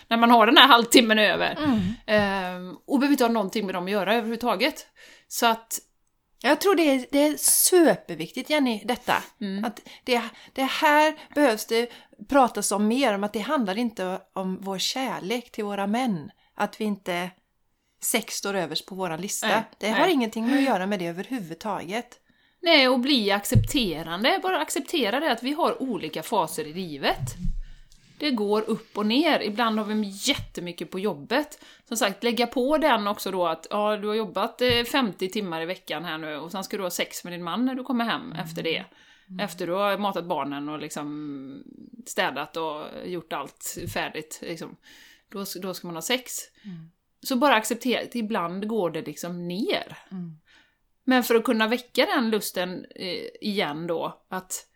När 0.08 0.16
man 0.16 0.30
har 0.30 0.46
den 0.46 0.56
här 0.56 0.68
halvtimmen 0.68 1.18
över. 1.18 1.58
Eh, 2.06 2.72
och 2.86 2.98
behöver 2.98 3.12
inte 3.12 3.24
ha 3.24 3.32
någonting 3.32 3.66
med 3.66 3.74
dem 3.74 3.84
att 3.84 3.90
göra 3.90 4.14
överhuvudtaget. 4.14 4.86
Så 5.28 5.46
att, 5.46 5.78
Jag 6.42 6.60
tror 6.60 6.74
det 6.74 6.82
är, 6.82 7.06
det 7.10 7.18
är 7.18 7.36
superviktigt 7.36 8.50
Jenny, 8.50 8.82
detta. 8.84 9.22
Att 9.64 9.80
det, 10.04 10.22
det 10.52 10.62
här 10.62 11.14
behövs 11.34 11.66
det 11.66 11.90
pratas 12.28 12.72
om 12.72 12.88
mer, 12.88 13.14
om 13.14 13.24
att 13.24 13.32
det 13.32 13.40
handlar 13.40 13.78
inte 13.78 14.20
om 14.32 14.58
vår 14.60 14.78
kärlek 14.78 15.52
till 15.52 15.64
våra 15.64 15.86
män. 15.86 16.30
Att 16.54 16.80
vi 16.80 16.84
inte 16.84 17.30
sex 18.02 18.34
står 18.34 18.54
överst 18.54 18.86
på 18.86 18.94
våran 18.94 19.20
lista. 19.20 19.48
Nej, 19.48 19.62
det 19.78 19.90
har 19.90 19.98
nej. 19.98 20.12
ingenting 20.12 20.54
att 20.54 20.62
göra 20.62 20.86
med 20.86 20.98
det 20.98 21.06
överhuvudtaget. 21.06 22.20
nej, 22.62 22.88
och 22.88 23.00
bli 23.00 23.30
accepterande. 23.30 24.40
Bara 24.42 24.60
acceptera 24.60 25.20
det 25.20 25.32
att 25.32 25.42
vi 25.42 25.52
har 25.52 25.82
olika 25.82 26.22
faser 26.22 26.66
i 26.66 26.72
livet. 26.72 27.36
Det 28.20 28.30
går 28.30 28.62
upp 28.62 28.98
och 28.98 29.06
ner. 29.06 29.40
Ibland 29.40 29.78
har 29.78 29.86
vi 29.86 30.08
jättemycket 30.08 30.90
på 30.90 30.98
jobbet. 30.98 31.64
Som 31.88 31.96
sagt, 31.96 32.24
lägga 32.24 32.46
på 32.46 32.78
den 32.78 33.06
också 33.06 33.30
då 33.30 33.46
att 33.46 33.66
ja, 33.70 33.96
du 33.96 34.08
har 34.08 34.14
jobbat 34.14 34.60
eh, 34.60 34.84
50 34.84 35.28
timmar 35.28 35.62
i 35.62 35.66
veckan 35.66 36.04
här 36.04 36.18
nu 36.18 36.36
och 36.36 36.52
sen 36.52 36.64
ska 36.64 36.76
du 36.76 36.82
ha 36.82 36.90
sex 36.90 37.24
med 37.24 37.32
din 37.32 37.42
man 37.42 37.66
när 37.66 37.74
du 37.74 37.84
kommer 37.84 38.04
hem 38.04 38.32
efter 38.32 38.62
det. 38.62 38.84
Efter 39.40 39.66
du 39.66 39.72
har 39.72 39.98
matat 39.98 40.24
barnen 40.24 40.68
och 40.68 40.78
liksom 40.78 41.62
städat 42.06 42.56
och 42.56 42.84
gjort 43.04 43.32
allt 43.32 43.76
färdigt. 43.94 44.38
Liksom. 44.42 44.76
Då, 45.28 45.44
då 45.62 45.74
ska 45.74 45.86
man 45.86 45.96
ha 45.96 46.02
sex. 46.02 46.32
Så 47.22 47.36
bara 47.36 47.54
acceptera 47.54 48.02
att 48.02 48.14
ibland 48.14 48.68
går 48.68 48.90
det 48.90 49.02
liksom 49.02 49.48
ner. 49.48 49.98
Mm. 50.10 50.38
Men 51.04 51.24
för 51.24 51.34
att 51.34 51.44
kunna 51.44 51.68
väcka 51.68 52.06
den 52.06 52.30
lusten 52.30 52.86
eh, 52.94 53.26
igen 53.40 53.86
då, 53.86 54.22
att 54.28 54.66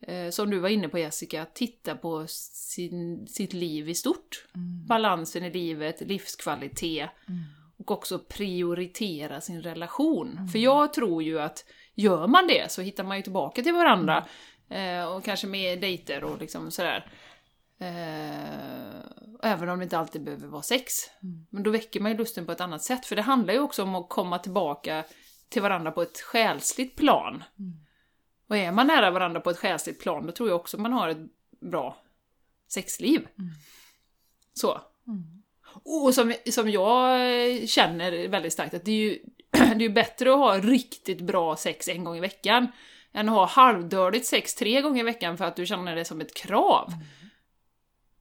eh, 0.00 0.30
som 0.30 0.50
du 0.50 0.58
var 0.58 0.68
inne 0.68 0.88
på 0.88 0.98
Jessica, 0.98 1.46
titta 1.54 1.96
på 1.96 2.26
sin, 2.28 3.26
sitt 3.26 3.52
liv 3.52 3.88
i 3.88 3.94
stort. 3.94 4.46
Mm. 4.54 4.86
Balansen 4.86 5.44
i 5.44 5.50
livet, 5.50 6.00
livskvalitet 6.00 7.10
Mm. 7.28 7.40
och 7.78 7.90
också 7.90 8.18
prioritera 8.18 9.40
sin 9.40 9.62
relation. 9.62 10.32
Mm. 10.32 10.48
För 10.48 10.58
jag 10.58 10.92
tror 10.92 11.22
ju 11.22 11.40
att 11.40 11.64
gör 11.94 12.26
man 12.26 12.46
det 12.46 12.72
så 12.72 12.82
hittar 12.82 13.04
man 13.04 13.16
ju 13.16 13.22
tillbaka 13.22 13.62
till 13.62 13.74
varandra. 13.74 14.26
Eh, 14.70 15.04
och 15.04 15.24
kanske 15.24 15.46
med 15.46 15.80
dejter 15.80 16.24
och 16.24 16.40
liksom 16.40 16.70
sådär. 16.70 17.12
Eh, 17.80 19.00
även 19.42 19.68
om 19.68 19.78
det 19.78 19.82
inte 19.82 19.98
alltid 19.98 20.24
behöver 20.24 20.46
vara 20.46 20.62
sex. 20.62 20.92
Mm. 21.22 21.46
Men 21.50 21.62
då 21.62 21.70
väcker 21.70 22.00
man 22.00 22.12
ju 22.12 22.18
lusten 22.18 22.46
på 22.46 22.52
ett 22.52 22.60
annat 22.60 22.82
sätt. 22.82 23.06
För 23.06 23.16
det 23.16 23.22
handlar 23.22 23.54
ju 23.54 23.60
också 23.60 23.82
om 23.82 23.94
att 23.94 24.08
komma 24.08 24.38
tillbaka 24.38 25.04
till 25.48 25.62
varandra 25.62 25.90
på 25.90 26.02
ett 26.02 26.20
själsligt 26.20 26.96
plan. 26.96 27.44
Mm. 27.58 27.72
Och 28.48 28.56
är 28.56 28.72
man 28.72 28.86
nära 28.86 29.10
varandra 29.10 29.40
på 29.40 29.50
ett 29.50 29.58
själsligt 29.58 30.00
plan, 30.00 30.26
då 30.26 30.32
tror 30.32 30.48
jag 30.48 30.56
också 30.56 30.78
man 30.78 30.92
har 30.92 31.08
ett 31.08 31.18
bra 31.60 32.02
sexliv. 32.68 33.28
Så. 34.54 34.80
Mm. 35.06 35.42
Och 35.84 36.14
som, 36.14 36.34
som 36.50 36.70
jag 36.70 37.68
känner 37.68 38.28
väldigt 38.28 38.52
starkt, 38.52 38.74
att 38.74 38.84
det 38.84 38.90
är 38.90 38.96
ju 38.96 39.18
det 39.76 39.84
är 39.84 39.88
bättre 39.88 40.32
att 40.32 40.38
ha 40.38 40.58
riktigt 40.58 41.20
bra 41.20 41.56
sex 41.56 41.88
en 41.88 42.04
gång 42.04 42.16
i 42.16 42.20
veckan, 42.20 42.68
än 43.12 43.28
att 43.28 43.34
ha 43.34 43.46
halvdörligt 43.46 44.26
sex 44.26 44.54
tre 44.54 44.80
gånger 44.80 45.00
i 45.00 45.04
veckan 45.04 45.38
för 45.38 45.44
att 45.44 45.56
du 45.56 45.66
känner 45.66 45.96
det 45.96 46.04
som 46.04 46.20
ett 46.20 46.34
krav. 46.34 46.92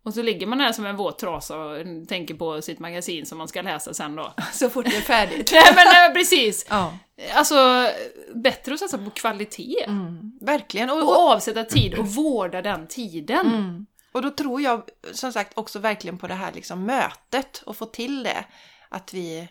Och 0.08 0.14
så 0.14 0.22
ligger 0.22 0.48
man 0.48 0.60
här 0.60 0.72
som 0.72 0.86
en 0.86 0.96
våt 0.96 1.20
trasa 1.20 1.58
och 1.58 1.86
tänker 2.08 2.34
på 2.34 2.62
sitt 2.62 2.80
magasin 2.80 3.26
som 3.26 3.38
man 3.38 3.48
ska 3.48 3.62
läsa 3.62 3.94
sen 3.94 4.16
då. 4.16 4.34
Så 4.54 4.70
fort 4.70 4.86
det 4.86 4.98
är 4.98 5.02
färdigt. 5.02 5.50
Nej 5.54 5.72
men 5.76 5.86
nej, 5.86 6.14
precis! 6.14 6.66
Ja, 6.70 6.98
Alltså, 7.34 7.90
bättre 8.36 8.74
att 8.74 8.80
satsa 8.80 8.98
på 8.98 9.10
kvalitet. 9.10 9.84
mm. 9.88 10.32
verkligen. 10.42 10.90
Och, 10.90 10.98
Och 10.98 11.10
och, 11.10 11.32
avsätta 11.32 11.64
tid 11.64 11.94
och 11.94 12.08
vårda 12.08 12.62
den 12.62 12.88
tiden. 12.88 13.46
mm. 13.46 13.86
och 14.12 14.22
då 14.22 14.30
tror 14.30 14.62
jag 14.62 14.90
som 15.14 15.34
sagt 15.34 15.58
också 15.58 15.80
verkligen 15.80 16.18
på 16.18 16.28
det 16.28 16.34
här 16.34 16.52
liksom 16.54 16.84
mötet 16.86 17.62
och 17.66 17.78
få 17.78 17.86
till 17.86 18.24
det. 18.24 18.46
Att 18.90 19.14
vi 19.14 19.48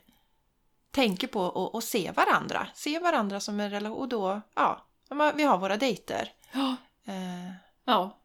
tänker 0.91 1.27
på 1.27 1.41
och, 1.41 1.75
och 1.75 1.83
se 1.83 2.11
varandra. 2.11 2.67
Se 2.75 2.99
varandra 2.99 3.41
som 3.41 3.61
en 3.61 3.71
relation. 3.71 3.99
Och 3.99 4.09
då, 4.09 4.41
ja, 4.55 4.87
vi 5.35 5.43
har 5.43 5.59
våra 5.59 5.77
dejter. 5.77 6.33
Ja. 6.53 6.77
Eh, 7.07 7.53
ja. 7.85 8.17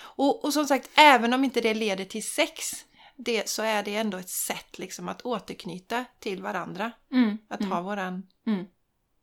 Och, 0.00 0.44
och 0.44 0.52
som 0.52 0.66
sagt, 0.66 0.90
även 0.94 1.32
om 1.32 1.44
inte 1.44 1.60
det 1.60 1.74
leder 1.74 2.04
till 2.04 2.28
sex, 2.28 2.84
det, 3.16 3.48
så 3.48 3.62
är 3.62 3.82
det 3.82 3.96
ändå 3.96 4.18
ett 4.18 4.28
sätt 4.28 4.78
liksom 4.78 5.08
att 5.08 5.22
återknyta 5.22 6.04
till 6.18 6.42
varandra. 6.42 6.92
Mm. 7.12 7.38
Att 7.48 7.60
mm. 7.60 7.72
ha 7.72 7.80
våran... 7.80 8.26
Mm. 8.46 8.66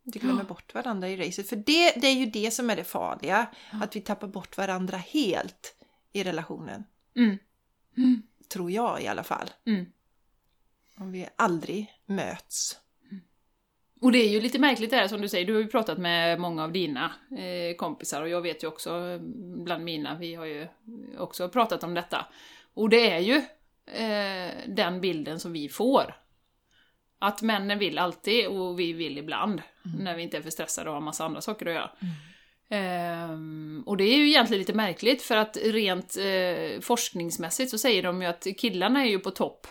Inte 0.06 0.20
glömma 0.20 0.44
bort 0.44 0.74
varandra 0.74 1.10
i 1.10 1.18
racet. 1.18 1.50
För 1.50 1.56
det, 1.56 1.92
det 1.92 2.08
är 2.08 2.16
ju 2.16 2.26
det 2.26 2.52
som 2.52 2.70
är 2.70 2.76
det 2.76 2.84
farliga. 2.84 3.48
Att 3.72 3.96
vi 3.96 4.02
tappar 4.02 4.28
bort 4.28 4.58
varandra 4.58 4.98
helt 4.98 5.76
i 6.14 6.24
relationen. 6.24 6.84
Mm. 7.16 7.38
Mm. 7.98 8.22
Tror 8.50 8.72
jag 8.72 9.02
i 9.02 9.08
alla 9.08 9.24
fall. 9.24 9.50
Mm. 9.66 9.86
Om 10.98 11.12
vi 11.12 11.28
aldrig 11.36 11.94
möts. 12.06 12.78
Och 14.02 14.12
det 14.12 14.18
är 14.18 14.30
ju 14.30 14.42
lite 14.42 14.60
märkligt 14.60 14.90
det 14.90 14.96
här 14.96 15.08
som 15.08 15.22
du 15.22 15.28
säger, 15.28 15.46
du 15.46 15.54
har 15.54 15.62
ju 15.62 15.68
pratat 15.68 15.98
med 15.98 16.40
många 16.40 16.64
av 16.64 16.72
dina 16.72 17.12
eh, 17.38 17.76
kompisar 17.76 18.22
och 18.22 18.30
jag 18.30 18.42
vet 18.42 18.64
ju 18.64 18.68
också 18.68 18.90
eh, 18.90 19.20
bland 19.64 19.84
mina, 19.84 20.18
vi 20.18 20.36
har 20.36 20.46
ju 20.46 20.68
också 21.18 21.50
pratat 21.50 21.84
om 21.84 21.94
detta. 21.94 22.26
Och 22.74 22.90
det 22.90 23.12
är 23.12 23.20
ju 23.20 23.36
eh, 23.86 24.52
den 24.68 25.02
bilden 25.02 25.40
som 25.40 25.54
vi 25.54 25.70
får. 25.70 26.16
Att 27.20 27.42
männen 27.42 27.80
vill 27.80 27.98
alltid 27.98 28.48
och 28.48 28.80
vi 28.80 28.94
vill 28.94 29.18
ibland, 29.18 29.62
när 30.00 30.16
vi 30.16 30.24
inte 30.24 30.38
är 30.38 30.42
för 30.42 30.50
stressade 30.50 30.90
och 30.90 30.96
har 30.96 31.02
massa 31.02 31.26
andra 31.26 31.42
saker 31.42 31.66
att 31.66 31.74
göra. 31.74 31.92
Ehm, 32.70 33.84
och 33.86 33.98
det 33.98 34.04
är 34.04 34.18
ju 34.18 34.28
egentligen 34.28 34.60
lite 34.60 34.74
märkligt 34.74 35.22
för 35.22 35.38
att 35.38 35.58
rent 35.58 36.18
eh, 36.18 36.82
forskningsmässigt 36.82 37.72
så 37.72 37.78
säger 37.78 38.04
de 38.04 38.22
ju 38.22 38.28
att 38.28 38.48
killarna 38.58 39.02
är 39.02 39.10
ju 39.10 39.20
på 39.20 39.32
topp 39.32 39.68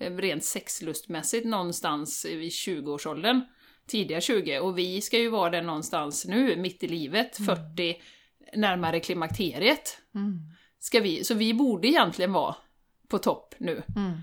rent 0.00 0.44
sexlustmässigt 0.44 1.46
någonstans 1.46 2.24
vid 2.24 2.50
20-årsåldern, 2.50 3.40
tidiga 3.86 4.20
20, 4.20 4.58
och 4.58 4.78
vi 4.78 5.00
ska 5.00 5.18
ju 5.18 5.28
vara 5.28 5.50
där 5.50 5.62
någonstans 5.62 6.26
nu, 6.26 6.56
mitt 6.56 6.82
i 6.82 6.88
livet, 6.88 7.36
40, 7.36 8.02
närmare 8.54 9.00
klimakteriet. 9.00 9.98
Mm. 10.14 10.40
Ska 10.78 11.00
vi, 11.00 11.24
så 11.24 11.34
vi 11.34 11.54
borde 11.54 11.88
egentligen 11.88 12.32
vara 12.32 12.56
på 13.08 13.18
topp 13.18 13.54
nu. 13.58 13.82
Mm. 13.96 14.20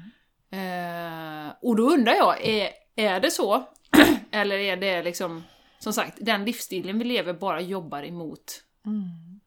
Eh, 0.51 1.53
och 1.61 1.75
då 1.75 1.89
undrar 1.89 2.13
jag, 2.13 2.45
är, 2.45 2.69
är 2.95 3.19
det 3.19 3.31
så? 3.31 3.69
Eller 4.31 4.57
är 4.57 4.77
det 4.77 5.03
liksom, 5.03 5.43
som 5.79 5.93
sagt, 5.93 6.17
den 6.21 6.45
livsstilen 6.45 6.99
vi 6.99 7.05
lever 7.05 7.33
bara 7.33 7.61
jobbar 7.61 8.03
emot 8.03 8.63
Mm. 8.85 9.39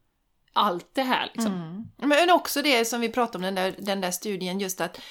allt 0.52 0.94
det 0.94 1.02
här 1.02 1.30
liksom? 1.34 1.54
Mm. 1.54 1.86
Men 1.96 2.30
också 2.30 2.62
det 2.62 2.84
som 2.84 3.00
vi 3.00 3.08
pratade 3.08 3.38
om, 3.38 3.42
den 3.42 3.54
där, 3.54 3.74
den 3.78 4.00
där 4.00 4.10
studien, 4.10 4.60
just 4.60 4.80
att 4.80 4.96
eh, 4.96 5.02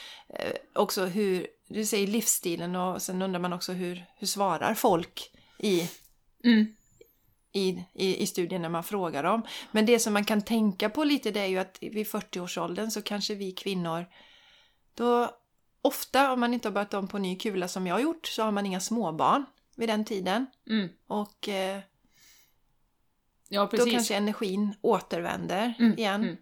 också 0.73 1.05
hur, 1.05 1.47
du 1.67 1.85
säger 1.85 2.07
livsstilen 2.07 2.75
och 2.75 3.01
sen 3.01 3.21
undrar 3.21 3.39
man 3.39 3.53
också 3.53 3.71
hur, 3.73 4.05
hur 4.17 4.27
svarar 4.27 4.73
folk 4.73 5.31
i, 5.59 5.89
Mm. 6.43 6.75
i, 7.51 7.83
i, 7.93 8.23
i 8.23 8.27
studien 8.27 8.61
när 8.61 8.69
man 8.69 8.83
frågar 8.83 9.23
dem. 9.23 9.41
Men 9.71 9.85
det 9.85 9.99
som 9.99 10.13
man 10.13 10.25
kan 10.25 10.41
tänka 10.41 10.89
på 10.89 11.03
lite 11.03 11.31
det 11.31 11.39
är 11.39 11.45
ju 11.47 11.57
att 11.57 11.77
vid 11.81 12.07
40-årsåldern 12.07 12.89
så 12.91 13.01
kanske 13.01 13.35
vi 13.35 13.51
kvinnor 13.51 14.05
då 14.93 15.35
ofta 15.81 16.33
om 16.33 16.39
man 16.39 16.53
inte 16.53 16.67
har 16.67 16.73
börjat 16.73 16.93
om 16.93 17.07
på 17.07 17.17
ny 17.17 17.35
kula 17.35 17.67
som 17.67 17.87
jag 17.87 17.95
har 17.95 17.99
gjort 18.01 18.27
så 18.27 18.43
har 18.43 18.51
man 18.51 18.65
inga 18.65 18.79
småbarn 18.79 19.45
vid 19.75 19.89
den 19.89 20.05
tiden. 20.05 20.45
Mm. 20.69 20.89
Och 21.07 21.49
eh, 21.49 21.79
Ja, 23.51 23.69
då 23.71 23.85
kanske 23.85 24.15
energin 24.15 24.75
återvänder 24.81 25.73
Mm, 25.79 25.97
igen. 25.97 26.37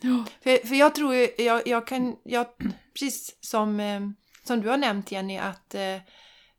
Ja. 0.00 0.24
För, 0.40 0.66
för 0.66 0.74
jag 0.74 0.94
tror 0.94 1.14
ju, 1.14 1.28
jag, 1.38 1.66
jag 1.66 1.86
kan, 1.86 2.16
jag, 2.24 2.46
precis 2.94 3.36
som, 3.40 3.80
eh, 3.80 4.00
som 4.44 4.60
du 4.60 4.68
har 4.68 4.76
nämnt 4.76 5.12
Jenny, 5.12 5.38
att 5.38 5.74
eh, 5.74 5.96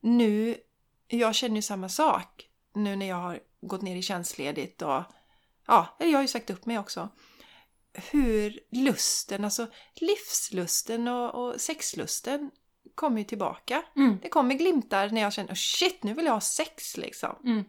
nu, 0.01 0.55
jag 1.07 1.35
känner 1.35 1.55
ju 1.55 1.61
samma 1.61 1.89
sak 1.89 2.47
nu 2.75 2.95
när 2.95 3.09
jag 3.09 3.15
har 3.15 3.39
gått 3.61 3.81
ner 3.81 3.95
i 3.95 4.01
tjänstledigt 4.01 4.81
och 4.81 5.03
ja, 5.67 5.97
jag 5.99 6.13
har 6.13 6.21
ju 6.21 6.27
sagt 6.27 6.49
upp 6.49 6.65
mig 6.65 6.79
också. 6.79 7.09
Hur 7.93 8.59
lusten, 8.71 9.45
alltså 9.45 9.67
livslusten 9.95 11.07
och, 11.07 11.35
och 11.35 11.61
sexlusten 11.61 12.51
kommer 12.95 13.17
ju 13.17 13.23
tillbaka. 13.23 13.83
Mm. 13.95 14.19
Det 14.21 14.29
kommer 14.29 14.55
glimtar 14.55 15.09
när 15.09 15.21
jag 15.21 15.33
känner 15.33 15.51
oh 15.51 15.55
shit, 15.55 16.03
nu 16.03 16.13
vill 16.13 16.25
jag 16.25 16.33
ha 16.33 16.41
sex 16.41 16.97
liksom. 16.97 17.35
Mm. 17.43 17.63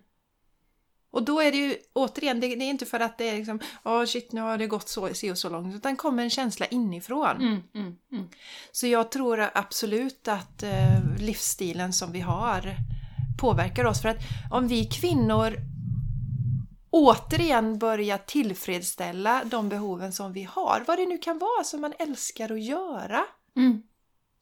Och 1.13 1.23
då 1.23 1.41
är 1.41 1.53
det 1.53 1.59
ju 1.59 1.77
återigen, 1.93 2.41
det, 2.41 2.47
det 2.47 2.65
är 2.65 2.71
inte 2.71 2.87
för 2.87 3.01
att 3.01 3.19
det 3.19 3.29
är 3.29 3.37
liksom, 3.37 3.61
åh 3.85 4.05
shit 4.05 4.33
nu 4.33 4.41
har 4.41 4.59
det 4.59 4.67
gått 4.67 4.89
så, 4.89 5.15
så 5.15 5.31
och 5.31 5.39
så 5.39 5.49
långt, 5.49 5.75
utan 5.75 5.97
kommer 5.97 6.23
en 6.23 6.31
känsla 6.31 6.67
inifrån. 6.67 7.37
Mm, 7.37 7.63
mm, 7.75 7.97
mm. 8.13 8.29
Så 8.73 8.87
jag 8.87 9.11
tror 9.11 9.51
absolut 9.55 10.29
att 10.29 10.63
eh, 10.63 11.17
livsstilen 11.19 11.93
som 11.93 12.13
vi 12.13 12.21
har 12.21 12.77
påverkar 13.41 13.85
oss. 13.85 14.03
För 14.03 14.09
att 14.09 14.21
om 14.51 14.69
vi 14.69 14.85
kvinnor 14.85 15.57
återigen 16.91 17.79
börjar 17.79 18.19
tillfredsställa 18.19 19.43
de 19.45 19.69
behoven 19.69 20.13
som 20.13 20.33
vi 20.33 20.43
har, 20.43 20.85
vad 20.87 20.99
det 20.99 21.07
nu 21.07 21.19
kan 21.19 21.39
vara 21.39 21.65
som 21.65 21.81
man 21.81 21.93
älskar 21.99 22.53
att 22.53 22.63
göra, 22.63 23.25
Mm. 23.57 23.83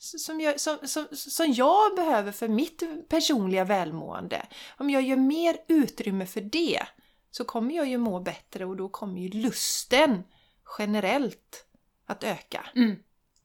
Som 0.01 0.41
jag, 0.41 0.61
som, 0.61 0.79
som, 0.83 1.07
som 1.13 1.53
jag 1.53 1.97
behöver 1.97 2.33
för 2.33 2.49
mitt 2.49 2.83
personliga 3.09 3.65
välmående. 3.65 4.47
Om 4.79 4.91
jag 4.91 5.03
gör 5.03 5.17
mer 5.17 5.57
utrymme 5.69 6.27
för 6.27 6.41
det 6.41 6.83
så 7.31 7.45
kommer 7.45 7.75
jag 7.75 7.89
ju 7.89 7.99
må 7.99 8.21
bättre 8.21 8.65
och 8.65 8.77
då 8.77 8.89
kommer 8.89 9.21
ju 9.21 9.29
lusten 9.29 10.23
generellt 10.79 11.67
att 12.07 12.25
öka. 12.25 12.67
Mm. 12.75 12.97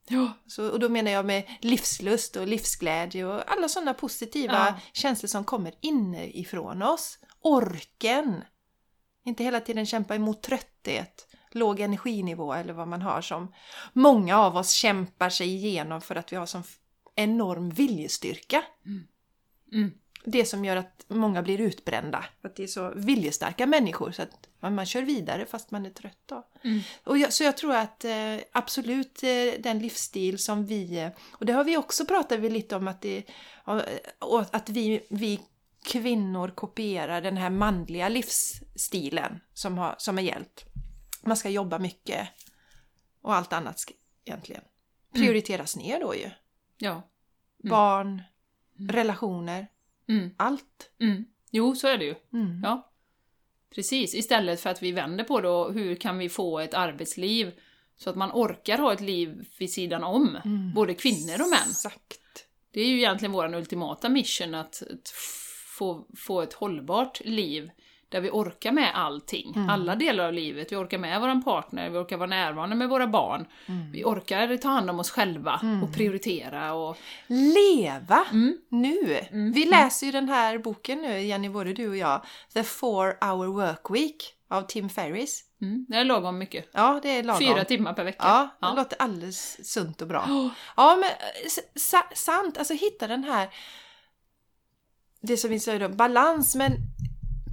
Ja. 0.07 0.33
Så, 0.47 0.69
och 0.71 0.79
då 0.79 0.89
menar 0.89 1.11
jag 1.11 1.25
med 1.25 1.43
livslust 1.61 2.35
och 2.35 2.47
livsglädje 2.47 3.25
och 3.25 3.51
alla 3.51 3.69
sådana 3.69 3.93
positiva 3.93 4.53
Ja. 4.53 4.79
känslor 4.93 5.27
som 5.27 5.43
kommer 5.43 5.73
inifrån 5.81 6.81
oss. 6.81 7.19
Orken! 7.41 8.43
Inte 9.25 9.43
hela 9.43 9.61
tiden 9.61 9.85
kämpa 9.85 10.15
emot 10.15 10.43
trötthet, 10.43 11.24
låg 11.55 11.79
energinivå 11.79 12.53
eller 12.53 12.73
vad 12.73 12.87
man 12.87 13.01
har 13.01 13.21
som 13.21 13.53
många 13.93 14.39
av 14.39 14.57
oss 14.57 14.71
kämpar 14.71 15.29
sig 15.29 15.47
igenom 15.47 16.01
för 16.01 16.15
att 16.15 16.31
vi 16.31 16.35
har 16.35 16.45
sån 16.45 16.63
enorm 17.15 17.69
viljestyrka. 17.69 18.63
Mm. 19.71 19.91
Det 20.25 20.45
som 20.45 20.65
gör 20.65 20.75
att 20.75 21.05
många 21.07 21.41
blir 21.41 21.61
utbrända. 21.61 22.25
För 22.41 22.47
att 22.47 22.55
det 22.55 22.63
är 22.63 22.67
så 22.67 22.93
viljestarka 22.95 23.65
människor 23.65 24.11
så 24.11 24.21
att 24.21 24.49
man, 24.59 24.75
man 24.75 24.85
kör 24.85 25.01
vidare 25.01 25.45
fast 25.45 25.71
man 25.71 25.85
är 25.85 25.89
trött. 25.89 26.19
Då. 26.25 26.47
Mm. 26.63 26.79
Och 27.03 27.17
jag, 27.17 27.33
så 27.33 27.43
jag 27.43 27.57
tror 27.57 27.75
att 27.75 28.05
eh, 28.05 28.37
absolut 28.51 29.23
eh, 29.23 29.59
den 29.59 29.79
livsstil 29.79 30.37
som 30.37 30.65
vi... 30.65 30.99
eh, 30.99 31.09
Och 31.31 31.45
det 31.45 31.53
har 31.53 31.63
vi 31.63 31.77
också 31.77 32.05
pratat 32.05 32.39
vi 32.39 32.49
lite 32.49 32.75
om 32.75 32.87
att, 32.87 33.01
det, 33.01 33.23
att 34.51 34.69
vi, 34.69 35.05
vi 35.09 35.39
kvinnor 35.85 36.47
kopierar 36.47 37.21
den 37.21 37.37
här 37.37 37.49
manliga 37.49 38.09
livsstilen 38.09 39.39
som 39.53 39.77
har, 39.77 39.95
som 39.97 40.17
har 40.17 40.23
gällt. 40.23 40.65
Man 41.25 41.37
ska 41.37 41.49
jobba 41.49 41.79
mycket 41.79 42.27
och 43.21 43.33
allt 43.35 43.53
annat 43.53 43.81
egentligen 44.25 44.61
prioriteras 45.13 45.75
ner 45.75 45.99
då 45.99 46.15
ju. 46.15 46.29
Ja. 46.77 47.01
barn, 47.63 48.21
relationer, 48.89 49.67
Mm. 50.07 50.29
allt. 50.37 50.91
Mm. 50.99 51.25
Jo, 51.51 51.75
så 51.75 51.87
är 51.87 51.97
det 51.97 52.05
ju. 52.05 52.15
Mm. 52.33 52.61
Ja. 52.63 52.91
Precis, 53.75 54.15
istället 54.15 54.61
för 54.61 54.69
att 54.69 54.83
vi 54.83 54.91
vänder 54.91 55.23
på 55.23 55.33
och 55.35 55.73
hur 55.73 55.95
kan 55.95 56.17
vi 56.17 56.29
få 56.29 56.59
ett 56.59 56.73
arbetsliv 56.73 57.59
så 57.97 58.09
att 58.09 58.15
man 58.15 58.31
orkar 58.33 58.77
ha 58.77 58.93
ett 58.93 59.01
liv 59.01 59.47
vid 59.59 59.73
sidan 59.73 60.03
om, 60.03 60.37
både 60.75 60.93
kvinnor 60.93 61.33
och 61.41 61.49
män. 61.49 61.69
Exakt. 61.69 62.47
Det 62.71 62.81
är 62.81 62.87
ju 62.87 62.97
egentligen 62.97 63.31
vår 63.31 63.55
ultimata 63.55 64.09
mission 64.09 64.55
att, 64.55 64.83
att 64.93 65.09
få, 65.77 66.07
få 66.17 66.41
ett 66.41 66.53
hållbart 66.53 67.21
liv 67.25 67.71
där 68.09 68.21
vi 68.21 68.29
orkar 68.29 68.71
med 68.71 68.91
allting, 68.95 69.53
alla 69.69 69.95
delar 69.95 70.25
av 70.27 70.33
livet. 70.33 70.71
Vi 70.71 70.75
orkar 70.75 70.97
med 70.97 71.21
vår 71.21 71.41
partner, 71.41 71.89
vi 71.89 71.97
orkar 71.97 72.17
vara 72.17 72.29
närvarande 72.29 72.75
med 72.75 72.89
våra 72.89 73.07
barn, 73.07 73.45
vi 73.91 74.03
orkar 74.03 74.57
ta 74.57 74.67
hand 74.69 74.89
om 74.89 74.99
oss 74.99 75.11
själva 75.11 75.59
och 75.83 75.93
prioritera 75.93 76.73
och... 76.73 76.97
Leva 77.27 78.25
Mm. 78.31 78.57
nu! 78.69 79.19
Vi 79.53 79.65
läser 79.65 80.05
ju 80.05 80.11
den 80.11 80.29
här 80.29 80.57
boken 80.57 81.01
nu, 81.01 81.21
Jenny, 81.21 81.49
både 81.49 81.73
du 81.73 81.89
och 81.89 81.97
jag. 81.97 82.21
The 82.53 82.63
Four 82.63 83.17
Hour 83.25 83.47
Work 83.47 83.89
Week 83.89 84.33
av 84.47 84.61
Tim 84.61 84.89
Ferris. 84.89 85.43
Mm, 85.61 85.85
det 85.89 85.95
är 85.95 86.03
lagom 86.05 86.37
mycket. 86.37 86.69
Ja, 86.71 86.99
det 87.03 87.09
är 87.09 87.23
lagom. 87.23 87.39
Fyra 87.39 87.65
timmar 87.65 87.93
per 87.93 88.03
vecka. 88.03 88.17
Ja, 88.23 88.49
det 88.59 88.67
Ja. 88.67 88.73
låter 88.73 89.01
alldeles 89.01 89.71
sunt 89.71 90.01
och 90.01 90.07
bra. 90.07 90.25
Ja, 90.77 90.95
men 90.95 91.09
eh, 91.09 91.89
sant, 92.15 92.57
alltså 92.57 92.73
hitta 92.73 93.07
den 93.07 93.23
här, 93.23 93.49
det 95.21 95.37
som 95.37 95.49
vi 95.49 95.59
säger 95.59 95.79
då, 95.79 95.89
balans, 95.89 96.55
men 96.55 96.71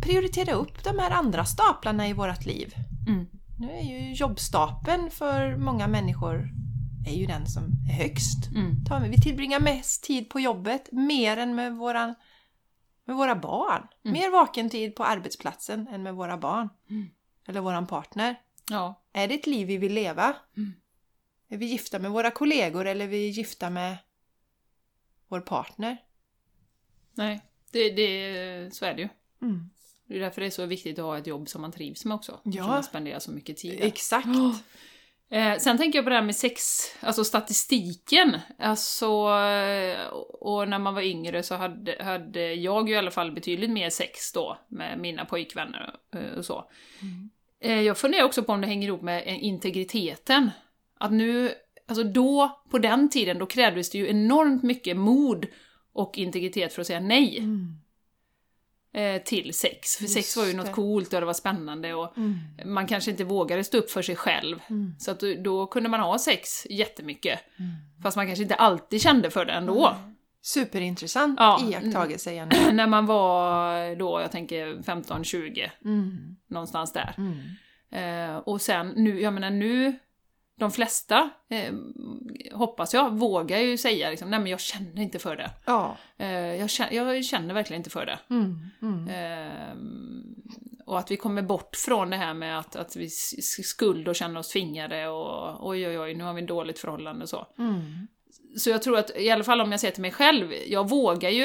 prioritera 0.02 0.52
upp 0.52 0.84
de 0.84 0.98
här 0.98 1.10
andra 1.10 1.44
staplarna 1.44 2.08
i 2.08 2.12
vårt 2.12 2.46
liv. 2.46 2.74
Mm. 3.08 3.26
Nu 3.58 3.70
är 3.70 3.82
ju 3.82 4.12
jobbstapeln 4.12 5.10
för 5.10 5.56
många 5.56 5.88
människor 5.88 6.48
är 7.06 7.14
ju 7.14 7.26
den 7.26 7.46
som 7.46 7.64
är 7.64 7.92
högst. 7.92 8.50
Mm. 8.54 9.10
Vi 9.10 9.20
tillbringar 9.20 9.60
mest 9.60 10.04
tid 10.04 10.30
på 10.30 10.40
jobbet, 10.40 10.92
mer 10.92 11.36
än 11.36 11.54
med, 11.54 11.72
våran, 11.72 12.14
med 13.04 13.16
våra 13.16 13.36
barn. 13.36 13.86
Mer 14.02 14.30
vaken 14.30 14.70
tid 14.70 14.96
på 14.96 15.04
arbetsplatsen 15.04 15.88
än 15.88 16.02
med 16.02 16.14
våra 16.14 16.36
barn. 16.38 16.68
Eller 17.48 17.60
våran 17.60 17.86
partner. 17.86 18.36
Ja. 18.70 19.02
Är 19.12 19.28
det 19.28 19.34
ett 19.34 19.46
liv 19.46 19.66
vi 19.66 19.76
vill 19.76 19.94
leva? 19.94 20.36
Mm. 20.56 20.72
Är 21.48 21.56
vi 21.56 21.66
gifta 21.66 21.98
med 21.98 22.10
våra 22.10 22.30
kollegor 22.30 22.86
eller 22.86 23.04
är 23.04 23.08
vi 23.08 23.28
gifta 23.28 23.70
med 23.70 23.96
vår 25.28 25.40
partner? 25.40 25.96
Nej, 27.14 27.40
det, 27.72 27.90
det, 27.90 28.74
så 28.74 28.84
är 28.84 28.94
det 28.94 29.02
ju. 29.02 29.08
Mm. 29.42 29.70
Det 30.12 30.18
är 30.18 30.20
därför 30.20 30.40
det 30.40 30.46
är 30.46 30.50
så 30.50 30.66
viktigt 30.66 30.98
att 30.98 31.04
ha 31.04 31.18
ett 31.18 31.26
jobb 31.26 31.48
som 31.48 31.60
man 31.62 31.72
trivs 31.72 32.04
med 32.04 32.14
också. 32.14 32.40
Ja. 32.42 32.66
Man 32.66 32.84
spenderar 32.84 33.18
så 33.18 33.30
mycket 33.30 33.56
tid 33.56 33.78
där. 33.78 33.86
Exakt. 33.86 34.26
Eh, 35.30 35.58
sen 35.58 35.78
tänker 35.78 35.98
jag 35.98 36.04
på 36.04 36.10
det 36.10 36.16
här 36.16 36.22
med 36.22 36.36
sex, 36.36 36.62
alltså 37.00 37.24
statistiken. 37.24 38.36
Alltså, 38.58 39.06
eh, 39.06 40.06
och 40.40 40.68
när 40.68 40.78
man 40.78 40.94
var 40.94 41.02
yngre 41.02 41.42
så 41.42 41.54
hade, 41.54 41.96
hade 42.00 42.54
jag 42.54 42.88
ju 42.88 42.94
i 42.94 42.98
alla 42.98 43.10
fall 43.10 43.32
betydligt 43.32 43.70
mer 43.70 43.90
sex 43.90 44.32
då 44.32 44.58
med 44.68 44.98
mina 44.98 45.24
pojkvänner 45.24 45.94
eh, 46.14 46.38
och 46.38 46.44
så. 46.44 46.64
Eh, 47.60 47.80
jag 47.80 47.98
funderar 47.98 48.24
också 48.24 48.42
på 48.42 48.52
om 48.52 48.60
det 48.60 48.66
hänger 48.66 48.88
ihop 48.88 49.02
med 49.02 49.22
eh, 49.26 49.44
integriteten. 49.44 50.50
Att 50.98 51.12
nu, 51.12 51.52
alltså 51.88 52.04
då, 52.04 52.62
på 52.70 52.78
den 52.78 53.10
tiden, 53.10 53.38
då 53.38 53.46
krävdes 53.46 53.90
det 53.90 53.98
ju 53.98 54.08
enormt 54.08 54.62
mycket 54.62 54.96
mod 54.96 55.46
och 55.92 56.18
integritet 56.18 56.72
för 56.72 56.80
att 56.80 56.86
säga 56.86 57.00
nej 57.00 57.38
Mm. 57.38 57.81
Eh, 58.94 59.22
till 59.22 59.54
sex. 59.54 59.96
För 59.96 60.06
sex 60.06 60.36
var 60.36 60.44
ju 60.44 60.50
det. 60.50 60.56
något 60.56 60.72
coolt 60.72 61.12
och 61.12 61.20
det 61.20 61.26
var 61.26 61.32
spännande 61.32 61.94
och 61.94 62.16
Mm. 62.16 62.38
man 62.64 62.86
kanske 62.86 63.10
inte 63.10 63.24
vågade 63.24 63.64
stå 63.64 63.78
upp 63.78 63.90
för 63.90 64.02
sig 64.02 64.16
själv. 64.16 64.58
Mm. 64.70 64.94
Så 64.98 65.10
att 65.10 65.20
då, 65.44 65.66
kunde 65.66 65.88
man 65.88 66.00
ha 66.00 66.18
sex 66.18 66.66
jättemycket. 66.70 67.38
Fast 68.02 68.16
man 68.16 68.26
kanske 68.26 68.42
inte 68.42 68.54
alltid 68.54 69.02
kände 69.02 69.30
för 69.30 69.44
det 69.44 69.52
ändå. 69.52 69.96
Superintressant 70.44 71.40
Ja. 71.40 71.60
iakttagelse 71.70 72.32
Jenny. 72.34 72.56
När 72.72 72.86
man 72.86 73.06
var 73.06 73.96
då, 73.96 74.20
jag 74.20 74.30
tänker 74.32 74.82
15-20, 74.82 75.70
Mm. 75.84 76.36
någonstans 76.50 76.92
där. 76.92 77.14
Mm. 77.18 77.38
Eh, 78.30 78.36
och 78.36 78.60
sen 78.60 78.88
nu, 78.88 79.20
jag 79.20 79.32
menar 79.34 79.50
nu, 79.50 79.98
de 80.62 80.70
flesta, 80.70 81.30
eh, 81.48 81.74
hoppas 82.52 82.94
jag, 82.94 83.18
vågar 83.18 83.58
ju 83.58 83.78
säga 83.78 84.10
liksom, 84.10 84.30
nej 84.30 84.40
men 84.40 84.50
jag 84.50 84.60
känner 84.60 85.02
inte 85.02 85.18
för 85.18 85.36
det. 85.36 85.50
Ja. 85.64 85.96
Eh, 86.18 86.28
jag, 86.30 86.70
känner, 86.70 86.92
jag 86.92 87.24
känner 87.24 87.54
verkligen 87.54 87.80
inte 87.80 87.90
för 87.90 88.06
det. 88.06 88.18
Mm. 88.30 88.70
Mm. 88.82 89.08
Ehm, 89.08 90.34
och 90.86 90.98
att 90.98 91.10
vi 91.10 91.16
kommer 91.16 91.42
bort 91.42 91.76
från 91.76 92.10
det 92.10 92.16
här 92.16 92.34
med 92.34 92.58
att, 92.58 92.76
att 92.76 92.96
vi 92.96 93.10
skuld 93.10 94.08
och 94.08 94.16
känner 94.16 94.40
oss 94.40 94.48
tvingade 94.48 95.08
och 95.08 95.68
oj 95.68 95.88
oj 95.88 95.98
oj, 95.98 96.14
nu 96.14 96.24
har 96.24 96.34
vi 96.34 96.42
ett 96.42 96.48
dåligt 96.48 96.78
förhållande 96.78 97.22
och 97.22 97.28
så. 97.28 97.46
Mm. 97.58 98.06
Så 98.56 98.70
jag 98.70 98.82
tror 98.82 98.98
att, 98.98 99.10
i 99.16 99.30
alla 99.30 99.44
fall 99.44 99.60
om 99.60 99.72
jag 99.72 99.80
säger 99.80 99.94
till 99.94 100.02
mig 100.02 100.12
själv, 100.12 100.52
jag 100.66 100.88
vågar 100.88 101.30
ju 101.30 101.44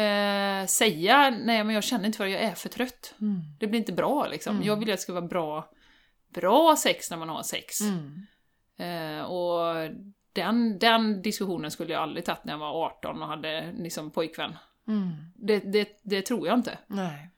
eh, 0.00 0.66
säga 0.66 1.30
nej 1.30 1.64
men 1.64 1.74
jag 1.74 1.84
känner 1.84 2.06
inte 2.06 2.16
för 2.16 2.24
det, 2.24 2.30
jag 2.30 2.42
är 2.42 2.54
för 2.54 2.68
trött. 2.68 3.14
Mm. 3.20 3.40
Det 3.60 3.66
blir 3.66 3.80
inte 3.80 3.92
bra 3.92 4.26
liksom. 4.26 4.62
Jag 4.62 4.76
vill 4.76 4.90
att 4.90 4.96
det 4.96 5.02
ska 5.02 5.12
vara 5.12 5.26
bra, 5.26 5.70
bra 6.30 6.76
sex 6.76 7.10
när 7.10 7.16
man 7.16 7.28
har 7.28 7.42
sex. 7.42 7.80
Mm. 7.80 8.26
Eh, 8.76 9.22
och 9.22 9.90
den, 10.32 10.78
den 10.78 11.22
diskussionen 11.22 11.70
skulle 11.70 11.92
jag 11.92 12.02
aldrig 12.02 12.24
tagit 12.24 12.44
när 12.44 12.52
jag 12.52 12.58
var 12.58 12.86
18 12.86 13.22
och 13.22 13.28
hade 13.28 13.72
liksom 13.72 14.10
pojkvän. 14.10 14.56
Mm. 14.88 15.10
Det, 15.34 15.58
det, 15.58 16.00
det 16.02 16.22
tror 16.22 16.46
jag 16.46 16.58
inte. 16.58 16.78
Nej. 16.86 17.28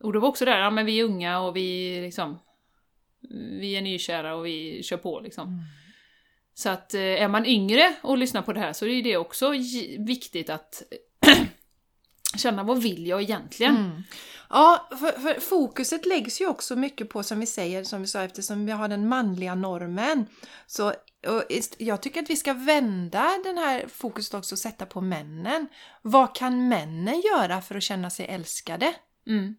Och 0.00 0.12
det 0.12 0.18
var 0.18 0.28
också 0.28 0.44
där, 0.44 0.58
ja 0.58 0.70
men 0.70 0.86
vi 0.86 1.00
är 1.00 1.04
unga 1.04 1.40
och 1.40 1.56
vi 1.56 2.00
liksom... 2.00 2.38
Vi 3.60 3.76
är 3.76 3.82
nykära 3.82 4.34
och 4.34 4.46
vi 4.46 4.82
kör 4.82 4.96
på 4.96 5.20
liksom. 5.20 5.48
Mm. 5.48 5.64
Så 6.54 6.68
att 6.68 6.94
eh, 6.94 7.00
är 7.00 7.28
man 7.28 7.46
yngre 7.46 7.94
och 8.02 8.18
lyssnar 8.18 8.42
på 8.42 8.52
det 8.52 8.60
här 8.60 8.72
så 8.72 8.86
är 8.86 9.02
det 9.02 9.16
också 9.16 9.50
viktigt 9.98 10.50
att 10.50 10.82
känna 12.36 12.62
vad 12.62 12.82
vill 12.82 13.06
jag 13.06 13.22
egentligen? 13.22 13.76
Mm. 13.76 14.02
Ja, 14.50 14.88
för, 14.90 15.20
för 15.20 15.40
fokuset 15.40 16.06
läggs 16.06 16.40
ju 16.40 16.46
också 16.46 16.76
mycket 16.76 17.08
på, 17.08 17.22
som 17.22 17.40
vi 17.40 17.46
säger, 17.46 17.84
som 17.84 18.00
vi 18.00 18.06
sa, 18.06 18.22
eftersom 18.22 18.66
vi 18.66 18.72
har 18.72 18.88
den 18.88 19.08
manliga 19.08 19.54
normen. 19.54 20.26
Så 20.66 20.92
jag 21.78 22.02
tycker 22.02 22.22
att 22.22 22.30
vi 22.30 22.36
ska 22.36 22.54
vända 22.54 23.30
den 23.44 23.58
här 23.58 23.86
fokuset 23.88 24.34
också 24.34 24.54
och 24.54 24.58
sätta 24.58 24.86
på 24.86 25.00
männen. 25.00 25.68
Vad 26.02 26.34
kan 26.34 26.68
männen 26.68 27.20
göra 27.20 27.60
för 27.62 27.74
att 27.74 27.82
känna 27.82 28.10
sig 28.10 28.26
älskade? 28.26 28.94
Mm. 29.26 29.54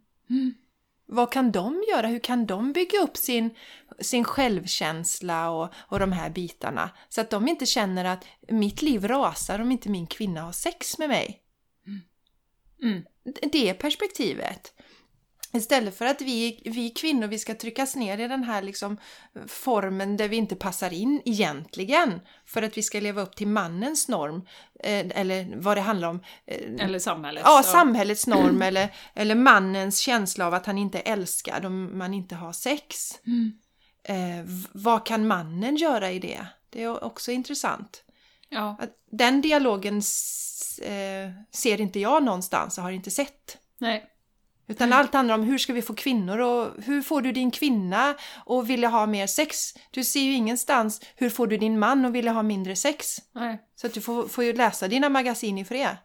Vad 1.06 1.32
kan 1.32 1.52
de 1.52 1.84
göra? 1.90 2.08
Hur 2.08 2.20
kan 2.20 2.46
de 2.46 2.74
bygga 2.74 3.00
upp 3.00 3.18
sin, 3.18 3.56
sin 4.00 4.24
självkänsla 4.24 5.50
och, 5.50 5.74
och 5.78 6.00
de 6.00 6.12
här 6.12 6.30
bitarna? 6.30 6.90
Så 7.10 7.22
att 7.22 7.30
de 7.30 7.48
inte 7.48 7.66
känner 7.66 8.06
att 8.06 8.26
mitt 8.48 8.82
liv 8.82 9.08
rasar 9.08 9.60
om 9.60 9.72
inte 9.72 9.90
min 9.90 10.08
kvinna 10.08 10.42
har 10.42 10.52
sex 10.52 10.98
med 10.98 11.10
mig. 11.10 11.42
Mm. 12.82 13.04
Det 13.52 13.74
perspektivet. 13.74 14.74
Istället 15.54 15.98
för 15.98 16.06
att 16.06 16.22
vi, 16.22 16.62
vi 16.66 16.90
kvinnor 16.90 17.28
vi 17.28 17.40
ska 17.40 17.56
tryckas 17.56 17.96
ner 17.96 18.18
i 18.18 18.28
den 18.28 18.44
här 18.44 18.62
liksom 18.62 18.98
formen 19.48 20.18
där 20.18 20.28
vi 20.28 20.36
inte 20.36 20.56
passar 20.56 20.94
in 20.94 21.22
egentligen. 21.26 22.22
För 22.46 22.62
att 22.62 22.78
vi 22.78 22.84
ska 22.84 23.00
leva 23.00 23.22
upp 23.22 23.36
till 23.36 23.48
mannens 23.48 24.08
norm. 24.08 24.48
Eh, 24.84 25.06
eller 25.20 25.56
vad 25.56 25.78
det 25.78 25.82
handlar 25.82 26.08
om. 26.08 26.24
Eh, 26.46 26.86
Eller 26.86 27.00
samhället. 27.00 27.44
Ja, 27.46 27.64
samhällets 27.64 28.28
norm 28.28 28.62
eller, 28.62 28.96
eller 29.14 29.36
mannens 29.36 30.00
känsla 30.00 30.48
av 30.48 30.54
att 30.54 30.66
han 30.66 30.78
inte 30.78 31.00
är 31.00 31.14
älskad 31.14 31.66
om 31.66 31.98
man 31.98 32.14
inte 32.14 32.36
har 32.36 32.54
sex. 32.54 33.20
Mm. 33.28 33.54
Eh, 34.04 34.46
vad 34.72 35.06
kan 35.06 35.28
mannen 35.28 35.76
göra 35.76 36.12
i 36.12 36.20
det? 36.20 36.46
Det 36.70 36.84
är 36.84 37.04
också 37.04 37.32
intressant. 37.32 38.04
Ja. 38.50 38.78
Den 39.12 39.42
dialogen 39.42 39.98
eh, 40.82 41.32
ser 41.52 41.82
inte 41.82 42.00
jag 42.00 42.24
någonstans 42.24 42.78
och 42.78 42.84
har 42.84 42.92
inte 42.92 43.12
sett. 43.12 43.58
Nej. 43.78 44.06
Utan 44.70 44.94
allt 44.94 45.14
handlar 45.14 45.36
om 45.36 45.44
hur 45.44 45.58
ska 45.58 45.74
vi 45.74 45.82
få 45.82 45.94
kvinnor 45.94 46.40
och 46.40 46.84
hur 46.84 47.02
får 47.02 47.22
du 47.22 47.32
din 47.32 47.52
kvinna 47.52 48.16
och 48.46 48.70
vilja 48.70 48.90
ha 48.90 49.06
mer 49.06 49.28
sex? 49.28 49.74
Du 49.92 50.04
ser 50.04 50.20
ju 50.20 50.34
ingenstans 50.34 51.02
hur 51.16 51.30
får 51.30 51.48
du 51.48 51.58
din 51.58 51.80
man 51.80 52.06
och 52.06 52.16
vilja 52.16 52.32
ha 52.32 52.44
mindre 52.44 52.76
sex? 52.76 53.18
Nej. 53.36 53.60
Så 53.76 53.88
att 53.88 53.94
du 53.94 54.02
får, 54.02 54.28
får 54.28 54.44
ju 54.44 54.54
läsa 54.54 54.88
dina 54.88 55.10
magasin 55.10 55.58
i 55.58 55.66
fred. 55.66 55.98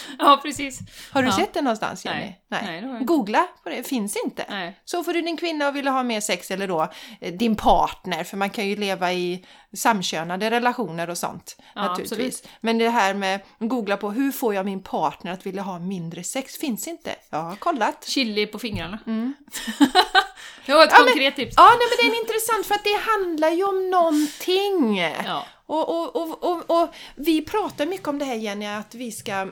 Ja, 0.18 0.40
precis. 0.42 0.78
Har 1.12 1.22
du 1.22 1.28
Ja. 1.28 1.36
sett 1.36 1.54
det 1.54 1.60
någonstans 1.62 2.04
Jenny? 2.04 2.20
Nej. 2.48 2.62
Nej, 2.62 2.78
inte. 2.78 3.04
Googla 3.04 3.46
på 3.62 3.68
det, 3.68 3.88
finns 3.88 4.16
inte. 4.24 4.44
Nej. 4.50 4.80
Så 4.84 5.04
får 5.04 5.12
du 5.12 5.20
din 5.22 5.36
kvinna 5.36 5.68
och 5.68 5.76
vill 5.76 5.88
ha 5.88 6.02
mer 6.02 6.20
sex 6.20 6.50
eller 6.50 6.68
då 6.68 6.88
eh, 7.20 7.32
din 7.32 7.56
partner, 7.56 8.24
för 8.24 8.36
man 8.36 8.50
kan 8.50 8.68
ju 8.68 8.76
leva 8.76 9.12
i 9.12 9.44
samkönade 9.76 10.50
relationer 10.50 11.10
och 11.10 11.18
sånt 11.18 11.56
Ja, 11.74 11.82
naturligtvis. 11.82 12.12
absolut. 12.38 12.48
Men 12.60 12.78
det 12.78 12.88
här 12.90 13.14
med 13.14 13.40
googla 13.58 13.96
på 13.96 14.10
hur 14.10 14.32
får 14.32 14.54
jag 14.54 14.64
min 14.66 14.82
partner 14.82 15.32
att 15.32 15.46
vilja 15.46 15.62
ha 15.62 15.78
mindre 15.78 16.24
sex 16.24 16.56
finns 16.56 16.88
inte. 16.88 17.14
Jag 17.30 17.38
har 17.42 17.56
kollat. 17.56 18.04
Chili 18.08 18.46
på 18.46 18.58
fingrarna. 18.58 18.98
Mm. 19.06 19.34
det 20.66 20.72
var 20.74 20.84
ett 20.84 20.90
Ja, 20.92 20.98
men- 20.98 21.06
konkret 21.08 21.36
tips. 21.36 21.54
Ja, 21.56 21.62
nej, 21.78 21.86
men 21.90 22.10
det 22.10 22.16
är 22.16 22.20
intressant 22.20 22.66
för 22.66 22.74
att 22.74 22.84
det 22.84 23.00
handlar 23.10 23.50
ju 23.50 23.64
om 23.64 23.90
någonting. 23.90 24.98
Ja. 25.26 25.46
Och, 25.66 25.88
och, 25.88 26.16
och, 26.16 26.44
och, 26.44 26.82
och 26.82 26.94
vi 27.14 27.44
pratar 27.44 27.86
mycket 27.86 28.08
om 28.08 28.18
det 28.18 28.24
här 28.24 28.34
Jenny, 28.34 28.66
att 28.66 28.94
vi 28.94 29.12
ska 29.12 29.48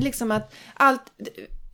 liksom 0.00 0.30
att 0.30 0.54
allt 0.74 1.12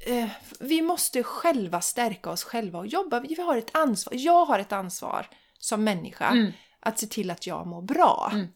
eh, 0.06 0.28
vi 0.60 0.82
måste 0.82 1.22
själva 1.22 1.80
stärka 1.80 2.30
oss 2.30 2.44
själva 2.44 2.78
och 2.78 2.86
jobba. 2.86 3.20
Vi 3.20 3.40
har 3.40 3.56
ett 3.56 3.76
ansvar. 3.76 4.14
Jag 4.16 4.44
har 4.44 4.58
ett 4.58 4.72
ansvar 4.72 5.26
som 5.58 5.84
människa 5.84 6.28
Mm. 6.30 6.52
att 6.80 6.98
se 6.98 7.06
till 7.06 7.30
att 7.30 7.46
jag 7.46 7.66
mår 7.66 7.82
bra. 7.82 8.30
Mm. 8.32 8.46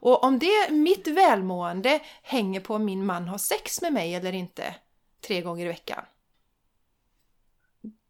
Och 0.00 0.24
om 0.24 0.38
det, 0.38 0.70
mitt 0.70 1.08
välmående 1.08 2.00
hänger 2.22 2.60
på 2.60 2.74
om 2.74 2.84
min 2.84 3.06
man 3.06 3.28
har 3.28 3.38
sex 3.38 3.82
med 3.82 3.92
mig 3.92 4.14
eller 4.14 4.32
inte 4.32 4.74
tre 5.20 5.40
gånger 5.40 5.64
i 5.64 5.68
veckan. 5.68 6.04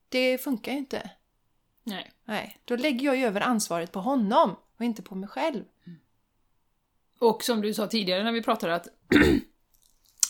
Det 0.09 0.39
funkar 0.39 0.73
ju 0.73 0.79
inte. 0.79 1.11
Nej. 1.83 2.13
Nej, 2.25 2.59
då 2.65 2.77
lägger 2.77 3.07
jag 3.07 3.17
ju 3.17 3.25
över 3.27 3.41
ansvaret 3.41 3.93
på 3.93 4.01
honom 4.01 4.57
och 4.79 4.85
inte 4.85 5.03
på 5.03 5.15
mig 5.15 5.29
själv. 5.29 5.65
Och 7.19 7.45
som 7.45 7.61
du 7.61 7.75
sa 7.75 7.87
tidigare 7.87 8.25
när 8.25 8.33
vi 8.33 8.43
pratade 8.43 8.75
att 8.75 8.89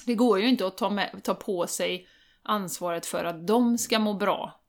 det 0.08 0.14
går 0.14 0.40
ju 0.40 0.48
inte 0.48 0.66
att 0.66 0.76
ta, 0.76 0.90
med, 0.90 1.20
ta 1.22 1.34
på 1.34 1.66
sig 1.66 2.08
ansvaret 2.42 3.06
för 3.06 3.24
att 3.24 3.46
de 3.46 3.78
ska 3.78 3.98
må 3.98 4.14
bra 4.14 4.60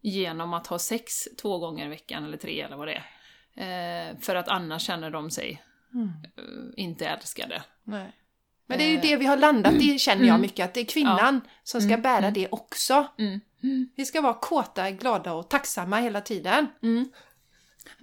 genom 0.00 0.54
att 0.54 0.66
ha 0.66 0.78
sex 0.78 1.28
två 1.42 1.58
gånger 1.58 1.86
i 1.86 1.88
veckan 1.88 2.24
eller 2.24 2.36
tre 2.36 2.60
eller 2.60 2.76
vad 2.76 2.88
det 2.88 3.02
är. 3.54 4.10
Eh, 4.10 4.18
för 4.20 4.34
att 4.34 4.48
annars 4.48 4.82
känner 4.82 5.10
de 5.10 5.30
sig 5.30 5.62
eh, 5.94 6.84
inte 6.84 7.06
älskade. 7.06 7.62
Nej. 7.84 8.12
Men 8.66 8.78
det 8.78 8.84
är 8.84 8.90
ju 8.90 9.00
det 9.00 9.16
vi 9.16 9.26
har 9.26 9.36
landat 9.36 9.74
i 9.74 9.98
känner 9.98 10.24
jag 10.24 10.40
mycket, 10.40 10.64
att 10.64 10.74
det 10.74 10.80
är 10.80 10.84
kvinnan 10.84 11.40
som 11.62 11.80
ska 11.80 11.96
bära 11.96 12.30
det 12.30 12.48
också. 12.50 13.06
Mm. 13.18 13.40
Vi 13.96 14.04
ska 14.04 14.20
vara 14.20 14.34
kåta, 14.34 14.90
glada 14.90 15.32
och 15.32 15.50
tacksamma 15.50 15.96
hela 15.96 16.20
tiden. 16.20 16.66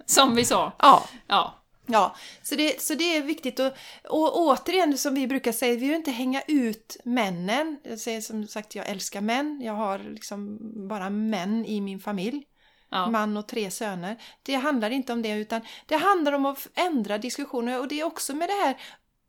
Som 0.06 0.34
vi 0.34 0.44
sa. 0.44 0.72
Ja, 0.78 1.04
Ja. 1.26 1.54
Ja. 1.88 2.16
Så, 2.42 2.54
det, 2.54 2.82
så 2.82 2.94
det 2.94 3.16
är 3.16 3.22
viktigt. 3.22 3.60
Och, 3.60 3.72
och 4.04 4.38
återigen, 4.38 4.98
som 4.98 5.14
vi 5.14 5.26
brukar 5.26 5.52
säga, 5.52 5.74
vi 5.74 5.86
vill 5.86 5.94
inte 5.96 6.10
hänga 6.10 6.42
ut 6.48 6.96
männen. 7.04 7.78
Jag 7.82 7.98
säger 7.98 8.20
som 8.20 8.46
sagt, 8.46 8.74
jag 8.74 8.88
älskar 8.88 9.20
män. 9.20 9.60
Jag 9.64 9.72
har 9.72 9.98
liksom 9.98 10.58
bara 10.88 11.10
män 11.10 11.64
i 11.64 11.80
min 11.80 12.00
familj. 12.00 12.44
Ja. 12.90 13.10
Man 13.10 13.36
och 13.36 13.48
tre 13.48 13.70
söner. 13.70 14.16
Det 14.42 14.54
handlar 14.54 14.90
inte 14.90 15.12
om 15.12 15.22
det, 15.22 15.32
utan 15.32 15.60
det 15.86 15.96
handlar 15.96 16.32
om 16.32 16.46
att 16.46 16.68
ändra 16.74 17.18
diskussioner. 17.18 17.80
Och 17.80 17.88
det 17.88 18.00
är 18.00 18.04
också 18.04 18.34
med 18.34 18.48
det 18.48 18.64
här 18.64 18.76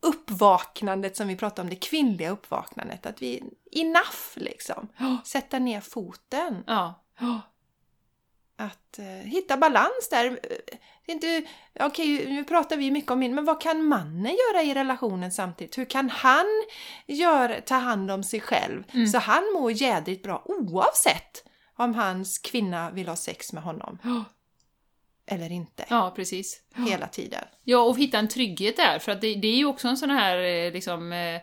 uppvaknandet 0.02 1.18
som 1.18 1.28
vi 1.28 1.36
pratar 1.36 1.64
om, 1.64 1.70
det 1.70 1.76
kvinnliga 1.76 2.30
uppvaknandet. 2.30 3.06
Att 3.06 3.22
vi, 3.22 3.44
enough 3.72 4.36
liksom. 4.36 4.88
Sätta 5.26 5.60
ner 5.60 5.82
foten. 5.82 6.64
Ja. 6.68 7.02
Att 8.62 9.00
eh, 9.00 9.06
hitta 9.06 9.58
balans 9.58 10.10
där. 10.12 10.40
Det 11.06 11.12
är 11.12 11.14
inte, 11.14 11.44
okej, 11.80 12.26
nu 12.30 12.44
pratar 12.44 12.78
vi 12.78 12.92
mycket 12.92 13.12
om 13.12 13.20
min, 13.20 13.36
men 13.36 13.46
vad 13.46 13.62
kan 13.62 13.84
mannen 13.84 14.38
göra 14.48 14.64
i 14.64 14.74
relationen 14.74 15.32
samtidigt? 15.32 15.78
Hur 15.78 15.86
kan 15.86 16.10
han 16.10 16.46
gör, 17.08 17.62
ta 17.66 17.76
hand 17.76 18.12
om 18.12 18.24
sig 18.24 18.42
själv 18.42 18.84
så 19.12 19.18
han 19.18 19.44
mår 19.54 19.72
jädrigt 19.72 20.24
bra 20.24 20.44
oavsett 20.46 21.44
om 21.76 21.96
hans 21.96 22.40
kvinna 22.40 22.92
vill 22.92 23.08
ha 23.08 23.16
sex 23.16 23.54
med 23.54 23.64
honom 23.64 23.98
eller 25.32 25.52
inte. 25.52 25.86
Ja, 25.90 26.14
precis. 26.16 26.62
Hela 26.76 27.08
tiden. 27.08 27.44
Ja, 27.64 27.80
och 27.80 27.98
hitta 27.98 28.20
en 28.20 28.28
trygghet 28.28 28.78
där, 28.78 29.00
för 29.00 29.12
att 29.12 29.22
det, 29.22 29.36
det 29.36 29.48
är 29.48 29.56
ju 29.56 29.66
också 29.66 29.88
en 29.88 29.98
sån 29.98 30.10
här 30.10 30.38
eh, 30.38 30.74
liksom 30.74 31.14
eh, 31.14 31.42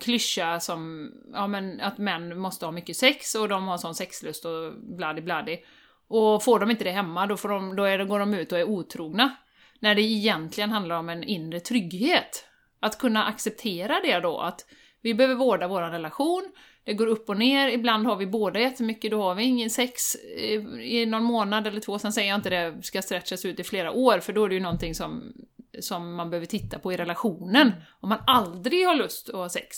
klyscha 0.00 0.60
som, 0.60 1.10
ja 1.32 1.46
men 1.46 1.80
att 1.80 1.98
män 1.98 2.38
måste 2.38 2.64
ha 2.64 2.72
mycket 2.72 2.96
sex 2.96 3.34
och 3.34 3.48
de 3.48 3.68
har 3.68 3.78
sån 3.78 3.94
sexlust 3.94 4.44
och 4.44 4.72
bladi 4.96 5.22
bladi. 5.22 5.64
Och 6.10 6.44
får 6.44 6.58
de 6.58 6.70
inte 6.70 6.84
det 6.84 6.90
hemma, 6.90 7.26
då, 7.26 7.36
får 7.36 7.48
de, 7.48 7.76
då 7.76 7.84
är 7.84 8.04
går 8.04 8.18
de 8.18 8.34
ut 8.34 8.52
och 8.52 8.58
är 8.58 8.64
otrogna. 8.64 9.36
När 9.80 9.94
det 9.94 10.02
egentligen 10.02 10.70
handlar 10.70 10.96
om 10.96 11.08
en 11.08 11.24
inre 11.24 11.60
trygghet. 11.60 12.44
Att 12.80 12.98
kunna 12.98 13.24
acceptera 13.24 14.00
det 14.04 14.20
då, 14.20 14.38
att 14.38 14.66
vi 15.02 15.14
behöver 15.14 15.34
vårda 15.34 15.68
vår 15.68 15.82
relation, 15.82 16.52
det 16.84 16.94
går 16.94 17.06
upp 17.06 17.28
och 17.28 17.36
ner, 17.36 17.68
ibland 17.68 18.06
har 18.06 18.16
vi 18.16 18.26
båda 18.26 18.60
jättemycket, 18.60 19.10
då 19.10 19.22
har 19.22 19.34
vi 19.34 19.44
ingen 19.44 19.70
sex 19.70 20.14
eh, 20.36 20.62
i 20.80 21.06
någon 21.06 21.24
månad 21.24 21.66
eller 21.66 21.80
två, 21.80 21.98
sen 21.98 22.12
säger 22.12 22.28
jag 22.28 22.38
inte 22.38 22.50
det 22.50 22.82
ska 22.82 23.02
stretchas 23.02 23.44
ut 23.44 23.60
i 23.60 23.64
flera 23.64 23.92
år, 23.92 24.18
för 24.18 24.32
då 24.32 24.44
är 24.44 24.48
det 24.48 24.54
ju 24.54 24.60
någonting 24.60 24.94
som, 24.94 25.32
som 25.80 26.14
man 26.14 26.30
behöver 26.30 26.46
titta 26.46 26.78
på 26.78 26.92
i 26.92 26.96
relationen, 26.96 27.72
om 28.00 28.08
man 28.08 28.22
aldrig 28.26 28.86
har 28.86 28.94
lust 28.94 29.28
att 29.28 29.34
ha 29.34 29.48
sex. 29.48 29.76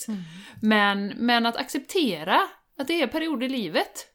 Men, 0.62 1.06
men 1.06 1.46
att 1.46 1.56
acceptera 1.56 2.40
att 2.78 2.88
det 2.88 3.02
är 3.02 3.06
perioder 3.06 3.46
i 3.46 3.48
livet, 3.48 4.11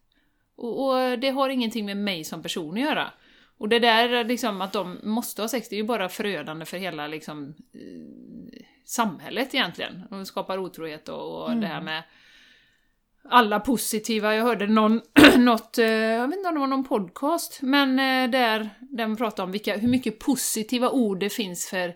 och, 0.57 0.85
och 0.85 1.19
det 1.19 1.29
har 1.29 1.49
ingenting 1.49 1.85
med 1.85 1.97
mig 1.97 2.23
som 2.23 2.43
person 2.43 2.73
att 2.73 2.79
göra. 2.79 3.11
Och 3.57 3.69
det 3.69 3.79
där 3.79 4.23
liksom 4.23 4.61
att 4.61 4.73
de 4.73 4.99
måste 5.03 5.41
ha 5.41 5.49
sex, 5.49 5.69
det 5.69 5.75
är 5.75 5.77
ju 5.77 5.83
bara 5.83 6.09
förödande 6.09 6.65
för 6.65 6.77
hela 6.77 7.07
liksom 7.07 7.55
eh, 7.73 8.61
samhället 8.85 9.55
egentligen. 9.55 10.03
Och 10.11 10.27
skapar 10.27 10.57
otrohet 10.57 11.09
och, 11.09 11.43
och 11.43 11.55
det 11.55 11.67
här 11.67 11.81
med 11.81 12.03
alla 13.29 13.59
positiva, 13.59 14.35
jag 14.35 14.43
hörde 14.43 14.67
någon, 14.67 15.01
något, 15.37 15.77
eh, 15.77 15.85
jag 15.85 16.27
vet 16.27 16.37
inte 16.37 16.49
om 16.49 16.55
det 16.55 16.59
var 16.59 16.67
någon 16.67 16.83
podcast, 16.83 17.59
men 17.61 17.99
eh, 17.99 18.31
där 18.31 18.69
den 18.79 19.17
pratade 19.17 19.43
om 19.43 19.51
vilka, 19.51 19.77
hur 19.77 19.87
mycket 19.87 20.19
positiva 20.19 20.89
ord 20.89 21.19
det 21.19 21.29
finns 21.29 21.69
för 21.69 21.95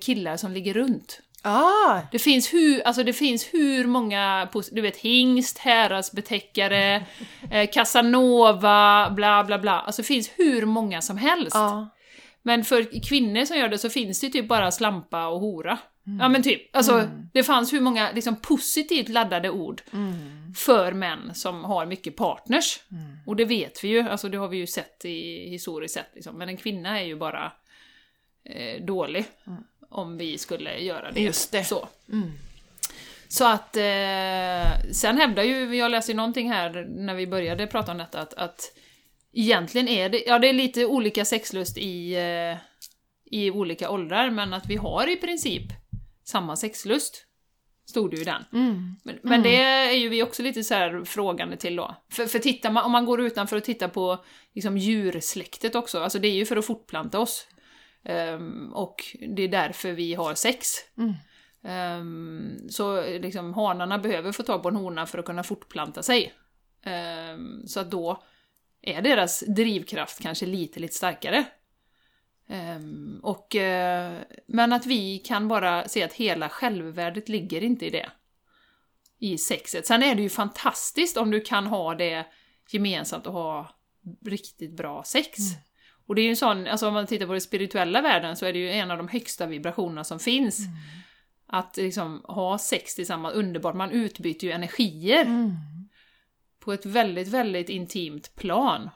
killar 0.00 0.36
som 0.36 0.52
ligger 0.52 0.74
runt. 0.74 1.22
Ah, 1.48 2.00
Det 2.12 2.18
finns 2.18 2.52
hur, 2.52 2.80
alltså 2.86 3.02
det 3.02 3.12
finns 3.12 3.44
hur 3.54 3.86
många, 3.86 4.48
du 4.72 4.80
vet 4.80 4.96
hingst, 4.96 5.58
häradsbetäckare, 5.58 7.04
eh, 7.50 7.70
casanova, 7.72 9.10
bla 9.10 9.44
bla 9.44 9.58
bla. 9.58 9.80
Alltså 9.80 10.02
det 10.02 10.06
finns 10.06 10.30
hur 10.36 10.66
många 10.66 11.02
som 11.02 11.16
helst. 11.16 11.54
ja. 11.56 11.88
Men 12.42 12.64
för 12.64 13.02
kvinnor 13.08 13.44
som 13.44 13.56
gör 13.56 13.68
det 13.68 13.78
så 13.78 13.90
finns 13.90 14.20
det 14.20 14.30
typ 14.30 14.48
bara 14.48 14.70
slampa 14.70 15.26
och 15.26 15.40
hora. 15.40 15.78
Ja 16.20 16.28
men 16.28 16.42
typ, 16.42 16.76
alltså 16.76 17.08
det 17.32 17.42
fanns 17.42 17.72
hur 17.72 17.80
många 17.80 18.12
liksom 18.12 18.36
positivt 18.36 19.08
laddade 19.08 19.50
ord 19.50 19.82
för 20.56 20.92
män 20.92 21.34
som 21.34 21.64
har 21.64 21.86
mycket 21.86 22.16
partners. 22.16 22.80
Och 23.26 23.36
det 23.36 23.44
vet 23.44 23.84
vi 23.84 23.88
ju, 23.88 24.08
alltså 24.08 24.28
det 24.28 24.38
har 24.38 24.48
vi 24.48 24.56
ju 24.56 24.66
sett 24.66 25.04
i 25.04 25.48
historiskt 25.50 25.94
sett 25.94 26.10
liksom. 26.14 26.38
Men 26.38 26.48
en 26.48 26.56
kvinna 26.56 27.00
är 27.00 27.04
ju 27.04 27.16
bara 27.16 27.52
eh, 28.44 28.84
dålig 28.84 29.24
om 29.96 30.16
vi 30.16 30.38
skulle 30.38 30.78
göra 30.78 31.12
det. 31.12 31.20
Just 31.20 31.52
det. 31.52 31.64
Så. 31.64 31.88
Så 33.28 33.44
att, 33.46 33.76
eh, 33.76 34.92
sen 34.92 35.16
hävdar 35.18 35.42
ju, 35.42 35.76
jag 35.76 35.90
läste 35.90 36.12
ju 36.12 36.16
någonting 36.16 36.50
här 36.52 36.86
när 36.88 37.14
vi 37.14 37.26
började 37.26 37.66
prata 37.66 37.92
om 37.92 37.98
detta, 37.98 38.20
att, 38.20 38.34
att 38.34 38.72
egentligen 39.32 39.88
är 39.88 40.08
det, 40.08 40.24
ja 40.26 40.38
det 40.38 40.48
är 40.48 40.52
lite 40.52 40.86
olika 40.86 41.24
sexlust 41.24 41.78
i, 41.78 42.14
eh, 42.14 42.58
i 43.24 43.50
olika 43.50 43.90
åldrar, 43.90 44.30
men 44.30 44.54
att 44.54 44.66
vi 44.66 44.76
har 44.76 45.10
i 45.10 45.16
princip 45.16 45.72
samma 46.24 46.56
sexlust. 46.56 47.22
Stod 47.88 48.10
det 48.10 48.16
ju 48.16 48.22
i 48.22 48.24
den. 48.24 48.44
Men, 49.04 49.18
men 49.22 49.42
det 49.42 49.62
är 49.62 49.92
ju 49.92 50.08
vi 50.08 50.22
också 50.22 50.42
lite 50.42 50.64
så 50.64 50.74
här 50.74 51.04
frågande 51.04 51.56
till 51.56 51.76
då. 51.76 51.96
För, 52.12 52.26
för 52.26 52.38
tittar 52.38 52.70
man, 52.70 52.84
om 52.84 52.92
man 52.92 53.06
går 53.06 53.20
utanför 53.20 53.56
och 53.56 53.64
tittar 53.64 53.88
på 53.88 54.24
liksom 54.54 54.78
djursläktet 54.78 55.74
också, 55.74 56.00
alltså 56.00 56.18
det 56.18 56.28
är 56.28 56.32
ju 56.32 56.46
för 56.46 56.56
att 56.56 56.66
fortplanta 56.66 57.18
oss. 57.20 57.46
Ehm, 58.08 58.72
och 58.72 59.16
det 59.28 59.42
är 59.42 59.48
därför 59.48 59.92
vi 59.92 60.14
har 60.14 60.34
sex. 60.34 60.68
Ehm, 61.62 62.68
så 62.70 63.02
liksom 63.02 63.54
hanarna 63.54 63.98
behöver 63.98 64.32
få 64.32 64.42
tag 64.42 64.62
på 64.62 64.68
en 64.68 64.76
hona 64.76 65.06
för 65.06 65.18
att 65.18 65.24
kunna 65.24 65.42
fortplanta 65.42 66.02
sig. 66.02 66.32
Ehm, 66.82 67.66
så 67.66 67.80
att 67.80 67.90
då 67.90 68.22
är 68.82 69.02
deras 69.02 69.40
drivkraft 69.40 70.22
kanske 70.22 70.46
lite, 70.46 70.80
lite 70.80 70.94
starkare. 70.94 71.44
Ehm, 72.48 73.20
och, 73.22 73.56
eh, 73.56 74.18
men 74.46 74.72
att 74.72 74.86
vi 74.86 75.18
kan 75.18 75.48
bara 75.48 75.88
se 75.88 76.02
att 76.02 76.12
hela 76.12 76.48
självvärdet 76.48 77.28
ligger 77.28 77.64
inte 77.64 77.86
i 77.86 77.90
det. 77.90 78.10
I 79.18 79.38
sexet. 79.38 79.86
Sen 79.86 80.02
är 80.02 80.14
det 80.14 80.22
ju 80.22 80.28
fantastiskt 80.28 81.16
om 81.16 81.30
du 81.30 81.40
kan 81.40 81.66
ha 81.66 81.94
det 81.94 82.26
gemensamt 82.70 83.26
och 83.26 83.32
ha 83.32 83.70
riktigt 84.26 84.76
bra 84.76 85.02
sex. 85.04 85.38
Och 86.06 86.14
det 86.14 86.20
är 86.20 86.24
ju 86.24 86.30
en 86.30 86.36
sån, 86.36 86.66
alltså 86.66 86.88
om 86.88 86.94
man 86.94 87.06
tittar 87.06 87.26
på 87.26 87.32
den 87.32 87.40
spirituella 87.40 88.00
världen 88.02 88.36
så 88.36 88.46
är 88.46 88.52
det 88.52 88.58
ju 88.58 88.70
en 88.70 88.90
av 88.90 88.98
de 88.98 89.08
högsta 89.08 89.46
vibrationerna 89.46 90.04
som 90.04 90.18
finns. 90.18 90.60
Att 91.46 91.76
liksom 91.76 92.22
ha 92.24 92.58
sex 92.58 92.94
tillsammans, 92.94 93.34
underbart, 93.34 93.74
man 93.74 93.90
utbyter 93.90 94.46
ju 94.46 94.52
energier. 94.52 95.50
På 96.60 96.72
ett 96.72 96.86
väldigt, 96.86 97.28
väldigt 97.28 97.68
intimt 97.68 98.34
plan. 98.34 98.90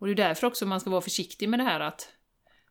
Och 0.00 0.06
det 0.06 0.12
är 0.12 0.16
därför 0.16 0.46
också 0.46 0.66
man 0.66 0.80
ska 0.80 0.90
vara 0.90 1.00
försiktig 1.00 1.48
med 1.48 1.58
det 1.60 1.64
här 1.64 1.80
att 1.80 2.08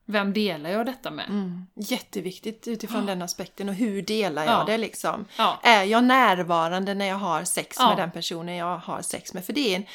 vem 0.05 0.33
delar 0.33 0.69
jag 0.69 0.85
detta 0.85 1.11
med? 1.11 1.29
Mm. 1.29 1.65
Jätteviktigt 1.75 2.67
utifrån 2.67 3.05
den 3.05 3.21
aspekten 3.21 3.69
och 3.69 3.75
hur 3.75 4.01
delar 4.01 4.45
jag 4.45 4.53
Ja. 4.53 4.63
det 4.67 4.77
liksom? 4.77 5.25
Ja. 5.37 5.59
Är 5.63 5.83
jag 5.83 6.03
närvarande 6.03 6.93
när 6.93 7.05
jag 7.05 7.15
har 7.15 7.43
sex 7.43 7.77
Ja. 7.79 7.89
med 7.89 7.97
den 7.97 8.11
personen 8.11 8.55
jag 8.55 8.77
har 8.77 9.01
sex 9.01 9.33
med? 9.33 9.45
För 9.45 9.53
det 9.53 9.73
är, 9.73 9.75
en, 9.75 9.85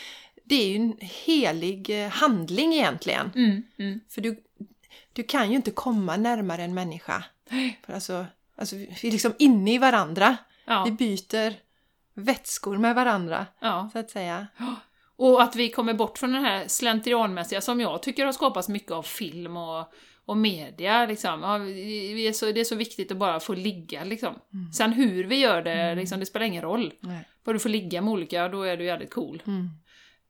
det 0.44 0.54
är 0.54 0.68
ju 0.68 0.76
en 0.76 0.96
helig 1.00 2.04
eh, 2.04 2.10
handling 2.10 2.74
egentligen. 2.74 3.30
Mm, 3.34 3.62
mm. 3.78 4.00
För 4.08 4.20
du, 4.20 4.42
du 5.12 5.22
kan 5.22 5.50
ju 5.50 5.56
inte 5.56 5.70
komma 5.70 6.16
närmare 6.16 6.62
en 6.62 6.74
människa. 6.74 7.24
För 7.86 7.92
alltså, 7.92 8.26
alltså, 8.56 8.76
vi 8.76 9.08
är 9.08 9.12
liksom 9.12 9.34
inne 9.38 9.74
i 9.74 9.78
varandra. 9.78 10.36
Ja. 10.64 10.84
Vi 10.84 10.90
byter 10.90 11.54
vätskor 12.14 12.78
med 12.78 12.94
varandra, 12.94 13.46
ja. 13.60 13.90
så 13.92 13.98
att 13.98 14.10
säga. 14.10 14.46
Och 15.16 15.42
att 15.42 15.56
vi 15.56 15.70
kommer 15.70 15.94
bort 15.94 16.18
från 16.18 16.32
den 16.32 16.44
här 16.44 16.68
slentrianmässiga 16.68 17.60
som 17.60 17.80
jag 17.80 18.02
tycker 18.02 18.26
har 18.26 18.32
skapats 18.32 18.68
mycket 18.68 18.92
av 18.92 19.02
film 19.02 19.56
och, 19.56 19.92
och 20.24 20.36
media. 20.36 21.06
Liksom. 21.06 21.42
Ja, 21.42 21.58
vi 21.58 22.28
är 22.28 22.32
så, 22.32 22.52
det 22.52 22.60
är 22.60 22.64
så 22.64 22.74
viktigt 22.74 23.12
att 23.12 23.16
bara 23.16 23.40
få 23.40 23.54
ligga. 23.54 24.04
Liksom. 24.04 24.34
Sen 24.76 24.92
hur 24.92 25.24
vi 25.24 25.36
gör 25.36 25.62
det, 25.62 25.94
liksom, 25.94 26.20
det 26.20 26.26
spelar 26.26 26.46
ingen 26.46 26.62
roll. 26.62 26.92
Nej. 27.00 27.28
Bara 27.44 27.52
du 27.52 27.58
får 27.58 27.68
ligga 27.68 28.00
med 28.00 28.12
olika, 28.12 28.48
då 28.48 28.62
är 28.62 28.76
du 28.76 28.84
jävligt 28.84 29.14
cool. 29.14 29.42
Mm. 29.46 29.70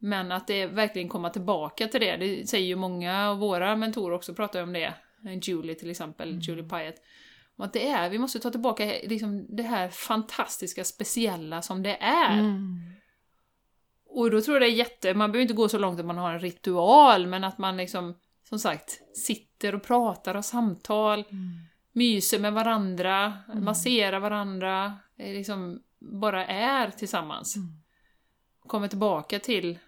Men 0.04 0.32
att 0.32 0.46
det 0.46 0.66
verkligen 0.66 1.08
komma 1.08 1.30
tillbaka 1.30 1.88
till 1.88 2.00
det, 2.00 2.16
det 2.16 2.48
säger 2.48 2.66
ju 2.66 2.76
många 2.76 3.28
av 3.28 3.38
våra 3.38 3.76
mentorer 3.76 4.16
också, 4.16 4.34
pratar 4.34 4.62
om 4.62 4.72
det. 4.72 4.94
Julie 5.42 5.74
till 5.74 5.90
exempel, 5.90 6.38
Julie 6.40 6.68
Pyatt. 6.68 6.94
Och 7.56 7.64
att 7.64 7.72
det 7.72 7.88
är, 7.88 8.10
vi 8.10 8.18
måste 8.18 8.38
ta 8.38 8.50
tillbaka 8.50 8.84
liksom, 8.84 9.56
det 9.56 9.62
här 9.62 9.88
fantastiska, 9.88 10.84
speciella 10.84 11.62
som 11.62 11.82
det 11.82 11.96
är. 11.96 12.38
Mm. 12.38 12.80
Och 14.06 14.30
då 14.30 14.40
tror 14.40 14.54
jag 14.54 14.62
det 14.62 14.74
är 14.74 14.76
jätte, 14.76 15.14
man 15.14 15.32
behöver 15.32 15.42
inte 15.42 15.54
gå 15.54 15.68
så 15.68 15.78
långt 15.78 16.00
att 16.00 16.06
man 16.06 16.18
har 16.18 16.32
en 16.32 16.40
ritual, 16.40 17.26
men 17.26 17.44
att 17.44 17.58
man 17.58 17.76
liksom, 17.76 18.14
som 18.48 18.58
sagt, 18.58 19.16
sitter 19.16 19.74
och 19.74 19.82
pratar 19.82 20.34
och 20.34 20.44
samtal, 20.44 21.24
myser 21.92 22.38
med 22.38 22.52
varandra, 22.52 23.32
masserar 23.54 24.20
varandra, 24.20 24.98
eh, 25.16 25.32
liksom 25.32 25.82
bara 25.98 26.46
är 26.46 26.90
tillsammans. 26.90 27.56
Kommer 28.66 28.88
tillbaka 28.88 29.38
till, 29.38 29.78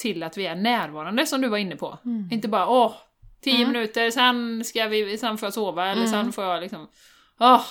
till 0.00 0.22
att 0.22 0.36
vi 0.36 0.46
är 0.46 0.54
närvarande, 0.54 1.26
som 1.26 1.40
du 1.40 1.48
var 1.48 1.58
inne 1.58 1.76
på. 1.76 1.98
Inte 2.30 2.48
bara 2.48 2.68
åh, 2.68 2.92
tio 3.40 3.66
minuter, 3.66 4.10
sen, 4.10 4.64
ska 4.64 4.86
vi, 4.86 5.18
sen 5.18 5.38
får 5.38 5.46
jag 5.46 5.54
sova, 5.54 5.86
eller 5.88 6.02
sen 6.06 6.32
får 6.32 6.44
jag 6.44 6.60
liksom, 6.60 6.88
åh, 7.40 7.64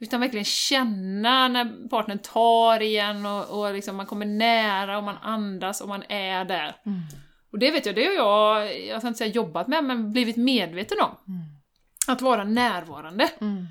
utan 0.00 0.20
verkligen 0.20 0.44
känna 0.44 1.48
när 1.48 1.88
partnern 1.88 2.18
tar 2.18 2.82
igen 2.82 3.26
och, 3.26 3.60
och 3.60 3.74
liksom 3.74 3.96
man 3.96 4.06
kommer 4.06 4.26
nära 4.26 4.98
och 4.98 5.04
man 5.04 5.16
andas 5.22 5.80
och 5.80 5.88
man 5.88 6.02
är 6.08 6.44
där. 6.44 6.76
Och 7.52 7.58
det 7.58 7.70
vet 7.70 7.86
jag, 7.86 7.94
det 7.94 8.04
har 8.04 8.12
jag, 8.14 8.80
jag 8.86 9.00
ska 9.00 9.08
inte 9.08 9.18
säga 9.18 9.30
jobbat 9.30 9.68
med, 9.68 9.84
men 9.84 10.12
blivit 10.12 10.36
medveten 10.36 10.98
om. 11.00 11.16
Att 12.08 12.22
vara 12.22 12.44
närvarande. 12.44 13.30
Mm. 13.40 13.66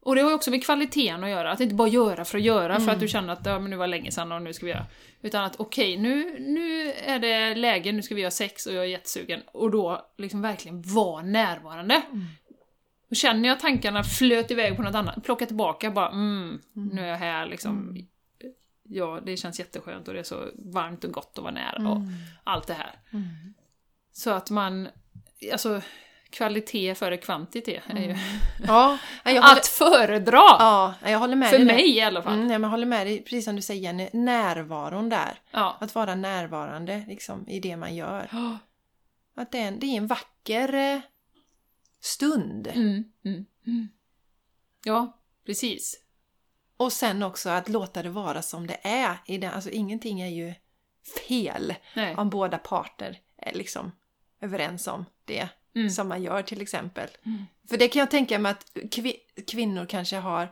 Och 0.00 0.14
det 0.14 0.20
har 0.22 0.30
ju 0.30 0.34
också 0.34 0.50
med 0.50 0.64
kvaliteten 0.64 1.24
att 1.24 1.30
göra, 1.30 1.50
att 1.50 1.60
inte 1.60 1.74
bara 1.74 1.88
göra 1.88 2.24
för 2.24 2.38
att 2.38 2.44
göra 2.44 2.80
för 2.80 2.92
att 2.92 3.00
du 3.00 3.08
känner 3.08 3.32
att 3.32 3.46
ja, 3.46 3.58
men 3.58 3.70
nu 3.70 3.76
var 3.76 3.86
det 3.86 3.90
länge 3.90 4.10
sedan 4.10 4.32
och 4.32 4.42
nu 4.42 4.52
ska 4.52 4.66
vi 4.66 4.72
göra. 4.72 4.86
Utan 5.22 5.44
att 5.44 5.60
okej, 5.60 5.96
nu, 5.96 6.36
nu 6.38 6.92
är 6.92 7.18
det 7.18 7.54
läge, 7.54 7.92
nu 7.92 8.02
ska 8.02 8.14
vi 8.14 8.20
göra 8.20 8.30
sex 8.30 8.66
och 8.66 8.74
jag 8.74 8.84
är 8.84 8.88
jättesugen. 8.88 9.40
Och 9.46 9.70
då 9.70 10.06
liksom 10.18 10.42
verkligen 10.42 10.82
vara 10.82 11.22
närvarande. 11.22 12.02
Då 13.08 13.14
känner 13.14 13.48
jag 13.48 13.60
tankarna 13.60 14.04
flöt 14.04 14.50
iväg 14.50 14.76
på 14.76 14.82
något 14.82 14.94
annat, 14.94 15.24
plocka 15.24 15.46
tillbaka 15.46 15.90
bara 15.90 16.10
mm, 16.10 16.60
nu 16.72 17.02
är 17.02 17.06
jag 17.06 17.16
här 17.16 17.46
liksom. 17.46 17.96
Ja, 18.82 19.20
det 19.26 19.36
känns 19.36 19.58
jätteskönt 19.58 20.08
och 20.08 20.14
det 20.14 20.20
är 20.20 20.24
så 20.24 20.44
varmt 20.54 21.04
och 21.04 21.12
gott 21.12 21.32
att 21.38 21.42
vara 21.42 21.54
nära 21.54 21.90
och 21.90 22.02
allt 22.44 22.66
det 22.66 22.74
här. 22.74 23.00
Så 24.12 24.30
att 24.30 24.50
man, 24.50 24.88
alltså 25.52 25.80
kvalitet 26.30 26.94
före 26.94 27.16
kvantitet 27.16 27.82
är 27.86 28.00
ju 28.00 28.16
Ja, 28.66 28.98
jag 29.24 29.32
håller, 29.32 29.56
att 29.56 29.66
föredra! 29.66 30.36
ja, 30.36 30.94
jag 31.02 31.18
håller 31.18 31.36
med 31.36 31.50
För 31.50 31.56
dig 31.56 31.66
mig 31.66 31.96
i 31.96 32.00
alla 32.00 32.22
fall. 32.22 32.34
Mm, 32.34 32.50
ja, 32.50 32.58
jag 32.58 32.68
håller 32.68 32.86
med 32.86 33.06
dig, 33.06 33.22
precis 33.24 33.44
som 33.44 33.56
du 33.56 33.62
säger 33.62 33.80
Jenny, 33.82 34.08
närvaron 34.12 35.08
där. 35.08 35.40
Ja. 35.50 35.76
Att 35.80 35.94
vara 35.94 36.14
närvarande 36.14 37.04
liksom, 37.08 37.48
i 37.48 37.60
det 37.60 37.76
man 37.76 37.94
gör. 37.94 38.28
Ja. 38.32 38.58
Att 39.34 39.52
det 39.52 39.58
är 39.58 39.68
en, 39.68 39.78
det 39.78 39.86
är 39.86 39.96
en 39.96 40.06
vacker 40.06 40.74
eh, 40.74 41.00
stund. 42.00 42.66
Mm, 42.66 43.04
mm, 43.24 43.44
mm. 43.66 43.88
ja, 44.84 45.18
precis. 45.46 46.00
Och 46.76 46.92
sen 46.92 47.22
också 47.22 47.50
att 47.50 47.68
låta 47.68 48.02
det 48.02 48.10
vara 48.10 48.42
som 48.42 48.66
det 48.66 48.78
är. 48.82 49.16
I 49.26 49.38
den, 49.38 49.52
alltså 49.52 49.70
ingenting 49.70 50.20
är 50.20 50.28
ju 50.28 50.54
fel 51.28 51.74
Nej. 51.94 52.14
om 52.14 52.30
båda 52.30 52.58
parter 52.58 53.20
är 53.36 53.52
liksom 53.52 53.92
överens 54.40 54.86
om 54.86 55.04
det 55.24 55.48
Mm. 55.80 55.90
som 55.90 56.08
man 56.08 56.22
gör 56.22 56.42
till 56.42 56.60
exempel. 56.60 57.08
För 57.68 57.76
det 57.76 57.88
kan 57.88 58.00
jag 58.00 58.10
tänka 58.10 58.38
mig 58.38 58.52
att 58.52 58.70
kvi- 58.74 59.44
kvinnor 59.46 59.86
kanske 59.86 60.16
har 60.16 60.42
eh, 60.42 60.48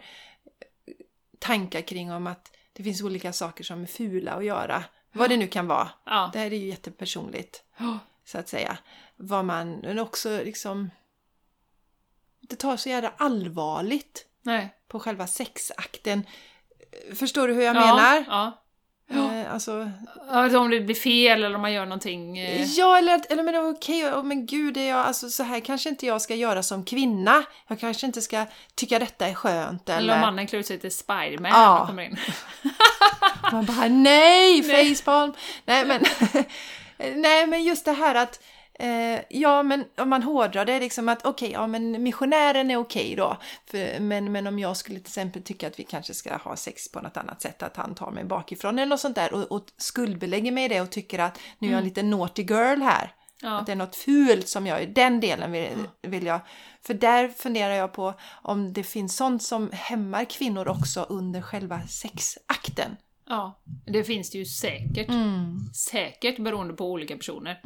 tankar 1.38 1.80
kring 1.80 2.12
om 2.12 2.26
att 2.26 2.52
det 2.72 2.82
finns 2.82 3.02
olika 3.02 3.32
saker 3.32 3.64
som 3.64 3.82
är 3.82 3.86
fula 3.86 4.32
att 4.32 4.44
göra. 4.44 4.84
Vad 5.12 5.30
det 5.30 5.36
nu 5.36 5.46
kan 5.48 5.66
vara. 5.66 5.88
Ja. 6.04 6.30
Det 6.32 6.38
här 6.38 6.46
är 6.46 6.56
ju 6.56 6.66
jättepersonligt 6.66 7.62
Ja. 7.76 7.98
så 8.24 8.38
att 8.38 8.48
säga. 8.48 8.78
Vad 9.16 9.44
man, 9.44 9.72
men 9.72 9.98
också 9.98 10.40
liksom 10.44 10.90
det 12.40 12.56
tar 12.56 12.76
så 12.76 12.88
jävla 12.88 13.12
allvarligt 13.16 14.26
Nej. 14.42 14.74
på 14.88 15.00
själva 15.00 15.26
sexakten. 15.26 16.26
Förstår 17.14 17.48
du 17.48 17.54
hur 17.54 17.62
jag 17.62 17.76
ja, 17.76 17.80
menar? 17.80 18.24
Ja. 18.28 18.62
Eh, 19.10 19.52
alltså, 19.52 19.90
Ja, 20.28 20.58
om 20.58 20.70
det 20.70 20.80
blir 20.80 20.94
fel 20.94 21.44
eller 21.44 21.54
om 21.54 21.62
man 21.62 21.72
gör 21.72 21.84
någonting... 21.86 22.38
eh, 22.38 22.62
ja, 22.64 22.98
eller, 22.98 23.20
eller 23.30 23.42
men 23.42 23.70
okej, 23.70 24.06
oh, 24.12 24.22
men 24.22 24.46
gud, 24.46 24.76
är 24.76 24.88
jag, 24.88 24.98
alltså, 25.06 25.28
så 25.28 25.42
här 25.42 25.60
kanske 25.60 25.88
inte 25.88 26.06
jag 26.06 26.22
ska 26.22 26.34
göra 26.34 26.62
som 26.62 26.84
kvinna. 26.84 27.42
Jag 27.68 27.80
kanske 27.80 28.06
inte 28.06 28.22
ska 28.22 28.46
tycka 28.74 28.98
detta 28.98 29.26
är 29.26 29.34
skönt. 29.34 29.88
Eller, 29.88 29.98
Eller 29.98 30.14
om 30.14 30.20
mannen 30.20 30.46
klär 30.46 30.58
ut 30.60 30.66
sig 30.66 30.78
till 30.78 30.92
Spiderman 30.92 31.50
Ja. 31.54 31.68
när 31.72 31.78
man 31.78 31.86
kommer 31.86 32.02
in. 32.02 32.16
Man 33.52 33.64
bara 33.64 33.88
nej, 33.88 34.62
facepalm! 34.94 35.32
Nej 35.64 35.84
men, 35.86 36.04
nej 37.22 37.46
men 37.46 37.64
just 37.64 37.84
det 37.84 37.92
här 37.92 38.14
att 38.14 38.40
eh, 38.78 39.20
ja 39.28 39.62
men 39.62 39.84
om 39.96 40.08
man 40.08 40.22
hårdrar 40.22 40.64
det 40.64 40.80
liksom 40.80 41.08
att 41.08 41.26
okej, 41.26 41.50
ja 41.52 41.66
men 41.66 42.02
missionären 42.02 42.70
är 42.70 42.76
okej 42.76 43.14
då. 43.16 43.36
För, 43.66 44.00
men, 44.00 44.32
men 44.32 44.46
om 44.46 44.58
jag 44.58 44.76
skulle 44.76 44.98
till 44.98 45.06
exempel 45.06 45.42
tycka 45.42 45.66
att 45.66 45.78
vi 45.78 45.84
kanske 45.84 46.14
ska 46.14 46.36
ha 46.36 46.56
sex 46.56 46.92
på 46.92 47.00
något 47.00 47.16
annat 47.16 47.42
sätt, 47.42 47.62
att 47.62 47.76
han 47.76 47.94
tar 47.94 48.10
mig 48.10 48.24
bakifrån 48.24 48.78
eller 48.78 48.90
något 48.90 49.00
sånt 49.00 49.14
där 49.14 49.34
och, 49.34 49.52
och 49.52 49.66
skuldbelägger 49.76 50.52
mig 50.52 50.64
i 50.64 50.68
det 50.68 50.80
och 50.80 50.90
tycker 50.90 51.18
att 51.18 51.40
nu 51.58 51.68
är 51.68 51.72
jag 51.72 51.78
en 51.78 51.84
liten 51.84 52.10
naughty 52.10 52.42
girl 52.42 52.82
här. 52.82 53.14
Ja. 53.42 53.58
Att 53.58 53.66
det 53.66 53.72
är 53.72 53.76
något 53.76 53.96
fult 53.96 54.48
som 54.48 54.66
jag 54.66 54.80
gör, 54.80 54.88
den 54.88 55.20
delen 55.20 55.52
vill, 55.52 55.88
vill 56.02 56.26
jag. 56.26 56.40
För 56.86 56.94
där 56.94 57.28
funderar 57.28 57.74
jag 57.74 57.92
på 57.92 58.14
om 58.42 58.72
det 58.72 58.82
finns 58.82 59.16
sånt 59.16 59.42
som 59.42 59.70
hämmar 59.72 60.24
kvinnor 60.24 60.68
också 60.68 61.02
under 61.02 61.42
själva 61.42 61.82
sexakten. 61.82 62.96
ja, 63.28 63.60
det 63.86 64.04
finns 64.04 64.30
det 64.30 64.38
ju 64.38 64.44
säkert. 64.44 65.10
Säkert 65.74 66.38
beroende 66.38 66.74
på 66.74 66.90
olika 66.90 67.16
personer. 67.16 67.60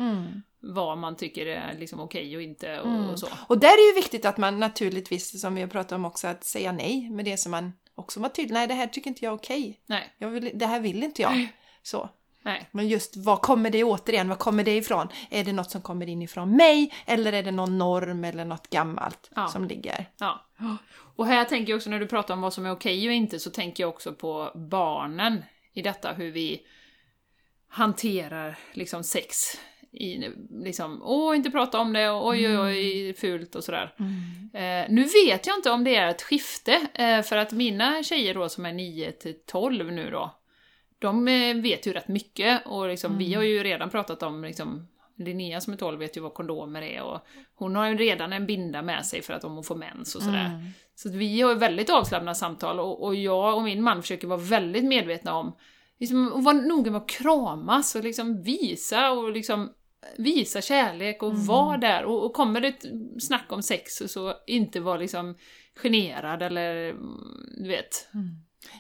Vad 0.62 0.98
man 0.98 1.16
tycker 1.16 1.46
är 1.46 1.74
liksom 1.78 2.00
okej 2.00 2.36
och 2.36 2.42
inte 2.42 2.80
och, 2.80 3.10
och 3.12 3.18
så. 3.18 3.28
Och 3.46 3.58
där 3.58 3.68
är 3.68 3.88
ju 3.94 4.00
viktigt 4.00 4.24
att 4.24 4.36
man 4.38 4.60
naturligtvis, 4.60 5.40
som 5.40 5.54
vi 5.54 5.60
har 5.60 5.68
pratat 5.68 5.92
om 5.92 6.04
också, 6.04 6.28
att 6.28 6.44
säga 6.44 6.72
nej 6.72 7.10
med 7.10 7.24
det 7.24 7.36
som 7.36 7.50
man 7.50 7.72
också 7.94 8.20
var 8.20 8.28
tydlig. 8.28 8.54
Nej, 8.54 8.66
det 8.66 8.74
här 8.74 8.86
tycker 8.86 9.10
inte 9.10 9.24
jag 9.24 9.32
är 9.32 9.36
okej. 9.36 9.80
Nej, 9.86 10.14
Jag 10.18 10.28
vill, 10.28 10.50
det 10.54 10.66
här 10.66 10.80
vill 10.80 11.02
inte 11.02 11.22
jag. 11.22 11.48
Så. 11.82 12.10
nej. 12.42 12.68
Men 12.72 12.88
just 12.88 13.16
vad 13.16 13.40
kommer 13.40 13.70
det 13.70 13.84
återigen, 13.84 14.28
vad 14.28 14.38
kommer 14.38 14.64
det 14.64 14.76
ifrån? 14.76 15.08
Är 15.30 15.44
det 15.44 15.52
något 15.52 15.70
som 15.70 15.82
kommer 15.82 16.08
inifrån 16.08 16.56
mig 16.56 16.92
eller 17.06 17.32
är 17.32 17.42
det 17.42 17.50
någon 17.50 17.78
norm 17.78 18.24
eller 18.24 18.44
något 18.44 18.70
gammalt 18.70 19.30
Ja. 19.36 19.48
som 19.48 19.64
ligger? 19.64 20.06
Ja. 20.18 20.46
Och 21.16 21.26
här 21.26 21.44
tänker 21.44 21.72
jag 21.72 21.76
också, 21.76 21.90
när 21.90 22.00
du 22.00 22.06
pratar 22.06 22.34
om 22.34 22.40
vad 22.40 22.52
som 22.52 22.66
är 22.66 22.70
okej 22.72 23.06
och 23.08 23.14
inte, 23.14 23.38
så 23.38 23.50
tänker 23.50 23.82
jag 23.82 23.90
också 23.90 24.12
på 24.12 24.50
barnen 24.54 25.44
i 25.72 25.82
detta, 25.82 26.12
hur 26.12 26.30
vi 26.30 26.60
hanterar 27.68 28.58
liksom 28.72 29.04
sex. 29.04 29.36
I, 29.92 30.28
liksom, 30.64 31.02
åh, 31.02 31.36
inte 31.36 31.50
prata 31.50 31.80
om 31.80 31.92
det, 31.92 32.10
och 32.10 32.28
oj, 32.28 32.48
oj, 32.48 32.58
oj, 32.58 33.14
fult 33.14 33.54
och 33.54 33.64
sådär. 33.64 33.94
Eh, 34.54 34.86
nu 34.88 35.02
vet 35.02 35.46
jag 35.46 35.56
inte 35.58 35.70
om 35.70 35.84
det 35.84 35.96
är 35.96 36.08
ett 36.08 36.22
skifte, 36.22 36.88
eh, 36.94 37.22
för 37.22 37.36
att 37.36 37.52
mina 37.52 38.02
tjejer 38.02 38.34
då 38.34 38.48
som 38.48 38.66
är 38.66 38.72
9 38.72 39.12
till 39.12 39.34
12 39.46 39.92
nu 39.92 40.10
då, 40.10 40.34
de 40.98 41.28
eh, 41.28 41.56
vet 41.56 41.86
ju 41.86 41.92
rätt 41.92 42.08
mycket 42.08 42.66
och 42.66 42.88
liksom, 42.88 43.18
vi 43.18 43.34
har 43.34 43.42
ju 43.42 43.62
redan 43.62 43.90
pratat 43.90 44.22
om 44.22 44.44
liksom, 44.44 44.88
Linnea 45.16 45.60
som 45.60 45.72
är 45.72 45.76
12 45.76 45.98
vet 45.98 46.16
ju 46.16 46.20
vad 46.20 46.34
kondomer 46.34 46.82
är 46.82 47.02
och 47.02 47.20
hon 47.54 47.76
har 47.76 47.88
ju 47.88 47.96
redan 47.96 48.32
en 48.32 48.46
binda 48.46 48.82
med 48.82 49.06
sig 49.06 49.22
för 49.22 49.34
att 49.34 49.44
om 49.44 49.54
hon 49.54 49.64
får 49.64 49.76
mens 49.76 50.14
och 50.14 50.22
sådär. 50.22 50.50
Så 50.94 51.08
att 51.08 51.14
vi 51.14 51.40
har 51.40 51.50
ju 51.50 51.58
väldigt 51.58 51.90
avslappnade 51.90 52.34
samtal 52.34 52.80
och, 52.80 53.04
och 53.04 53.14
jag 53.14 53.56
och 53.56 53.62
min 53.62 53.82
man 53.82 54.02
försöker 54.02 54.26
vara 54.26 54.40
väldigt 54.40 54.84
medvetna 54.84 55.34
om 55.34 55.56
liksom, 55.98 56.32
att 56.32 56.44
vara 56.44 56.56
noga 56.56 56.90
med 56.90 57.00
att 57.00 57.08
kramas 57.08 57.94
och 57.94 58.04
liksom 58.04 58.42
visa 58.42 59.10
och 59.10 59.32
liksom 59.32 59.72
visa 60.18 60.62
kärlek 60.62 61.22
och 61.22 61.38
vara 61.38 61.76
där. 61.76 62.04
Och, 62.04 62.24
och 62.24 62.32
kommer 62.32 62.60
det 62.60 62.68
ett 62.68 62.84
snack 63.22 63.52
om 63.52 63.62
sex 63.62 63.96
så, 63.96 64.08
så 64.08 64.34
inte 64.46 64.80
vara 64.80 64.96
liksom 64.96 65.36
generad 65.74 66.42
eller 66.42 66.90
mm, 66.90 67.18
du 67.56 67.68
vet, 67.68 68.08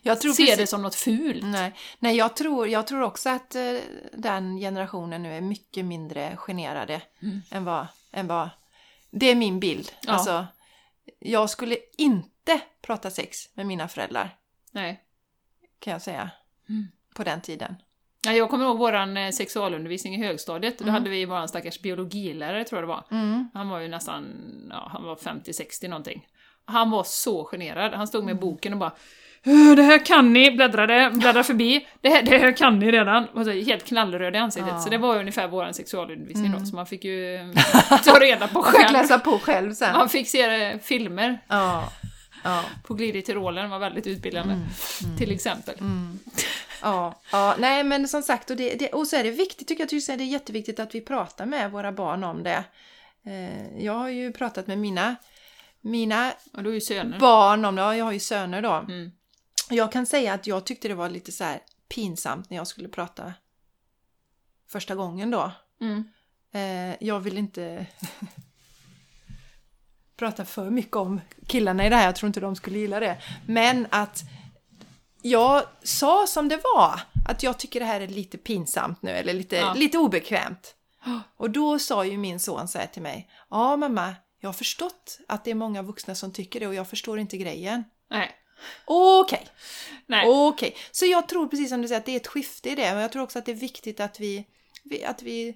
Jag 0.02 0.20
tror 0.20 0.32
se 0.32 0.42
precis- 0.42 0.58
det 0.58 0.66
som 0.66 0.82
något 0.82 0.94
fult. 0.94 1.42
Nej, 1.44 1.74
nej 1.98 2.16
jag, 2.16 2.36
tror, 2.36 2.68
jag 2.68 2.86
tror 2.86 3.02
också 3.02 3.28
att 3.28 3.54
eh, 3.54 3.76
den 4.12 4.58
generationen 4.58 5.22
nu 5.22 5.36
är 5.36 5.40
mycket 5.40 5.84
mindre 5.84 6.36
generade 6.36 7.02
än, 7.50 7.64
vad, 7.64 7.86
än 8.12 8.26
vad... 8.26 8.50
Det 9.10 9.26
är 9.26 9.34
min 9.34 9.60
bild. 9.60 9.92
Ja. 10.02 10.12
Alltså, 10.12 10.46
jag 11.18 11.50
skulle 11.50 11.76
inte 11.98 12.60
prata 12.82 13.10
sex 13.10 13.56
med 13.56 13.66
mina 13.66 13.88
föräldrar, 13.88 14.38
Nej. 14.72 15.00
kan 15.78 15.92
jag 15.92 16.02
säga. 16.02 16.30
På 17.14 17.24
den 17.24 17.40
tiden. 17.40 17.74
Ja, 18.26 18.32
jag 18.32 18.50
kommer 18.50 18.64
ihåg 18.64 18.78
våran 18.78 19.16
eh, 19.16 19.30
sexualundervisning 19.30 20.14
i 20.14 20.26
högstadiet. 20.26 20.80
Mm. 20.80 20.92
Då 20.92 20.98
hade 20.98 21.10
vi 21.10 21.24
våran 21.24 21.48
stackars 21.48 21.80
biologilärare, 21.80 22.64
tror 22.64 22.80
jag 22.80 22.88
det 22.88 22.92
var. 22.94 23.04
Han 23.54 23.68
var 23.68 23.78
ju 23.80 23.88
nästan, 23.88 24.26
ja, 24.70 24.88
han 24.92 25.04
var 25.04 25.16
50-60 25.16 25.88
någonting. 25.88 26.26
Han 26.64 26.90
var 26.90 27.04
så 27.04 27.44
generad. 27.44 27.92
Han 27.94 28.06
stod 28.06 28.24
med 28.24 28.32
Mm. 28.32 28.40
boken 28.40 28.72
och 28.72 28.78
bara 28.78 28.92
"Eh, 29.42 29.76
det 29.76 29.82
här 29.82 30.06
kan 30.06 30.32
ni, 30.32 30.50
bläddrade, 30.50 31.10
bläddra 31.14 31.44
förbi. 31.44 31.86
Det 32.00 32.08
här, 32.08 32.22
det 32.22 32.38
här 32.38 32.52
kan 32.56 32.78
ni 32.78 32.90
redan. 32.90 33.24
Och 33.28 33.44
så 33.44 33.50
helt 33.50 33.84
knallröd 33.84 34.34
i 34.34 34.38
ansiktet. 34.38 34.66
Ja. 34.68 34.72
Mm. 34.74 34.82
Så 34.84 34.90
det 34.90 34.98
var 34.98 35.18
ungefär 35.18 35.48
våran 35.48 35.74
sexualundervisning 35.74 36.52
då, 36.52 36.64
så 36.66 36.76
man 36.76 36.86
fick 36.86 37.04
ju 37.04 37.38
ta 38.04 38.18
reda 38.20 38.48
på 38.48 38.58
Jag 38.60 38.66
fick 38.72 38.80
själv. 38.80 38.92
läsa 38.92 39.18
på 39.18 39.38
själv 39.38 39.72
sen. 39.74 39.92
Man 39.96 40.08
fick 40.08 40.28
se 40.28 40.62
eh, 40.70 40.78
filmer 40.78 41.38
Ja. 41.48 41.92
Ja. 42.44 42.64
på 42.86 42.94
Glid 42.94 43.16
i 43.16 43.22
Tyrolen, 43.22 43.70
var 43.70 43.78
väldigt 43.78 44.06
utbildande. 44.06 44.54
Mm. 44.54 45.16
Till 45.18 45.30
exempel. 45.32 45.74
Ja, 46.82 47.20
ja, 47.32 47.56
nej 47.58 47.84
men 47.84 48.08
som 48.08 48.22
sagt, 48.22 48.50
och, 48.50 48.56
det, 48.56 48.74
det, 48.74 48.88
och 48.88 49.06
så 49.06 49.16
är 49.16 49.24
det 49.24 49.30
viktigt, 49.30 49.68
tycker 49.68 49.82
jag, 49.82 49.88
tycker 49.88 50.16
det 50.16 50.24
är 50.24 50.26
jätteviktigt 50.26 50.80
att 50.80 50.94
vi 50.94 51.00
pratar 51.00 51.46
med 51.46 51.70
våra 51.70 51.92
barn 51.92 52.24
om 52.24 52.42
det. 52.42 52.64
Eh, 53.24 53.84
jag 53.84 53.92
har 53.92 54.08
ju 54.08 54.32
pratat 54.32 54.66
med 54.66 54.78
mina, 54.78 55.16
mina 55.80 56.32
barn 57.20 57.64
om 57.64 57.74
det. 57.76 57.82
Ja, 57.82 57.96
jag 57.96 58.04
har 58.04 58.12
ju 58.12 58.20
söner 58.20 58.62
då. 58.62 58.72
Mm. 58.72 59.12
Jag 59.70 59.92
kan 59.92 60.06
säga 60.06 60.34
att 60.34 60.46
jag 60.46 60.66
tyckte 60.66 60.88
det 60.88 60.94
var 60.94 61.08
lite 61.08 61.32
så 61.32 61.44
här 61.44 61.60
pinsamt 61.88 62.50
när 62.50 62.56
jag 62.56 62.66
skulle 62.66 62.88
prata 62.88 63.34
första 64.68 64.94
gången 64.94 65.30
då. 65.30 65.52
Mm. 65.80 66.04
Eh, 66.52 66.96
jag 67.06 67.20
vill 67.20 67.38
inte 67.38 67.86
prata 70.16 70.44
för 70.44 70.70
mycket 70.70 70.96
om 70.96 71.20
killarna 71.46 71.86
i 71.86 71.88
det 71.88 71.96
här, 71.96 72.06
jag 72.06 72.16
tror 72.16 72.26
inte 72.26 72.40
de 72.40 72.56
skulle 72.56 72.78
gilla 72.78 73.00
det. 73.00 73.22
Men 73.46 73.86
att 73.90 74.22
jag 75.22 75.62
sa 75.82 76.26
som 76.26 76.48
det 76.48 76.60
var, 76.76 77.00
att 77.28 77.42
jag 77.42 77.58
tycker 77.58 77.80
det 77.80 77.86
här 77.86 78.00
är 78.00 78.06
lite 78.08 78.38
pinsamt 78.38 79.02
nu, 79.02 79.10
eller 79.10 79.34
lite, 79.34 79.56
Ja. 79.56 79.74
lite 79.74 79.98
obekvämt. 79.98 80.74
Och 81.36 81.50
då 81.50 81.78
sa 81.78 82.04
ju 82.04 82.16
min 82.18 82.40
son 82.40 82.68
så 82.68 82.78
här 82.78 82.86
till 82.86 83.02
mig, 83.02 83.30
ja 83.50 83.76
mamma, 83.76 84.14
jag 84.40 84.48
har 84.48 84.52
förstått 84.54 85.18
att 85.28 85.44
det 85.44 85.50
är 85.50 85.54
många 85.54 85.82
vuxna 85.82 86.14
som 86.14 86.32
tycker 86.32 86.60
det 86.60 86.66
och 86.66 86.74
jag 86.74 86.88
förstår 86.88 87.18
inte 87.18 87.36
grejen. 87.36 87.84
Nej. 88.10 88.30
Okej, 88.84 89.46
Nej. 90.06 90.24
okej. 90.28 90.76
Så 90.90 91.06
jag 91.06 91.28
tror 91.28 91.46
precis 91.46 91.68
som 91.70 91.82
du 91.82 91.88
säger 91.88 92.00
att 92.00 92.06
det 92.06 92.12
är 92.12 92.16
ett 92.16 92.26
skifte 92.26 92.70
i 92.70 92.74
det, 92.74 92.92
men 92.92 93.00
jag 93.02 93.12
tror 93.12 93.22
också 93.22 93.38
att 93.38 93.46
det 93.46 93.52
är 93.52 93.56
viktigt 93.56 94.00
att 94.00 94.20
vi, 94.20 94.46
att 95.06 95.22
vi 95.22 95.54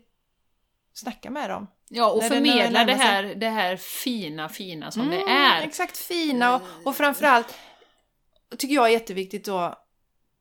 snackar 0.95 1.31
med 1.31 1.51
dem. 1.51 1.67
Ja, 1.89 2.11
och 2.11 2.23
När 2.23 2.85
det 2.85 2.85
det 2.85 2.95
här, 2.99 3.23
det 3.23 3.49
här 3.49 3.77
fina, 3.77 4.49
fina 4.49 4.91
som 4.91 5.11
det 5.11 5.17
Mm, 5.17 5.29
är. 5.29 5.63
Exakt, 5.63 5.97
fina 5.97 6.55
och, 6.57 6.63
och 6.85 6.97
framförallt 6.97 7.55
tycker 8.57 8.75
jag 8.75 8.87
är 8.87 8.91
jätteviktigt 8.93 9.45
då 9.45 9.75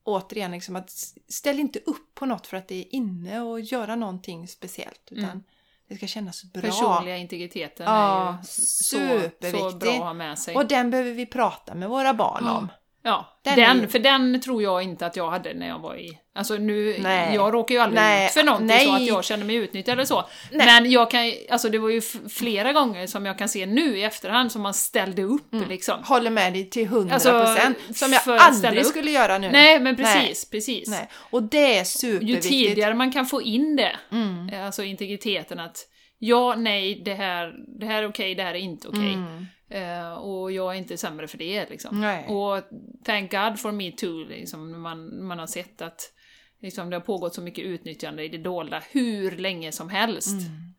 återigen 0.04 0.50
liksom 0.50 0.76
att 0.76 0.90
ställ 1.28 1.58
inte 1.60 1.78
upp 1.78 2.14
på 2.14 2.26
något 2.26 2.46
för 2.46 2.56
att 2.56 2.68
det 2.68 2.74
är 2.74 2.94
inne 2.94 3.40
och 3.40 3.60
göra 3.60 3.96
någonting 3.96 4.48
speciellt 4.48 5.08
utan 5.10 5.24
Mm. 5.24 5.42
det 5.88 5.96
ska 5.96 6.06
kännas 6.06 6.44
bra. 6.44 6.62
Personliga 6.62 7.16
integriteten 7.16 7.86
Ja, 7.86 8.28
är 8.28 8.38
ju 8.38 8.44
så, 8.44 9.30
så 9.70 9.76
bra 9.76 9.92
att 9.92 9.98
ha 9.98 10.12
med 10.12 10.38
sig. 10.38 10.56
Och 10.56 10.66
den 10.66 10.90
behöver 10.90 11.12
vi 11.12 11.26
prata 11.26 11.74
med 11.74 11.88
våra 11.88 12.14
barn 12.14 12.48
om. 12.48 12.68
Ja, 13.06 13.38
Den 13.44 13.56
den, 13.56 13.88
för 13.88 13.98
den 13.98 14.40
tror 14.40 14.62
jag 14.62 14.82
inte 14.82 15.06
att 15.06 15.16
jag 15.16 15.30
hade 15.30 15.54
när 15.54 15.68
jag 15.68 15.78
var 15.78 15.96
i... 15.96 16.18
Alltså 16.36 16.54
nu, 16.54 16.96
Nej. 17.00 17.34
jag 17.34 17.54
råkar 17.54 17.74
ju 17.74 17.80
aldrig 17.80 18.02
Nej, 18.02 18.26
ut 18.26 18.32
för 18.32 18.42
någonting 18.42 18.66
nej. 18.66 18.86
så 18.86 18.94
att 18.94 19.02
jag 19.06 19.24
känner 19.24 19.44
mig 19.44 19.56
utnyttjad 19.56 19.92
eller 19.92 20.04
så. 20.04 20.24
Nej. 20.52 20.66
Men 20.66 20.90
jag 20.90 21.10
kan 21.10 21.26
ju- 21.26 21.34
alltså 21.50 21.68
det 21.68 21.78
var 21.78 21.88
ju 21.90 22.00
flera 22.28 22.72
gånger 22.72 23.06
som 23.06 23.26
jag 23.26 23.38
kan 23.38 23.48
se 23.48 23.66
nu 23.66 23.98
i 23.98 24.02
efterhand 24.04 24.52
som 24.52 24.62
man 24.62 24.74
ställde 24.74 25.22
upp 25.22 25.54
liksom. 25.68 26.02
Håller 26.04 26.30
med 26.30 26.52
dig 26.52 26.70
till 26.70 26.88
100% 26.88 27.12
Alltså, 27.12 27.72
som 27.94 28.12
jag 28.12 28.22
aldrig 28.40 28.86
skulle 28.86 29.10
göra 29.10 29.38
nu. 29.38 29.50
Nej, 29.50 29.80
men 29.80 29.96
precis, 29.96 30.50
precis. 30.50 31.00
Och 31.30 31.42
det 31.42 31.74
är 31.74 31.78
Ju 31.78 31.84
superviktigt. 31.84 32.48
tidigare 32.48 32.94
man 32.94 33.12
kan 33.12 33.26
få 33.26 33.42
in 33.42 33.76
det, 33.76 33.96
Mm. 34.12 34.64
alltså 34.66 34.82
integriteten 34.82 35.60
att 35.60 35.76
ja, 36.18 36.54
nej, 36.58 37.02
det 37.04 37.14
här, 37.14 37.52
det 37.80 37.86
här 37.86 38.02
är 38.02 38.08
okej, 38.08 38.34
det 38.34 38.42
här 38.42 38.54
är 38.54 38.58
inte 38.58 38.88
okej. 38.88 39.12
Mm. 39.14 39.46
Eh, 39.68 40.12
och 40.12 40.52
jag 40.52 40.74
är 40.74 40.78
inte 40.78 40.96
sämre 40.96 41.28
för 41.28 41.38
det 41.38 41.70
liksom. 41.70 42.00
Nej. 42.00 42.26
Och 42.28 42.64
thank 43.04 43.30
God 43.30 43.60
for 43.60 43.72
me 43.72 43.92
too, 43.92 44.24
liksom, 44.24 44.82
man, 44.82 45.26
man 45.26 45.38
har 45.38 45.46
sett 45.46 45.82
att 45.82 46.12
liksom, 46.60 46.90
det 46.90 46.96
har 46.96 47.00
pågått 47.00 47.34
så 47.34 47.40
mycket 47.42 47.64
utnyttjande 47.64 48.24
i 48.24 48.28
det 48.28 48.38
dolda 48.38 48.82
hur 48.90 49.36
länge 49.36 49.72
som 49.72 49.88
helst. 49.88 50.36
Mm. 50.40 50.74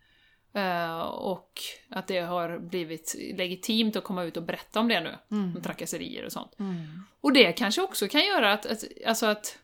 Eh, 0.54 1.00
och 1.02 1.52
att 1.90 2.08
det 2.08 2.20
har 2.20 2.60
blivit 2.60 3.16
legitimt 3.38 3.96
att 3.96 4.04
komma 4.04 4.24
ut 4.24 4.38
och 4.38 4.44
berätta 4.44 4.80
om 4.80 4.88
det 4.88 5.00
nu, 5.00 5.16
Mm. 5.32 5.56
om 5.56 5.62
trakasserier 5.62 6.26
och 6.26 6.32
sånt. 6.32 6.60
Mm. 6.60 7.04
Och 7.22 7.34
det 7.34 7.54
kanske 7.54 7.82
också 7.82 8.08
kan 8.08 8.26
göra 8.26 8.54
att, 8.54 8.66
att 8.66 8.84
alltså 9.06 9.26
att, 9.26 9.58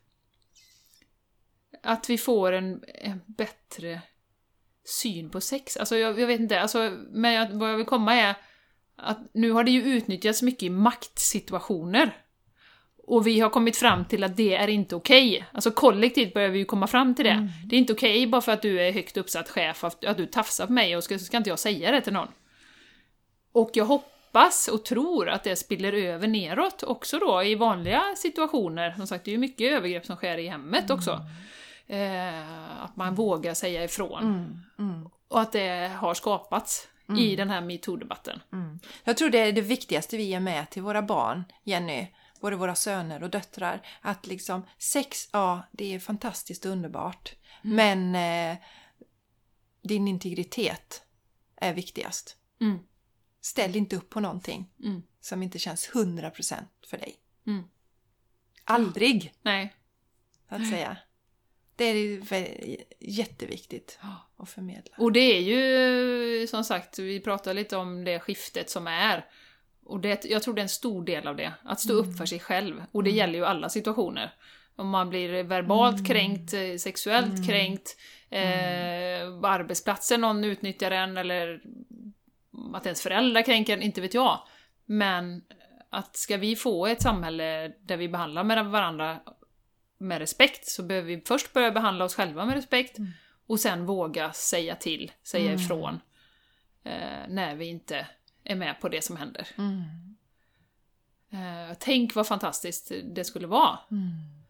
att 1.83 2.09
vi 2.09 2.17
får 2.17 2.51
en, 2.51 2.83
en 2.87 3.21
bättre 3.25 4.01
syn 4.85 5.29
på 5.29 5.41
sex. 5.41 5.77
Alltså 5.77 5.97
jag, 5.97 6.19
jag 6.19 6.27
vet 6.27 6.39
inte, 6.39 6.61
alltså, 6.61 6.97
men 7.11 7.33
jag, 7.33 7.49
vad 7.49 7.69
jag 7.69 7.77
vill 7.77 7.85
komma 7.85 8.15
är 8.15 8.35
att 9.01 9.19
nu 9.33 9.51
har 9.51 9.63
det 9.63 9.71
ju 9.71 9.81
utnyttjats 9.81 10.41
mycket 10.41 10.63
i 10.63 10.69
maktsituationer. 10.69 12.17
Och 13.07 13.27
vi 13.27 13.39
har 13.39 13.49
kommit 13.49 13.77
fram 13.77 14.05
till 14.05 14.23
att 14.23 14.37
det 14.37 14.55
är 14.55 14.67
inte 14.67 14.95
okej. 14.95 15.45
Alltså 15.51 15.71
kollektivt 15.71 16.33
börjar 16.33 16.49
vi 16.49 16.59
ju 16.59 16.65
komma 16.65 16.87
fram 16.87 17.15
till 17.15 17.25
det. 17.25 17.49
Det 17.65 17.75
är 17.75 17.79
inte 17.79 17.93
okej 17.93 18.27
bara 18.27 18.41
för 18.41 18.51
att 18.51 18.61
du 18.61 18.81
är 18.81 18.91
högt 18.91 19.17
uppsatt 19.17 19.49
chef, 19.49 19.83
att, 19.83 20.17
du 20.17 20.25
tafsar 20.25 20.67
på 20.67 20.73
mig 20.73 20.97
och 20.97 21.03
ska, 21.03 21.19
ska 21.19 21.37
inte 21.37 21.49
jag 21.49 21.59
säga 21.59 21.91
det 21.91 22.01
till 22.01 22.13
någon. 22.13 22.27
Och 23.51 23.71
jag 23.73 23.85
hoppas 23.85 24.67
och 24.67 24.85
tror 24.85 25.29
att 25.29 25.43
det 25.43 25.55
spiller 25.55 25.93
över 25.93 26.27
neråt 26.27 26.83
också 26.83 27.19
då 27.19 27.43
i 27.43 27.55
vanliga 27.55 28.03
situationer. 28.17 28.93
Som 28.97 29.07
sagt, 29.07 29.25
det 29.25 29.31
är 29.31 29.33
ju 29.33 29.37
mycket 29.37 29.71
övergrepp 29.71 30.05
som 30.05 30.15
sker 30.15 30.37
i 30.37 30.47
hemmet 30.47 30.89
också. 30.89 31.19
Eh, 31.87 32.83
att 32.83 32.95
man 32.95 33.15
vågar 33.15 33.53
säga 33.53 33.83
ifrån. 33.83 34.23
Mm. 34.23 34.59
Mm. 34.79 35.09
Och 35.27 35.41
att 35.41 35.51
det 35.51 35.91
har 35.99 36.13
skapats 36.13 36.87
i 37.19 37.35
den 37.35 37.49
här 37.49 37.61
metoo-debatten. 37.61 38.41
Mm. 38.53 38.79
Jag 39.03 39.17
tror 39.17 39.29
det 39.29 39.39
är 39.39 39.51
det 39.53 39.61
viktigaste 39.61 40.17
vi 40.17 40.23
ger 40.23 40.39
med 40.39 40.69
till 40.69 40.81
våra 40.81 41.01
barn, 41.01 41.43
Jenny, 41.63 42.07
både 42.41 42.55
våra 42.55 42.75
söner 42.75 43.23
och 43.23 43.29
döttrar. 43.29 43.87
Att 44.01 44.27
liksom 44.27 44.65
sex, 44.77 45.29
ja, 45.31 45.67
det 45.71 45.93
är 45.93 45.99
fantastiskt 45.99 46.65
och 46.65 46.71
underbart. 46.71 47.35
Men 47.61 48.15
eh, 48.15 48.57
din 49.81 50.07
integritet 50.07 51.03
är 51.55 51.73
viktigast. 51.73 52.37
Mm. 52.61 52.79
Ställ 53.41 53.75
inte 53.75 53.95
upp 53.95 54.09
på 54.09 54.19
någonting 54.19 54.69
Mm. 54.83 55.03
som 55.19 55.43
inte 55.43 55.59
känns 55.59 55.89
100% 55.93 56.55
för 56.87 56.97
dig. 56.97 57.15
Mm. 57.47 57.63
Aldrig, 58.63 59.33
Nej. 59.41 59.75
att 60.47 60.69
säga. 60.69 60.97
Det 61.81 61.85
är 61.85 62.77
jätteviktigt 62.99 63.99
att 64.37 64.49
förmedla. 64.49 64.95
Och 64.97 65.11
det 65.11 65.19
är 65.19 65.41
ju 65.41 66.47
som 66.47 66.63
sagt, 66.63 66.99
vi 66.99 67.19
pratar 67.19 67.53
lite 67.53 67.77
om 67.77 68.03
det 68.03 68.19
skiftet 68.19 68.69
som 68.69 68.87
är. 68.87 69.25
Och 69.85 69.99
det, 69.99 70.25
jag 70.25 70.43
tror 70.43 70.53
det 70.53 70.59
är 70.59 70.63
en 70.63 70.69
stor 70.69 71.05
del 71.05 71.27
av 71.27 71.35
det, 71.35 71.53
att 71.63 71.79
stå 71.79 71.93
upp 71.93 72.17
för 72.17 72.25
sig 72.25 72.39
själv. 72.39 72.83
Och 72.91 73.03
det 73.03 73.09
gäller 73.09 73.33
ju 73.33 73.45
alla 73.45 73.69
situationer. 73.69 74.33
Om 74.75 74.89
man 74.89 75.09
blir 75.09 75.43
verbalt 75.43 76.07
kränkt, 76.07 76.53
eh, 76.53 76.75
sexuellt 76.79 77.47
kränkt, 77.47 77.97
eh, 78.29 79.27
arbetsplatsen 79.43 80.21
någon 80.21 80.43
utnyttjar 80.43 80.91
en 80.91 81.17
eller 81.17 81.61
att 82.73 82.85
ens 82.85 83.01
föräldrar 83.01 83.41
kränker 83.41 83.73
en, 83.73 83.81
inte 83.81 84.01
vet 84.01 84.13
jag. 84.13 84.39
Men 84.85 85.43
att 85.89 86.15
ska 86.15 86.37
vi 86.37 86.55
få 86.55 86.87
ett 86.87 87.01
samhälle 87.01 87.73
där 87.79 87.97
vi 87.97 88.09
behandlar 88.09 88.43
med 88.43 88.65
varandra 88.65 89.19
med 90.01 90.19
respekt 90.19 90.67
så 90.67 90.83
behöver 90.83 91.07
vi 91.07 91.21
först 91.25 91.53
börja 91.53 91.71
behandla 91.71 92.05
oss 92.05 92.15
själva 92.15 92.45
med 92.45 92.55
respekt 92.55 92.97
och 93.47 93.59
sen 93.59 93.85
våga 93.85 94.33
säga 94.33 94.75
till, 94.75 95.11
säga 95.23 95.53
ifrån 95.53 95.99
eh, 96.83 97.27
när 97.27 97.55
vi 97.55 97.65
inte 97.65 98.07
är 98.43 98.55
med 98.55 98.81
på 98.81 98.89
det 98.89 99.03
som 99.03 99.17
händer. 99.17 99.47
Mm. 99.57 99.81
Eh, 101.31 101.77
tänk 101.79 102.15
vad 102.15 102.27
fantastiskt 102.27 102.91
det 103.03 103.23
skulle 103.23 103.47
vara 103.47 103.79
Mm. 103.91 104.40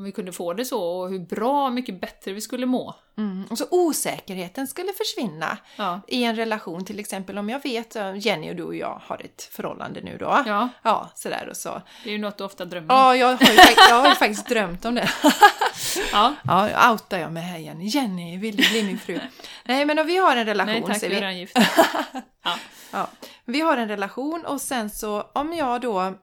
Om 0.00 0.04
vi 0.04 0.12
kunde 0.12 0.32
få 0.32 0.52
det 0.52 0.64
så 0.64 0.82
och 0.84 1.10
hur 1.10 1.18
bra 1.18 1.70
mycket 1.70 2.00
bättre 2.00 2.32
vi 2.32 2.40
skulle 2.40 2.66
må. 2.66 2.94
Mm. 3.18 3.44
Och 3.50 3.58
så 3.58 3.64
osäkerheten 3.70 4.66
skulle 4.66 4.92
försvinna 4.92 5.58
Ja. 5.76 6.00
i 6.08 6.24
en 6.24 6.36
relation. 6.36 6.84
Till 6.84 6.98
exempel 6.98 7.38
om 7.38 7.48
jag 7.48 7.62
vet, 7.62 7.96
eh, 7.96 8.16
Jenny 8.26 8.50
och 8.50 8.56
du 8.56 8.62
och 8.62 8.74
jag 8.74 9.00
har 9.06 9.22
ett 9.24 9.42
förhållande 9.52 10.00
nu 10.00 10.16
då. 10.18 10.42
ja, 10.46 10.68
Ja, 10.82 11.10
sådär 11.14 11.48
och 11.50 11.56
så. 11.56 11.82
det 12.04 12.10
är 12.10 12.12
ju 12.12 12.18
något 12.18 12.38
du 12.38 12.44
ofta 12.44 12.64
drömmer 12.64 12.94
om. 12.94 12.98
Ja, 12.98 13.16
jag 13.16 13.26
har 13.26 13.52
ju, 13.52 13.58
jag 13.88 14.00
har 14.00 14.08
ju 14.08 14.14
faktiskt 14.14 14.48
drömt 14.48 14.84
om 14.84 14.94
det. 14.94 15.10
Ja. 16.12 16.34
Ja, 16.44 16.92
outar 16.92 17.18
jag 17.18 17.32
mig 17.32 17.42
här 17.42 17.58
Jenny. 17.58 17.86
Jenny, 17.86 18.36
vill 18.38 18.56
du 18.56 18.68
bli 18.70 18.82
min 18.82 18.98
fru? 18.98 19.20
Nej, 19.64 19.84
men 19.84 19.98
om 19.98 20.06
vi 20.06 20.16
har 20.16 20.36
en 20.36 20.46
relation 20.46 20.72
Nej 20.74 20.82
tack, 20.94 21.02
vi 21.02 21.06
är 21.06 21.10
redan 21.10 21.38
gifta. 21.38 21.62
Ja. 22.44 22.54
ja, 22.90 23.06
vi 23.44 23.60
har 23.60 23.76
en 23.76 23.88
relation 23.88 24.44
och 24.46 24.60
sen 24.60 24.90
så 24.90 25.20
om 25.32 25.52
jag 25.52 25.80
då 25.80 26.14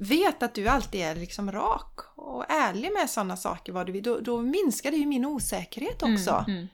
vet 0.00 0.42
att 0.42 0.54
du 0.54 0.68
alltid 0.68 1.00
är 1.00 1.14
liksom 1.14 1.52
rak 1.52 2.00
och 2.16 2.50
ärlig 2.50 2.92
med 2.92 3.10
sådana 3.10 3.36
saker, 3.36 3.72
vad 3.72 3.86
du 3.86 3.92
vill, 3.92 4.02
då, 4.02 4.20
då 4.20 4.40
minskar 4.42 4.90
det 4.90 4.96
ju 4.96 5.06
min 5.06 5.24
osäkerhet 5.24 6.02
också. 6.02 6.44
Mm, 6.48 6.68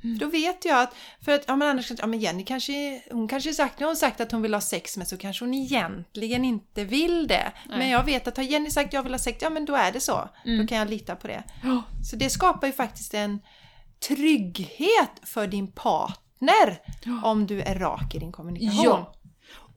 För 0.00 0.20
Då 0.20 0.26
vet 0.26 0.64
jag 0.64 0.82
att, 0.82 0.94
för 1.24 1.32
att 1.32 1.44
ja, 1.46 1.56
men 1.56 1.68
annars, 1.68 1.92
ja, 1.98 2.06
men 2.06 2.20
Jenny 2.20 2.44
kanske, 2.44 3.02
hon 3.10 3.28
kanske 3.28 3.52
sagt, 3.52 3.78
nu 3.80 3.86
har 3.86 3.90
hon 3.90 3.96
sagt 3.96 4.20
att 4.20 4.32
hon 4.32 4.42
vill 4.42 4.54
ha 4.54 4.60
sex 4.60 4.96
men 4.96 5.06
så 5.06 5.16
kanske 5.16 5.44
hon 5.44 5.54
egentligen 5.54 6.44
inte 6.44 6.84
vill 6.84 7.26
det. 7.26 7.52
Men 7.68 7.88
jag 7.88 8.04
vet 8.04 8.28
att 8.28 8.36
har 8.36 8.44
Jenny 8.44 8.70
sagt 8.70 8.92
jag 8.92 9.02
vill 9.02 9.12
ha 9.12 9.18
sex, 9.18 9.38
ja 9.42 9.50
men 9.50 9.64
då 9.64 9.74
är 9.74 9.92
det 9.92 10.00
så. 10.00 10.28
Då 10.60 10.66
kan 10.66 10.78
jag 10.78 10.90
lita 10.90 11.16
på 11.16 11.26
det. 11.26 11.42
Ja. 11.62 11.82
Så 12.10 12.16
det 12.16 12.30
skapar 12.30 12.66
ju 12.66 12.72
faktiskt 12.72 13.14
en 13.14 13.40
trygghet 14.08 15.10
för 15.22 15.46
din 15.46 15.72
partner 15.72 16.80
om 17.24 17.46
du 17.46 17.60
är 17.60 17.74
rak 17.78 18.14
i 18.14 18.18
din 18.18 18.32
kommunikation. 18.32 18.84
Ja. 18.84 19.14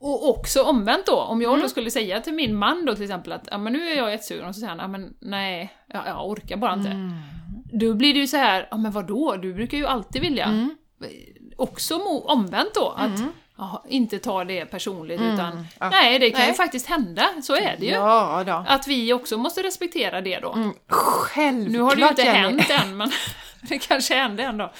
Och 0.06 0.28
också 0.28 0.62
omvänt 0.62 1.06
då, 1.06 1.16
om 1.16 1.42
jag 1.42 1.50
Mm. 1.50 1.62
då 1.62 1.68
skulle 1.68 1.90
säga 1.90 2.20
till 2.20 2.32
min 2.34 2.56
man 2.56 2.84
då 2.86 2.94
till 2.94 3.04
exempel 3.04 3.32
att 3.32 3.48
ja, 3.50 3.58
men 3.58 3.72
nu 3.72 3.88
är 3.88 3.96
jag 3.96 4.10
jättesugen 4.10 4.46
och 4.48 4.54
så 4.54 4.60
säger 4.60 4.70
han 4.70 4.78
ja, 4.78 4.88
men 4.88 5.14
nej, 5.20 5.72
jag, 5.86 6.02
jag 6.06 6.28
orkar 6.30 6.56
bara 6.56 6.72
inte. 6.72 6.90
Mm. 6.90 7.12
Då 7.72 7.94
blir 7.94 8.14
det 8.14 8.20
ju 8.20 8.26
så 8.26 8.36
här, 8.36 8.68
ja 8.70 8.76
men 8.76 8.92
vadå, 8.92 9.36
du 9.36 9.54
brukar 9.54 9.78
ju 9.78 9.86
alltid 9.86 10.22
vilja. 10.22 10.44
Mm. 10.44 10.76
Också 11.56 11.94
omvänt 12.24 12.74
då, 12.74 12.88
att 12.96 13.20
ja, 13.58 13.84
inte 13.88 14.18
ta 14.18 14.44
det 14.44 14.64
personligt 14.66 15.20
utan 15.20 15.52
Mm. 15.52 15.64
Ja. 15.80 15.90
nej, 15.90 16.18
det 16.18 16.30
kan 16.30 16.40
ju 16.40 16.46
Nej. 16.46 16.54
faktiskt 16.56 16.86
hända, 16.86 17.24
så 17.42 17.54
är 17.56 17.76
det 17.80 17.86
ju. 17.86 17.92
Ja 17.92 18.42
då. 18.46 18.64
Att 18.68 18.88
vi 18.88 19.12
också 19.12 19.36
måste 19.38 19.62
respektera 19.62 20.20
det 20.20 20.38
då. 20.40 20.52
Mm, 20.52 20.72
Självklart 20.88 21.72
Nu 21.72 21.80
har 21.80 21.94
det 21.96 22.02
ju 22.02 22.08
inte 22.08 22.22
Jenny. 22.22 22.40
hänt 22.62 22.70
än, 22.84 22.96
men 22.96 23.10
det 23.60 23.78
kanske 23.78 24.14
händer 24.14 24.44
ändå. 24.44 24.64
Mm. 24.64 24.74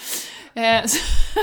Eh, 0.54 0.84
så- 0.86 0.98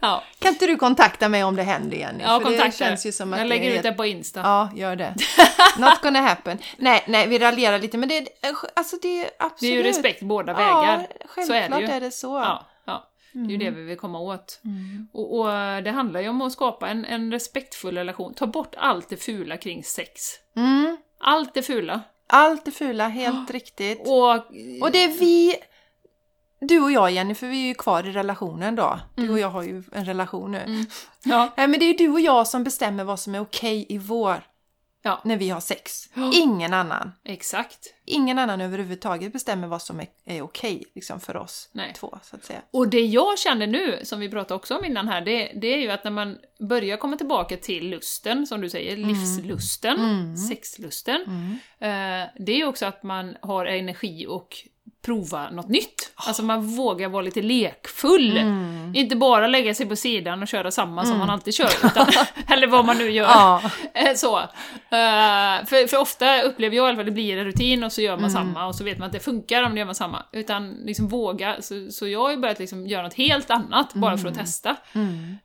ja, 0.00 0.22
Kan 0.38 0.52
inte 0.52 0.66
du 0.66 0.76
kontakta 0.76 1.28
mig 1.28 1.44
om 1.44 1.56
det 1.56 1.62
händer 1.62 1.96
Jenny? 1.96 2.22
ja 2.24 2.28
För 2.28 2.50
det 2.50 2.56
kontakta. 2.56 2.70
känns 2.84 3.06
ju 3.06 3.12
som 3.12 3.32
att 3.32 3.38
Jag 3.38 3.44
det 3.46 3.48
lägger 3.48 3.70
är 3.70 3.76
ut 3.76 3.82
det 3.82 3.92
på 3.92 4.06
Insta. 4.06 4.40
Ja, 4.40 4.70
gör 4.76 4.96
det. 4.96 5.14
Not 5.78 6.00
gonna 6.02 6.20
happen. 6.20 6.58
Nej, 6.76 7.04
nej, 7.08 7.26
vi 7.28 7.38
raljerar 7.38 7.78
lite, 7.78 7.98
men 7.98 8.08
det 8.08 8.16
är, 8.18 8.26
alltså 8.74 8.96
det 9.02 9.20
är 9.24 9.30
absolut... 9.38 9.60
Det 9.60 9.66
är 9.66 9.76
ju 9.76 9.82
respekt 9.82 10.22
båda 10.22 10.52
Ja, 10.52 10.56
vägar. 10.58 11.06
självklart 11.26 11.80
ju. 11.80 11.86
är 11.86 12.00
det 12.00 12.10
så. 12.10 12.26
Ja, 12.28 12.66
ja. 12.84 13.08
Det 13.32 13.40
är 13.40 13.50
ju 13.50 13.56
det 13.56 13.70
vi 13.70 13.82
vill 13.82 13.98
komma 13.98 14.18
åt. 14.18 14.60
Och, 15.12 15.38
och 15.40 15.46
det 15.82 15.90
handlar 15.90 16.20
ju 16.20 16.28
om 16.28 16.42
att 16.42 16.52
skapa 16.52 16.88
en, 16.88 17.04
en 17.04 17.32
respektfull 17.32 17.96
relation. 17.96 18.34
Ta 18.34 18.46
bort 18.46 18.74
allt 18.78 19.08
det 19.08 19.16
fula 19.16 19.56
kring 19.56 19.84
sex. 19.84 20.20
Mm. 20.56 20.96
Allt 21.20 21.54
det 21.54 21.62
fula. 21.62 22.00
Allt 22.26 22.64
det 22.64 22.70
fula, 22.70 23.08
helt 23.08 23.50
riktigt. 23.50 24.00
Och, 24.08 24.30
Och 24.80 24.90
det 24.92 25.04
är 25.04 25.18
vi, 25.18 25.54
du 26.62 26.80
och 26.80 26.92
jag 26.92 27.10
Jenny, 27.10 27.34
för 27.34 27.46
vi 27.46 27.62
är 27.62 27.68
ju 27.68 27.74
kvar 27.74 28.06
i 28.06 28.12
relationen 28.12 28.76
då. 28.76 29.00
Du 29.14 29.30
och 29.30 29.38
jag 29.38 29.50
har 29.50 29.62
ju 29.62 29.82
en 29.92 30.04
relation 30.04 30.52
nu. 30.52 30.84
ja, 31.24 31.52
Nej 31.56 31.68
men 31.68 31.80
det 31.80 31.84
är 31.84 31.86
ju 31.86 31.96
du 31.96 32.08
och 32.08 32.20
jag 32.20 32.48
som 32.48 32.64
bestämmer 32.64 33.04
vad 33.04 33.20
som 33.20 33.34
är 33.34 33.40
okej 33.40 33.86
i 33.88 33.98
vår, 33.98 34.42
ja, 35.02 35.20
när 35.24 35.36
vi 35.36 35.48
har 35.48 35.60
sex. 35.60 36.08
Ingen 36.32 36.74
annan. 36.74 37.12
exakt. 37.24 37.94
Ingen 38.04 38.38
annan 38.38 38.60
överhuvudtaget 38.60 39.32
bestämmer 39.32 39.68
vad 39.68 39.82
som 39.82 40.00
är, 40.00 40.06
är 40.24 40.42
okej 40.42 40.84
liksom 40.94 41.20
för 41.20 41.36
oss 41.36 41.68
Nej. 41.72 41.92
två, 41.96 42.18
så 42.22 42.36
att 42.36 42.44
säga. 42.44 42.62
Och 42.70 42.88
det 42.88 43.00
jag 43.00 43.38
känner 43.38 43.66
nu, 43.66 44.00
som 44.02 44.20
vi 44.20 44.30
pratade 44.30 44.54
också 44.54 44.76
om 44.76 44.84
innan 44.84 45.08
här, 45.08 45.20
det, 45.20 45.52
det 45.60 45.74
är 45.74 45.78
ju 45.78 45.90
att 45.90 46.04
när 46.04 46.10
man 46.10 46.38
börjar 46.68 46.96
komma 46.96 47.16
tillbaka 47.16 47.56
till 47.56 47.88
lusten, 47.88 48.46
som 48.46 48.60
du 48.60 48.70
säger, 48.70 48.96
livslusten, 48.96 49.98
sexlusten, 50.48 51.20
eh, 51.78 52.28
det 52.38 52.52
är 52.52 52.56
ju 52.56 52.64
också 52.64 52.86
att 52.86 53.02
man 53.02 53.36
har 53.40 53.66
energi 53.66 54.26
och 54.28 54.56
prova 55.04 55.50
något 55.50 55.68
nytt. 55.68 56.12
Alltså 56.14 56.42
man 56.42 56.66
vågar 56.66 57.08
vara 57.08 57.22
lite 57.22 57.42
lekfull. 57.42 58.40
Inte 58.94 59.16
bara 59.16 59.46
lägga 59.46 59.74
sig 59.74 59.86
på 59.86 59.96
sidan 59.96 60.42
och 60.42 60.48
köra 60.48 60.70
samma 60.70 61.04
som 61.04 61.18
man 61.18 61.30
alltid 61.30 61.54
kör, 61.54 61.70
utan, 61.86 62.06
eller 62.48 62.66
vad 62.66 62.84
man 62.84 62.98
nu 62.98 63.10
gör. 63.10 63.24
Ja. 63.24 63.62
Eh, 63.94 64.14
Så. 64.14 64.38
Eh, 64.38 65.66
för, 65.66 65.86
för 65.86 66.00
ofta 66.00 66.42
upplever 66.42 66.76
jag 66.76 67.00
att 67.00 67.06
det 67.06 67.12
blir 67.12 67.38
en 67.38 67.44
rutin 67.44 67.84
och 67.84 67.92
så 67.92 68.00
gör 68.00 68.16
man 68.16 68.30
samma 68.30 68.66
och 68.66 68.74
så 68.74 68.84
vet 68.84 68.98
man 68.98 69.06
att 69.06 69.12
det 69.12 69.20
funkar 69.20 69.62
om 69.62 69.72
det 69.74 69.78
gör 69.78 69.86
man 69.86 69.94
samma. 69.94 70.22
Utan 70.32 70.70
liksom 70.70 71.08
våga. 71.08 71.56
Så, 71.60 71.90
så 71.90 72.08
jag 72.08 72.20
har 72.22 72.30
ju 72.30 72.36
börjat 72.36 72.58
liksom 72.58 72.86
göra 72.86 73.02
något 73.02 73.14
helt 73.14 73.50
annat 73.50 73.94
bara 73.94 74.18
för 74.18 74.28
att 74.28 74.34
testa. 74.34 74.76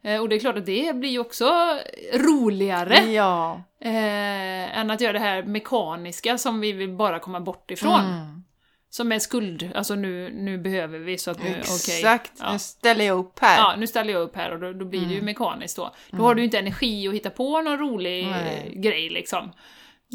Eh, 0.03 0.21
och 0.21 0.29
det 0.29 0.35
är 0.35 0.39
klart 0.39 0.57
att 0.57 0.65
det 0.65 0.95
blir 0.95 1.09
ju 1.09 1.19
också 1.19 1.45
roligare 2.13 3.11
Ja. 3.11 3.61
än 3.81 4.91
att 4.91 5.01
göra 5.01 5.13
det 5.13 5.19
här 5.19 5.43
mekaniska 5.43 6.37
som 6.37 6.59
vi 6.59 6.71
vill 6.71 6.89
bara 6.89 7.19
komma 7.19 7.39
bort 7.39 7.71
ifrån. 7.71 8.43
Som 8.89 9.11
är 9.11 9.19
skuld, 9.19 9.71
alltså 9.75 9.95
nu, 9.95 10.29
nu 10.33 10.57
behöver 10.57 10.99
vi 10.99 11.17
så 11.17 11.31
att 11.31 11.43
nu, 11.43 11.49
okej. 11.49 11.95
Exakt, 11.97 12.31
ja. 12.39 12.51
nu 12.51 12.59
ställer 12.59 13.05
jag 13.05 13.19
upp 13.19 13.39
här. 13.39 13.57
Ja, 13.57 13.75
nu 13.77 13.87
ställer 13.87 14.13
jag 14.13 14.21
upp 14.21 14.35
här 14.35 14.51
och 14.51 14.59
då, 14.59 14.73
då 14.73 14.85
blir 14.85 15.01
det 15.05 15.13
ju 15.13 15.21
mekaniskt 15.21 15.75
då. 15.75 15.93
Då 16.11 16.23
har 16.23 16.35
du 16.35 16.41
ju 16.41 16.45
inte 16.45 16.59
energi 16.59 17.07
att 17.07 17.13
hitta 17.13 17.29
på 17.29 17.61
någon 17.61 17.77
rolig 17.77 18.27
Nej. 18.27 18.73
grej 18.75 19.09
liksom. 19.09 19.51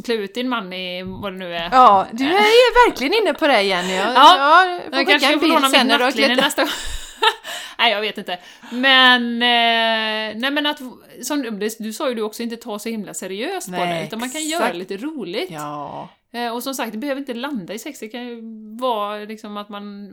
Klä 0.05 0.14
ut 0.14 0.35
din 0.35 0.49
man 0.49 0.73
i 0.73 1.03
vad 1.03 1.33
det 1.33 1.39
nu 1.39 1.55
är. 1.57 1.68
Ja, 1.73 2.07
du 2.12 2.25
är 2.25 2.89
verkligen 2.89 3.14
inne 3.23 3.35
på 3.35 3.47
det 3.47 3.62
Jenny. 3.62 3.95
Jag, 3.95 4.14
Ja, 4.14 4.64
jag 4.66 4.85
får 4.85 4.95
Jag 4.99 5.09
kanske 5.09 5.33
en 5.33 5.41
får 5.41 5.47
låna 5.47 5.61
bild 5.61 5.70
mitt 5.70 5.79
sen 5.79 5.87
när 5.89 5.99
du 5.99 6.05
har 6.05 6.11
nattlinne 6.11 6.35
klätt 6.35 6.45
nästa 6.45 6.62
gång. 6.62 6.70
Nej, 7.79 7.93
jag 7.93 8.01
vet 8.01 8.18
inte. 8.18 8.39
Men, 8.70 9.33
eh, 9.43 10.41
nej 10.41 10.51
men 10.51 10.66
att, 10.66 10.79
som, 11.23 11.59
det- 11.59 11.79
du 11.79 11.93
sa 11.93 12.09
ju 12.09 12.14
du 12.14 12.23
också, 12.23 12.43
inte 12.43 12.57
ta 12.57 12.79
så 12.79 12.89
himla 12.89 13.14
seriöst 13.14 13.66
på 13.66 13.73
Nej, 13.73 14.01
det, 14.01 14.07
utan 14.07 14.18
man 14.20 14.31
kan 14.31 14.43
exakt. 14.43 14.62
göra 14.62 14.73
lite 14.73 14.97
roligt. 14.97 15.51
Ja. 15.51 16.09
Eh, 16.33 16.55
och 16.55 16.62
som 16.62 16.74
sagt, 16.74 16.93
det 16.93 16.99
behöver 16.99 17.20
inte 17.20 17.35
landa 17.35 17.74
i 17.74 17.78
sex, 17.78 18.01
det 18.01 18.09
kan 18.09 18.26
ju 18.26 18.41
vara 18.80 19.16
liksom 19.16 19.57
att 19.57 19.68
man 19.68 20.09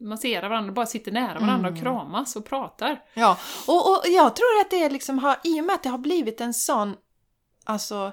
masserar 0.00 0.48
varandra, 0.48 0.72
bara 0.72 0.86
sitter 0.86 1.12
nära 1.12 1.38
varandra 1.38 1.70
och 1.70 1.78
kramas 1.78 2.36
och 2.36 2.44
pratar. 2.44 3.02
Ja, 3.14 3.38
och, 3.66 3.90
och 3.90 4.02
jag 4.06 4.36
tror 4.36 4.60
att 4.60 4.70
det 4.70 4.88
liksom 4.88 5.18
har, 5.18 5.36
i 5.44 5.60
och 5.60 5.64
med 5.64 5.74
att 5.74 5.82
det 5.82 5.88
har 5.88 5.98
blivit 5.98 6.40
en 6.40 6.54
sån, 6.54 6.96
alltså, 7.64 8.12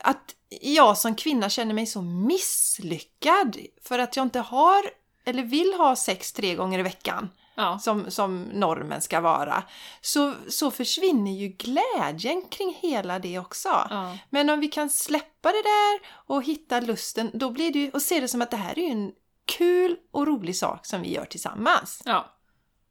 att 0.00 0.34
jag 0.60 0.98
som 0.98 1.14
kvinna 1.14 1.48
känner 1.48 1.74
mig 1.74 1.86
så 1.86 2.02
misslyckad 2.02 3.56
för 3.82 3.98
att 3.98 4.16
jag 4.16 4.26
inte 4.26 4.40
har, 4.40 4.82
eller 5.24 5.42
vill 5.42 5.74
ha 5.74 5.96
sex 5.96 6.32
tre 6.32 6.54
gånger 6.54 6.78
i 6.78 6.82
veckan, 6.82 7.28
Ja. 7.60 7.78
som, 7.78 8.10
som 8.10 8.42
normen 8.42 9.00
ska 9.00 9.20
vara, 9.20 9.62
så, 10.00 10.34
så 10.48 10.70
försvinner 10.70 11.32
ju 11.32 11.48
glädjen 11.48 12.42
kring 12.50 12.78
hela 12.80 13.18
det 13.18 13.38
också. 13.38 13.68
Ja. 13.68 14.16
Men 14.30 14.50
om 14.50 14.60
vi 14.60 14.68
kan 14.68 14.90
släppa 14.90 15.48
det 15.48 15.62
där 15.62 16.00
och 16.26 16.42
hitta 16.44 16.80
lusten, 16.80 17.30
då 17.34 17.50
blir 17.50 17.72
det 17.72 17.78
ju, 17.78 17.90
och 17.90 18.02
se 18.02 18.20
det 18.20 18.28
som 18.28 18.42
att 18.42 18.50
det 18.50 18.56
här 18.56 18.78
är 18.78 18.82
ju 18.82 18.90
en 18.90 19.12
kul 19.44 19.96
och 20.12 20.26
rolig 20.26 20.56
sak 20.56 20.86
som 20.86 21.02
vi 21.02 21.14
gör 21.14 21.24
tillsammans. 21.24 22.02
Ja. 22.04 22.36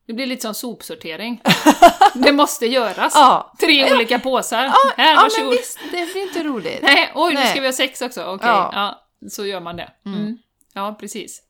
Det 0.08 0.14
blir 0.14 0.26
lite 0.26 0.42
som 0.42 0.54
sopsortering. 0.54 1.42
det 2.14 2.32
måste 2.32 2.66
göras. 2.66 3.14
Ja, 3.16 3.54
Tre 3.60 3.94
olika 3.96 4.20
påsar. 4.20 4.58
här, 4.58 4.66
ja 4.68 4.92
men 4.98 5.16
varsågod. 5.16 5.52
visst, 5.52 5.80
det 5.92 6.14
blir 6.14 6.22
inte 6.28 6.44
roligt. 6.44 6.80
Nej, 6.82 7.12
oj, 7.16 7.34
nu 7.34 7.40
Nej. 7.40 7.50
ska 7.52 7.60
vi 7.62 7.68
ha 7.68 7.74
sex 7.74 8.02
också. 8.02 8.24
Okej, 8.24 8.48
Ja. 8.50 8.70
ja. 9.22 9.30
så 9.30 9.46
gör 9.46 9.60
man 9.60 9.76
det. 9.76 9.92
Mm. 10.06 10.38
Ja, 10.74 10.96
precis. 11.00 11.42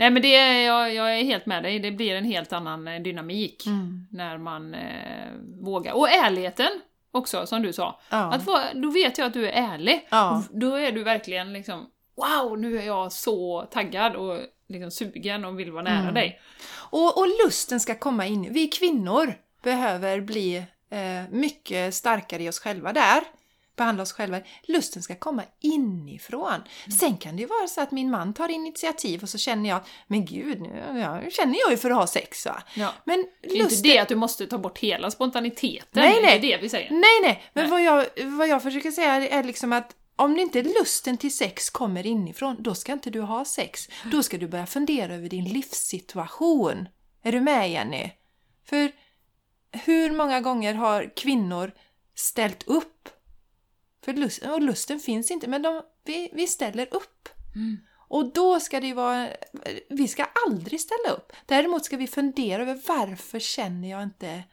Nej, 0.00 0.10
men 0.10 0.22
det, 0.22 0.62
jag, 0.62 0.94
jag 0.94 1.18
är 1.18 1.24
helt 1.24 1.46
med 1.46 1.62
dig. 1.62 1.78
Det 1.78 1.90
blir 1.90 2.14
en 2.14 2.24
helt 2.24 2.52
annan 2.52 2.88
eh, 2.88 3.00
dynamik 3.02 3.66
Mm. 3.66 4.06
när 4.10 4.38
man 4.38 4.74
eh, 4.74 5.32
vågar. 5.62 5.92
Och 5.92 6.08
ärligheten 6.10 6.68
också, 7.12 7.46
som 7.46 7.62
du 7.62 7.72
sa. 7.72 8.00
Ja. 8.10 8.32
Att 8.34 8.44
få, 8.44 8.58
då 8.74 8.90
vet 8.90 9.18
jag 9.18 9.26
att 9.26 9.32
du 9.32 9.48
är 9.48 9.52
ärlig. 9.72 10.06
Ja. 10.10 10.42
Då 10.50 10.74
är 10.74 10.92
du 10.92 11.02
verkligen 11.04 11.52
liksom 11.52 11.86
Wow, 12.16 12.58
nu 12.58 12.78
är 12.78 12.86
jag 12.86 13.12
så 13.12 13.62
taggad 13.70 14.16
och 14.16 14.38
liksom 14.68 14.90
sugen 14.90 15.44
och 15.44 15.58
vill 15.60 15.72
vara 15.72 15.82
nära 15.82 15.98
Mm. 16.02 16.14
dig. 16.14 16.40
Och, 16.90 17.18
och 17.18 17.26
lusten 17.44 17.80
ska 17.80 17.94
komma 17.94 18.26
in. 18.26 18.52
Vi 18.52 18.68
kvinnor 18.68 19.34
behöver 19.62 20.20
bli 20.20 20.56
eh, 20.90 21.30
mycket 21.30 21.94
starkare 21.94 22.42
i 22.42 22.48
oss 22.48 22.58
själva 22.60 22.92
där. 22.92 23.20
Behandla 23.76 24.02
oss 24.02 24.12
själva. 24.12 24.40
Lusten 24.62 25.02
ska 25.02 25.14
komma 25.14 25.42
inifrån. 25.60 26.62
Sen 27.00 27.16
kan 27.16 27.36
det 27.36 27.42
ju 27.42 27.48
vara 27.48 27.68
så 27.68 27.80
att 27.80 27.90
min 27.90 28.10
man 28.10 28.34
tar 28.34 28.48
initiativ 28.48 29.22
och 29.22 29.28
så 29.28 29.38
känner 29.38 29.68
jag 29.70 29.80
men 30.06 30.24
gud, 30.24 30.60
nu 30.60 30.84
ja, 31.00 31.20
nu 31.20 31.30
känner 31.30 31.58
jag 31.60 31.70
ju 31.70 31.76
för 31.76 31.90
att 31.90 31.96
ha 31.96 32.06
sex 32.06 32.46
va. 32.46 32.62
Ja. 32.74 32.92
Men 33.04 33.26
Det 33.42 33.48
är 33.48 33.62
inte 33.62 33.82
det 33.82 33.98
att 33.98 34.08
du 34.08 34.16
måste 34.16 34.46
ta 34.46 34.58
bort 34.58 34.78
hela 34.78 35.10
spontaniteten, 35.10 35.86
Nej, 35.92 36.22
nej. 36.22 36.40
det 36.40 36.52
är 36.52 36.56
det 36.56 36.62
vi 36.62 36.68
säger. 36.68 36.90
Nej, 36.90 37.20
nej, 37.22 37.42
men 37.52 37.62
Nej. 37.62 37.70
Vad, 37.70 37.82
jag, 37.82 38.26
vad 38.36 38.48
jag 38.48 38.62
försöker 38.62 38.90
säga 38.90 39.28
är 39.28 39.42
liksom 39.42 39.72
att 39.72 39.96
om 40.16 40.38
inte 40.38 40.62
lusten 40.62 41.16
till 41.16 41.36
sex 41.36 41.70
kommer 41.70 42.06
inifrån, 42.06 42.56
då 42.58 42.74
ska 42.74 42.92
inte 42.92 43.10
du 43.10 43.20
ha 43.20 43.44
sex. 43.44 43.88
Då 44.04 44.22
ska 44.22 44.38
du 44.38 44.48
börja 44.48 44.66
fundera 44.66 45.14
över 45.14 45.28
din 45.28 45.44
livssituation. 45.44 46.88
Är 47.22 47.32
du 47.32 47.40
med 47.40 47.70
Jenny? 47.70 48.10
För 48.64 48.92
hur 49.72 50.10
många 50.10 50.40
gånger 50.40 50.74
har 50.74 51.16
kvinnor 51.16 51.72
ställt 52.14 52.62
upp? 52.62 53.08
För 54.10 54.16
lust, 54.16 54.42
och 54.42 54.60
lusten 54.60 55.00
finns 55.00 55.30
inte, 55.30 55.48
men 55.48 55.62
de, 55.62 55.82
vi, 56.04 56.30
vi 56.32 56.46
ställer 56.46 56.94
upp. 56.94 57.28
Mm. 57.54 57.78
Och 58.08 58.32
då 58.32 58.60
ska 58.60 58.80
det 58.80 58.86
ju 58.86 58.94
vara... 58.94 59.28
Vi 59.88 60.08
ska 60.08 60.26
aldrig 60.46 60.80
ställa 60.80 61.10
upp. 61.16 61.32
Däremot 61.46 61.84
ska 61.84 61.96
vi 61.96 62.06
fundera 62.06 62.62
över 62.62 62.80
varför 62.86 63.38
känner 63.38 63.90
jag 63.90 64.02
inte 64.02 64.44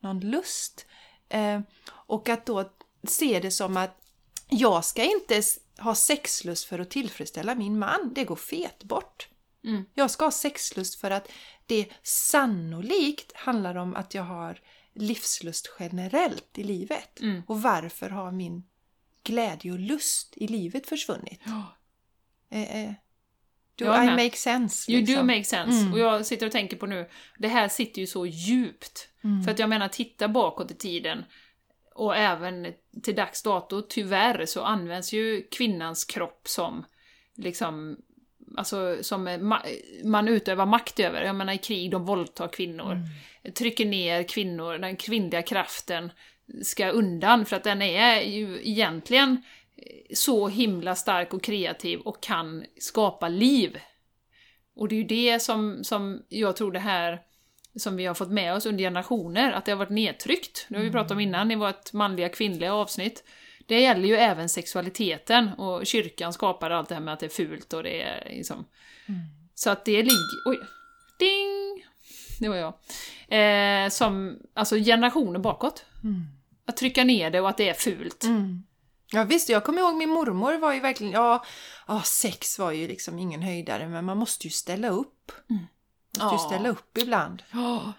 någon 0.00 0.20
lust? 0.20 0.86
Eh, 1.28 1.60
och 1.90 2.28
att 2.28 2.46
då 2.46 2.72
se 3.08 3.40
det 3.40 3.50
som 3.50 3.76
att 3.76 4.00
jag 4.48 4.84
ska 4.84 5.04
inte 5.04 5.42
ha 5.78 5.94
sexlust 5.94 6.64
för 6.64 6.78
att 6.78 6.90
tillfredsställa 6.90 7.54
min 7.54 7.78
man. 7.78 8.12
Det 8.14 8.24
går 8.24 8.36
fet 8.36 8.84
bort. 8.84 9.28
Mm. 9.64 9.84
Jag 9.94 10.10
ska 10.10 10.24
ha 10.24 10.32
sexlust 10.32 11.00
för 11.00 11.10
att 11.10 11.28
det 11.66 11.88
sannolikt 12.02 13.32
handlar 13.36 13.74
om 13.74 13.96
att 13.96 14.14
jag 14.14 14.22
har 14.22 14.60
livslust 14.94 15.70
generellt 15.78 16.58
i 16.58 16.64
livet. 16.64 17.20
Mm. 17.20 17.42
Och 17.46 17.62
varför 17.62 18.10
har 18.10 18.32
min 18.32 18.62
glädje 19.24 19.72
och 19.72 19.78
lust 19.78 20.34
i 20.36 20.46
livet 20.46 20.86
försvunnit? 20.86 21.40
Eh, 22.50 22.84
eh, 22.84 22.92
do 23.74 23.84
Jag 23.84 24.04
I 24.04 24.06
med. 24.06 24.24
make 24.24 24.36
sense? 24.36 24.92
You 24.92 25.00
do 25.00 25.06
liksom? 25.06 25.26
make 25.26 25.44
sense. 25.44 25.80
Mm. 25.80 25.92
Och 25.92 25.98
jag 25.98 26.26
sitter 26.26 26.46
och 26.46 26.52
tänker 26.52 26.76
på 26.76 26.86
nu, 26.86 27.08
det 27.38 27.48
här 27.48 27.68
sitter 27.68 28.00
ju 28.00 28.06
så 28.06 28.26
djupt. 28.26 29.08
Mm. 29.24 29.42
För 29.42 29.50
att 29.50 29.58
jag 29.58 29.68
menar, 29.68 29.88
titta 29.88 30.28
bakåt 30.28 30.70
i 30.70 30.74
tiden 30.74 31.24
och 31.94 32.16
även 32.16 32.66
till 33.02 33.14
dags 33.14 33.42
dato, 33.42 33.82
tyvärr, 33.88 34.46
så 34.46 34.62
används 34.62 35.12
ju 35.12 35.42
kvinnans 35.50 36.04
kropp 36.04 36.48
som 36.48 36.84
liksom 37.36 37.96
Alltså 38.56 38.98
som 39.02 39.28
ma- 39.28 40.04
man 40.04 40.28
utövar 40.28 40.66
makt 40.66 41.00
över. 41.00 41.22
Jag 41.22 41.36
menar 41.36 41.52
i 41.52 41.58
krig, 41.58 41.90
de 41.90 42.04
våldtar 42.04 42.48
kvinnor. 42.48 42.92
Mm. 42.92 43.54
Trycker 43.54 43.86
ner 43.86 44.22
kvinnor, 44.22 44.78
den 44.78 44.96
kvinnliga 44.96 45.42
kraften 45.42 46.12
ska 46.62 46.88
undan 46.88 47.44
för 47.44 47.56
att 47.56 47.64
den 47.64 47.82
är 47.82 48.20
ju 48.20 48.60
egentligen 48.62 49.42
så 50.14 50.48
himla 50.48 50.94
stark 50.94 51.34
och 51.34 51.42
kreativ 51.42 52.00
och 52.00 52.22
kan 52.22 52.64
skapa 52.78 53.28
liv. 53.28 53.78
Och 54.76 54.88
det 54.88 54.94
är 54.94 54.98
ju 54.98 55.04
det 55.04 55.42
som, 55.42 55.84
som 55.84 56.22
jag 56.28 56.56
tror 56.56 56.72
det 56.72 56.78
här 56.78 57.20
som 57.76 57.96
vi 57.96 58.06
har 58.06 58.14
fått 58.14 58.30
med 58.30 58.54
oss 58.54 58.66
under 58.66 58.84
generationer, 58.84 59.52
att 59.52 59.64
det 59.64 59.72
har 59.72 59.76
varit 59.78 59.90
nedtryckt. 59.90 60.66
Det 60.68 60.76
har 60.76 60.84
vi 60.84 60.90
pratat 60.90 61.10
om 61.10 61.20
innan 61.20 61.50
i 61.50 61.56
vårt 61.56 61.92
manliga 61.92 62.28
kvinnliga 62.28 62.74
avsnitt. 62.74 63.24
Det 63.66 63.80
gäller 63.80 64.08
ju 64.08 64.16
även 64.16 64.48
sexualiteten 64.48 65.48
och 65.48 65.86
kyrkan 65.86 66.32
skapar 66.32 66.70
allt 66.70 66.88
det 66.88 66.94
här 66.94 67.02
med 67.02 67.14
att 67.14 67.20
det 67.20 67.26
är 67.26 67.30
fult 67.30 67.72
och 67.72 67.82
det 67.82 68.02
är 68.02 68.24
liksom... 68.30 68.64
Så 69.54 69.70
att 69.70 69.84
det 69.84 70.02
ligger... 70.02 70.46
Oj! 70.46 70.58
Ding! 71.18 71.84
det 72.40 72.48
var 72.48 72.56
jag. 72.56 72.74
Eh, 73.28 73.88
som, 73.88 74.38
alltså 74.54 74.76
generationer 74.76 75.38
bakåt. 75.38 75.84
Att 76.70 76.76
trycka 76.76 77.04
ner 77.04 77.30
det 77.30 77.40
och 77.40 77.48
att 77.48 77.56
det 77.56 77.68
är 77.68 77.74
fult. 77.74 78.24
Ja 79.12 79.24
visst, 79.24 79.48
jag 79.48 79.64
kommer 79.64 79.80
ihåg 79.80 79.94
min 79.94 80.10
mormor 80.10 80.54
var 80.58 80.72
ju 80.72 80.80
verkligen, 80.80 81.12
ja, 81.12 81.44
ja 81.86 82.02
sex 82.02 82.58
var 82.58 82.72
ju 82.72 82.88
liksom 82.88 83.18
ingen 83.18 83.42
höjdare 83.42 83.88
men 83.88 84.04
man 84.04 84.16
måste 84.18 84.46
ju 84.46 84.50
ställa 84.50 84.88
upp. 84.88 85.32
Måste 86.18 86.34
ju 86.34 86.40
Ja. 86.42 86.46
ställa 86.46 86.68
upp 86.68 86.98
ibland. 86.98 87.42
Ja. 87.52 87.92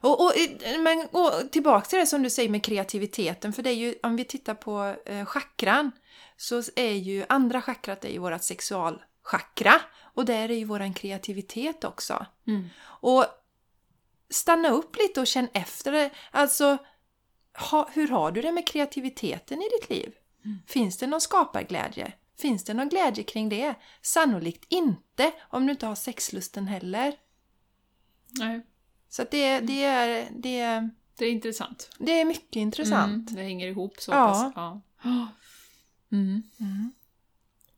Och, 0.00 0.24
och, 0.24 0.32
men 0.78 1.08
och 1.10 1.32
tillbaka 1.52 1.86
till 1.86 1.98
det 1.98 2.06
som 2.06 2.22
du 2.22 2.30
säger 2.30 2.48
med 2.48 2.64
kreativiteten, 2.64 3.52
för 3.52 3.62
det 3.62 3.70
är 3.70 3.74
ju, 3.74 3.94
om 4.02 4.16
vi 4.16 4.24
tittar 4.24 4.54
på 4.54 4.96
eh, 5.06 5.24
chakran, 5.24 5.90
så 6.36 6.62
är 6.76 6.92
ju 6.92 7.24
andra 7.28 7.62
chakrat 7.62 8.04
är 8.04 8.08
ju 8.08 8.18
vårat 8.18 8.44
sexualchakra 8.44 9.80
och 10.14 10.24
där 10.24 10.50
är 10.50 10.54
ju 10.54 10.64
våran 10.64 10.94
kreativitet 10.94 11.84
också. 11.84 12.26
Mm. 12.46 12.68
Och 12.82 13.26
stanna 14.30 14.68
upp 14.70 14.96
lite 14.96 15.20
och 15.20 15.26
känn 15.26 15.48
efter 15.54 15.92
det. 15.92 16.10
Alltså, 16.30 16.78
ha, 17.58 17.88
hur 17.92 18.08
har 18.08 18.32
du 18.32 18.42
det 18.42 18.52
med 18.52 18.66
kreativiteten 18.66 19.62
i 19.62 19.68
ditt 19.80 19.90
liv? 19.90 20.12
Finns 20.66 20.98
det 20.98 21.06
någon 21.06 21.20
skaparglädje? 21.20 22.12
Finns 22.38 22.64
det 22.64 22.74
någon 22.74 22.88
glädje 22.88 23.24
kring 23.24 23.48
det? 23.48 23.74
Sannolikt 24.02 24.64
inte 24.68 25.32
om 25.50 25.66
du 25.66 25.72
inte 25.72 25.86
har 25.86 25.94
sexlusten 25.94 26.66
heller. 26.66 27.14
Nej, 28.38 28.60
Så 29.08 29.24
det, 29.30 29.60
det, 29.60 29.84
är, 29.84 30.28
det, 30.30 30.88
det 31.18 31.24
är 31.26 31.30
intressant. 31.30 31.90
det 31.98 32.20
är 32.20 32.24
mycket 32.24 32.56
intressant. 32.56 33.30
Mm, 33.30 33.36
det 33.36 33.42
hänger 33.42 33.66
ihop 33.66 33.94
så 33.98 34.10
Ja. 34.12 34.26
pass. 34.28 34.52
Ja. 34.56 34.80
Mm. 36.12 36.42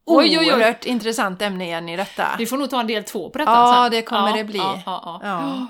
Oj, 0.07 0.27
oj, 0.29 0.39
oj. 0.39 0.53
Oerhört 0.55 0.87
intressant 0.87 1.43
ämne 1.43 1.66
Jenny 1.68 1.97
detta. 1.97 2.29
Vi 2.39 2.47
får 2.47 2.57
nog 2.57 2.70
ta 2.70 2.81
en 2.81 2.87
del 2.87 3.05
två 3.05 3.31
på 3.31 3.39
detta 3.39 3.51
Ja, 3.51 3.83
sen. 3.85 3.91
det 3.93 4.03
kommer 4.03 4.37
det 4.37 4.45
bli. 4.45 4.59
Ja, 4.59 4.83
ja, 4.87 5.20
ja. 5.22 5.29
Ja. 5.29 5.66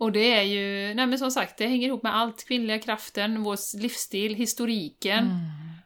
Och 0.00 0.12
det 0.12 0.32
är 0.34 0.42
ju, 0.42 0.94
nej 0.94 1.06
men 1.06 1.18
som 1.18 1.30
sagt, 1.30 1.58
det 1.58 1.66
hänger 1.66 1.88
ihop 1.88 2.02
med 2.02 2.16
allt. 2.16 2.44
Kvinnliga 2.48 2.78
kraften, 2.78 3.42
vår 3.42 3.78
livsstil, 3.80 4.34
historiken. 4.34 5.24
Mm. 5.24 5.40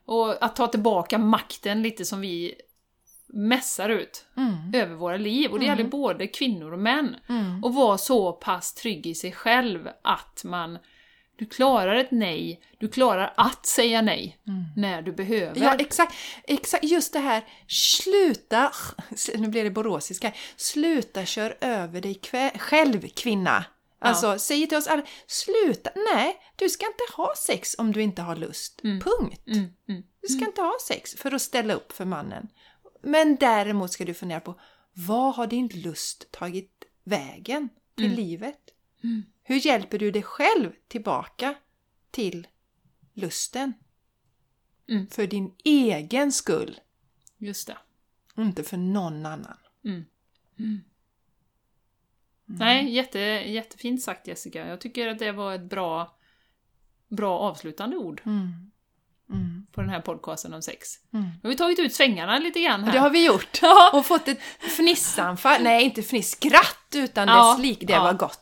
Och 0.04 0.44
att 0.44 0.56
ta 0.56 0.66
tillbaka 0.66 1.18
makten 1.18 1.82
lite 1.82 2.04
som 2.04 2.20
vi 2.20 2.54
mässar 3.26 3.88
ut 3.88 4.26
Mm. 4.36 4.74
över 4.74 4.94
våra 4.94 5.16
liv. 5.16 5.50
Och 5.50 5.58
det 5.58 5.64
gäller 5.64 5.84
både 5.84 6.26
kvinnor 6.26 6.72
och 6.72 6.78
män. 6.78 7.16
Mm. 7.28 7.64
Och 7.64 7.74
vara 7.74 7.98
så 7.98 8.32
pass 8.32 8.74
trygg 8.74 9.06
i 9.06 9.14
sig 9.14 9.32
själv 9.32 9.88
att 10.02 10.44
man 10.44 10.78
du 11.36 11.46
klarar 11.46 11.94
ett 11.96 12.10
nej, 12.10 12.60
du 12.78 12.88
klarar 12.88 13.34
att 13.36 13.66
säga 13.66 14.02
nej 14.02 14.38
när 14.76 15.02
du 15.02 15.12
behöver. 15.12 15.60
Ja, 15.60 15.74
exakt. 15.78 16.14
exakt. 16.44 16.84
Just 16.84 17.12
det 17.12 17.18
här, 17.18 17.44
sluta, 17.68 18.72
nu 19.34 19.48
blir 19.48 19.64
det 19.64 19.70
boråsiska, 19.70 20.32
sluta 20.56 21.24
kör 21.24 21.56
över 21.60 22.00
dig 22.00 22.20
själv 22.58 23.08
kvinna. 23.08 23.64
Alltså, 24.08 24.38
säg 24.38 24.68
till 24.68 24.78
oss 24.78 24.86
alla, 24.86 25.06
sluta, 25.26 25.90
nej, 26.14 26.36
du 26.56 26.68
ska 26.68 26.86
inte 26.86 27.04
ha 27.16 27.34
sex 27.36 27.74
om 27.78 27.92
du 27.92 28.02
inte 28.02 28.22
har 28.22 28.36
lust. 28.36 28.82
Punkt. 28.82 29.46
Mm, 29.46 29.66
mm. 29.88 30.02
Du 30.20 30.28
ska 30.28 30.46
inte 30.46 30.60
ha 30.60 30.76
sex 30.86 31.14
för 31.14 31.34
att 31.34 31.42
ställa 31.42 31.74
upp 31.74 31.92
för 31.92 32.04
mannen. 32.04 32.48
Men 33.02 33.36
däremot 33.36 33.92
ska 33.92 34.04
du 34.04 34.14
fundera 34.14 34.40
på, 34.40 34.60
vad 34.92 35.34
har 35.34 35.46
din 35.46 35.68
lust 35.68 36.32
tagit 36.32 36.84
vägen 37.04 37.68
till 37.94 38.12
livet? 38.14 38.60
Hur 39.42 39.66
hjälper 39.66 39.98
du 39.98 40.10
dig 40.10 40.22
själv 40.22 40.72
tillbaka 40.88 41.54
till 42.10 42.46
lusten? 43.14 43.72
Mm. 44.88 45.06
För 45.06 45.26
din 45.26 45.54
egen 45.64 46.32
skull, 46.32 46.80
Just 47.38 47.66
det. 47.66 47.76
inte 48.38 48.62
för 48.64 48.76
någon 48.76 49.26
annan. 49.26 49.56
Nej, 52.46 52.90
jätte, 52.94 53.18
jättefint 53.18 54.02
sagt 54.02 54.26
Jessica. 54.26 54.66
Jag 54.68 54.80
tycker 54.80 55.08
att 55.08 55.18
det 55.18 55.32
var 55.32 55.54
ett 55.54 55.62
bra, 55.70 56.14
bra 57.08 57.38
avslutande 57.38 57.96
ord 57.96 58.20
Mm. 58.26 58.70
Mm. 59.30 59.66
på 59.72 59.80
den 59.80 59.90
här 59.90 60.00
podcasten 60.00 60.54
om 60.54 60.62
sex. 60.62 60.88
Mm. 61.12 61.24
Nu 61.24 61.40
har 61.42 61.48
vi 61.48 61.56
tagit 61.56 61.78
ut 61.78 61.94
svängarna 61.94 62.38
lite 62.38 62.60
grann 62.62 62.84
här. 62.84 62.92
Det 62.92 62.98
har 62.98 63.10
vi 63.10 63.26
gjort. 63.26 63.60
Och 63.92 64.06
fått 64.06 64.28
ett 64.28 64.40
fnissanfall. 64.76 65.62
Nej, 65.62 65.84
inte 65.84 66.02
fniss, 66.02 66.30
skratt 66.30 66.94
utan 66.94 67.28
Ja. 67.28 67.50
dess 67.52 67.62
lik. 67.62 67.78
Det 67.86 67.92
Ja. 67.92 68.02
var 68.02 68.12
gott. 68.12 68.40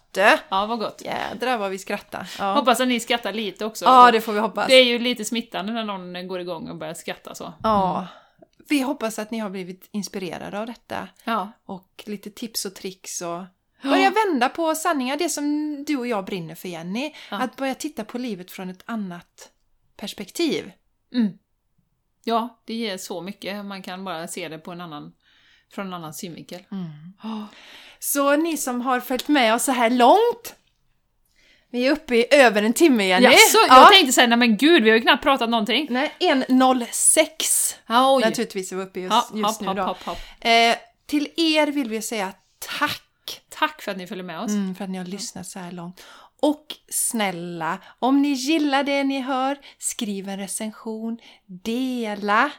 Ja, 0.49 0.67
vad 0.67 0.79
gott. 0.79 1.03
Jädrar 1.05 1.59
vad 1.59 1.71
vi 1.71 1.79
skrattar. 1.79 2.31
Ja, 2.39 2.55
Hoppas 2.55 2.81
att 2.81 2.89
ni 2.89 3.01
skrattar 3.01 3.33
lite 3.33 3.65
också. 3.65 3.85
ja 3.85 4.11
det 4.11 4.21
får 4.21 4.33
vi 4.33 4.39
hoppas. 4.41 4.67
Det 4.69 4.75
är 4.75 4.85
ju 4.85 4.99
lite 4.99 5.25
smittande 5.25 5.73
när 5.73 5.85
någon 5.85 6.29
går 6.29 6.41
igång 6.41 6.69
och 6.71 6.77
börjar 6.77 6.95
skratta 6.95 7.35
så. 7.35 7.53
Ja. 7.63 8.07
Vi 8.69 8.81
hoppas 8.83 9.19
att 9.19 9.31
ni 9.31 9.39
har 9.39 9.51
blivit 9.51 9.89
inspirerade 9.91 10.61
av 10.61 10.67
detta. 10.67 11.09
Ja. 11.25 11.53
Och 11.67 12.05
lite 12.07 12.31
tips 12.31 12.65
och 12.65 12.75
tricks 12.75 13.23
och 13.23 13.43
börja 13.83 14.11
vända 14.11 14.49
på 14.49 14.75
sanningar. 14.75 15.17
Det 15.17 15.29
som 15.29 15.77
du 15.85 15.97
och 15.97 16.07
jag 16.07 16.25
brinner 16.25 16.55
för 16.55 16.69
Jenny. 16.69 17.13
Ja. 17.31 17.37
Att 17.39 17.57
börja 17.57 17.75
titta 17.75 18.05
på 18.05 18.19
livet 18.19 18.51
från 18.51 18.71
ett 18.71 18.83
annat 18.87 19.49
perspektiv. 19.97 20.73
Mm. 21.15 21.33
Ja, 22.25 22.61
det 22.65 22.75
ger 22.75 22.99
så 22.99 23.21
mycket. 23.21 23.65
Man 23.65 23.83
kan 23.83 24.05
bara 24.05 24.29
se 24.29 24.49
det 24.49 24.59
på 24.59 24.71
en 24.73 24.81
annan, 24.81 25.13
från 25.75 25.87
en 25.87 25.93
annan 25.95 26.15
synvinkel. 26.15 26.63
Ja. 27.23 27.47
Så 27.99 28.37
ni 28.37 28.57
som 28.57 28.81
har 28.81 29.01
följt 29.01 29.29
med 29.29 29.55
oss 29.55 29.65
så 29.65 29.73
här 29.73 29.91
långt. 29.91 30.55
Vi 31.71 31.87
är 31.87 31.91
uppe 31.93 32.17
i 32.17 32.27
över 32.35 32.63
en 32.63 32.73
timme 32.73 33.07
Jenny. 33.07 33.25
Jaså, 33.25 33.59
Ja. 33.69 33.77
jag 33.81 33.93
tänkte 33.93 34.13
säga, 34.13 34.27
nej 34.27 34.39
men 34.39 34.57
gud, 34.57 34.83
vi 34.83 34.91
har 34.91 34.97
ju 34.97 35.03
knappt 35.03 35.23
pratat 35.23 35.51
någonting. 35.51 35.87
Nej, 35.91 36.13
1.06 36.21 37.77
Ja, 37.87 38.15
oj. 38.17 38.23
naturligtvis 38.25 38.73
är 38.73 38.77
vi 38.77 38.83
uppe 38.83 39.01
just, 39.01 39.13
Ja, 39.13 39.29
just 39.35 39.61
hopp, 39.61 39.61
nu 39.69 39.75
då. 39.75 39.83
hopp, 39.83 40.03
hopp. 40.03 40.19
Eh, 40.41 40.77
till 41.07 41.29
er 41.37 41.67
vill 41.67 41.89
vi 41.89 42.03
säga 42.03 42.33
tack 42.79 43.03
Tack 43.63 43.83
för 43.83 43.91
att 43.91 43.97
ni 43.97 44.07
följer 44.07 44.25
med 44.25 44.41
oss. 44.41 44.51
mm, 44.51 44.75
för 44.75 44.85
att 44.85 44.91
ni 44.91 44.99
har 44.99 45.05
lyssnat 45.05 45.47
så 45.47 45.59
här 45.59 45.73
långt. 45.73 46.03
Och 46.41 46.67
snälla, 46.89 47.79
om 47.99 48.23
ni 48.23 48.29
gillar 48.29 48.85
det 48.85 49.05
ni 49.05 49.21
hör, 49.21 49.59
skriv 49.79 50.29
en 50.29 50.39
recension, 50.39 51.19
dela 51.47 52.53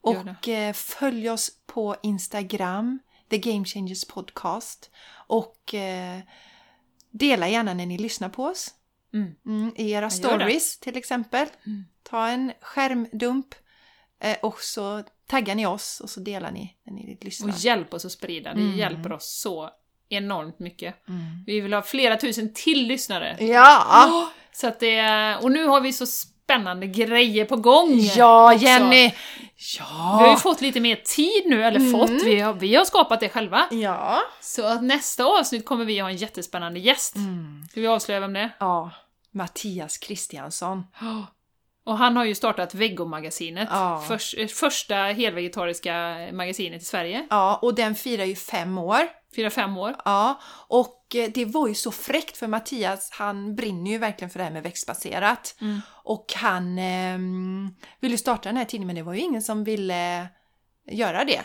och 0.00 0.48
eh, 0.48 0.72
följ 0.72 1.30
oss 1.30 1.50
på 1.66 1.96
Instagram, 2.02 2.98
The 3.30 3.38
Game 3.38 3.64
Changers 3.64 4.04
Podcast. 4.04 4.90
Och 5.26 5.74
eh, 5.74 6.20
dela 7.10 7.48
gärna 7.48 7.74
när 7.74 7.86
ni 7.86 7.98
lyssnar 7.98 8.28
på 8.28 8.44
oss. 8.44 8.74
Mm. 9.14 9.34
Mm, 9.46 9.72
I 9.76 9.90
era 9.90 10.10
stories 10.10 10.78
till 10.78 10.96
exempel. 10.96 11.48
Mm. 11.66 11.84
Ta 12.02 12.26
en 12.28 12.52
skärmdump 12.60 13.54
eh, 14.20 14.36
och 14.42 14.60
så 14.60 15.02
taggar 15.26 15.54
ni 15.54 15.66
oss 15.66 16.00
och 16.00 16.10
så 16.10 16.20
delar 16.20 16.50
ni 16.50 16.76
när 16.84 16.92
ni 16.92 17.18
lyssnar. 17.20 17.48
Och 17.48 17.58
hjälp 17.58 17.94
oss 17.94 18.04
att 18.04 18.12
sprida, 18.12 18.54
det 18.54 18.60
Mm. 18.60 18.78
hjälper 18.78 19.12
oss 19.12 19.40
så 19.40 19.70
enormt 20.08 20.58
mycket. 20.58 21.08
Mm. 21.08 21.20
Vi 21.46 21.60
vill 21.60 21.72
ha 21.72 21.82
flera 21.82 22.16
tusen 22.16 22.54
till 22.54 22.86
lyssnare. 22.86 23.36
Ja! 23.40 24.30
Så 24.52 24.66
att 24.66 24.80
det, 24.80 25.36
och 25.42 25.52
nu 25.52 25.66
har 25.66 25.80
vi 25.80 25.92
så 25.92 26.06
spännande 26.06 26.86
grejer 26.86 27.44
på 27.44 27.56
gång! 27.56 27.98
Ja, 28.16 28.52
också. 28.54 28.64
Jenny! 28.66 29.12
Vi 29.56 29.78
har 29.80 30.24
ju 30.26 30.30
Ja! 30.32 30.36
fått 30.36 30.60
lite 30.60 30.80
mer 30.80 30.96
tid 30.96 31.42
nu, 31.46 31.64
eller 31.64 31.80
Mm. 31.80 31.92
fått, 31.92 32.10
vi 32.24 32.40
har, 32.40 32.52
vi 32.54 32.74
har 32.74 32.84
skapat 32.84 33.20
det 33.20 33.28
själva. 33.28 33.66
Ja! 33.70 34.18
Så 34.40 34.66
att 34.66 34.82
nästa 34.82 35.24
avsnitt 35.24 35.64
kommer 35.66 35.84
vi 35.84 35.98
ha 35.98 36.08
en 36.08 36.16
jättespännande 36.16 36.80
gäst. 36.80 37.16
Mm. 37.16 37.64
Ska 37.70 37.80
vi 37.80 37.86
avslöja 37.86 38.20
vem 38.20 38.32
det 38.32 38.40
är? 38.40 38.50
Ja, 38.60 38.90
Mattias 39.34 39.98
Kristiansson. 39.98 40.86
Och 41.86 41.98
han 41.98 42.16
har 42.16 42.24
ju 42.24 42.34
startat 42.34 42.74
Veggo-magasinet. 42.74 43.68
Ja. 43.72 44.04
Förs- 44.08 44.34
eh, 44.38 44.46
första 44.46 44.94
helvegetariska 44.94 46.16
magasinet 46.32 46.82
i 46.82 46.84
Sverige. 46.84 47.26
Ja, 47.30 47.58
och 47.62 47.74
den 47.74 47.94
firar 47.94 48.24
ju 48.24 48.34
fem 48.36 48.78
år. 48.78 48.98
Fyra, 49.36 49.50
fem 49.50 49.76
år. 49.76 49.96
Ja, 50.04 50.40
och 50.68 51.16
eh, 51.16 51.30
det 51.34 51.44
var 51.44 51.68
ju 51.68 51.74
så 51.74 51.90
fräckt 51.90 52.36
för 52.36 52.46
Mattias, 52.46 53.10
han 53.12 53.56
brinner 53.56 53.90
ju 53.90 53.98
verkligen 53.98 54.30
för 54.30 54.38
det 54.38 54.44
här 54.44 54.50
med 54.50 54.62
växtbaserat. 54.62 55.56
Mm. 55.60 55.80
Och 55.88 56.32
han 56.36 56.78
ehm, 56.78 57.74
ville 58.00 58.18
starta 58.18 58.48
den 58.48 58.56
här 58.56 58.64
tidningen 58.64 58.86
men 58.86 58.96
det 58.96 59.02
var 59.02 59.14
ju 59.14 59.20
ingen 59.20 59.42
som 59.42 59.64
ville 59.64 60.28
göra 60.90 61.24
det. 61.24 61.44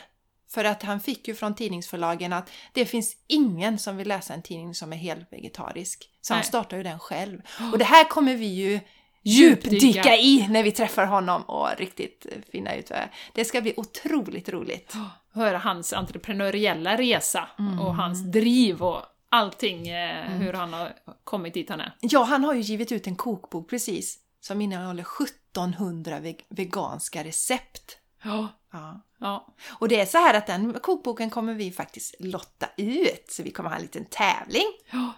För 0.50 0.64
att 0.64 0.84
han 0.84 1.00
fick 1.00 1.28
ju 1.28 1.36
från 1.36 1.56
tidningsförlagen 1.56 2.34
att 2.34 2.50
det 2.74 2.86
finns 2.86 3.16
ingen 3.28 3.80
som 3.80 3.98
vill 3.98 4.08
läsa 4.08 4.34
en 4.34 4.42
tidning 4.42 4.76
som 4.76 4.94
är 4.94 4.98
helvegetarisk. 4.98 6.10
Så 6.22 6.34
han 6.34 6.40
Nej. 6.40 6.48
startar 6.48 6.78
ju 6.78 6.84
den 6.84 7.00
själv. 7.00 7.42
Och 7.72 7.78
det 7.78 7.86
här 7.86 8.04
kommer 8.04 8.36
vi 8.36 8.46
ju 8.46 8.80
djupdyka 9.24 10.18
i 10.18 10.48
när 10.50 10.64
vi 10.64 10.72
träffar 10.72 11.06
honom 11.06 11.42
och 11.42 11.70
riktigt 11.78 12.26
eh, 12.26 12.38
finna 12.52 12.76
ut 12.76 12.90
vad 12.90 13.00
det 13.00 13.04
är. 13.04 13.12
Det 13.34 13.46
ska 13.46 13.62
bli 13.62 13.74
otroligt 13.78 14.50
roligt. 14.50 14.94
Höra 15.34 15.58
hans 15.58 15.94
entreprenöriella 15.94 16.98
resa 16.98 17.50
Mm. 17.60 17.80
och 17.80 17.96
hans 17.96 18.32
driv 18.32 18.84
och 18.84 19.02
allting, 19.30 19.88
eh, 19.88 20.26
hur 20.26 20.54
han 20.54 20.74
har 20.74 20.94
kommit 21.24 21.54
dit 21.54 21.70
han 21.70 21.80
är. 21.82 21.94
Ja, 22.02 22.24
han 22.24 22.44
har 22.44 22.54
ju 22.54 22.62
givit 22.62 22.92
ut 22.92 23.08
en 23.08 23.16
kokbok 23.16 23.70
precis 23.70 24.18
som 24.42 24.62
innehåller 24.62 25.04
1700 25.04 26.20
ve- 26.20 26.36
veganska 26.50 27.24
recept. 27.24 27.98
Ja. 28.24 28.48
Ja. 28.74 29.02
ja. 29.20 29.48
Och 29.72 29.88
det 29.88 30.00
är 30.00 30.06
så 30.06 30.18
här 30.18 30.34
att 30.34 30.48
den 30.48 30.74
kokboken 30.74 31.30
kommer 31.30 31.54
vi 31.54 31.72
faktiskt 31.72 32.16
lotta 32.20 32.68
ut, 32.78 33.26
så 33.30 33.44
vi 33.44 33.52
kommer 33.52 33.70
ha 33.70 33.76
en 33.76 33.82
liten 33.82 34.06
tävling 34.06 34.68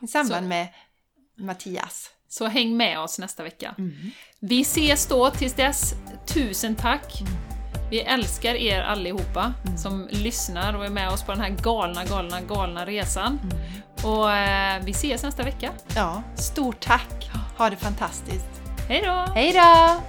i 0.02 0.08
samband 0.08 0.44
Så- 0.44 0.50
med 0.50 0.68
Mattias. 1.38 2.10
Så 2.30 2.46
häng 2.48 2.78
med 2.78 3.00
oss 3.00 3.20
nästa 3.20 3.44
vecka. 3.44 3.76
Mm. 3.78 3.94
Vi 4.40 4.62
ses 4.62 5.08
då 5.08 5.30
tills 5.30 5.54
dess. 5.54 5.94
Tusen 6.34 6.76
tack! 6.76 7.22
Mm. 7.22 7.53
Vi 7.94 8.02
älskar 8.02 8.56
er 8.56 8.82
allihopa 8.82 9.54
mm. 9.66 9.78
som 9.78 10.08
lyssnar 10.12 10.74
och 10.74 10.86
är 10.86 10.90
med 10.90 11.10
oss 11.10 11.24
på 11.24 11.32
den 11.32 11.42
här 11.42 11.50
galna, 11.50 12.06
galna, 12.06 12.42
galna 12.42 12.86
resan. 12.86 13.40
Mm. 13.44 13.58
Och 14.04 14.32
eh, 14.32 14.84
vi 14.84 14.92
ses 14.92 15.24
nästa 15.24 15.44
vecka. 15.44 15.70
Ja, 15.96 16.24
stort 16.36 16.80
tack! 16.80 17.32
Ha 17.58 17.70
det 17.70 17.76
fantastiskt! 17.76 18.62
Hej 18.90 19.02
då! 19.06 19.34
Hej 19.34 19.54
då! 19.54 20.02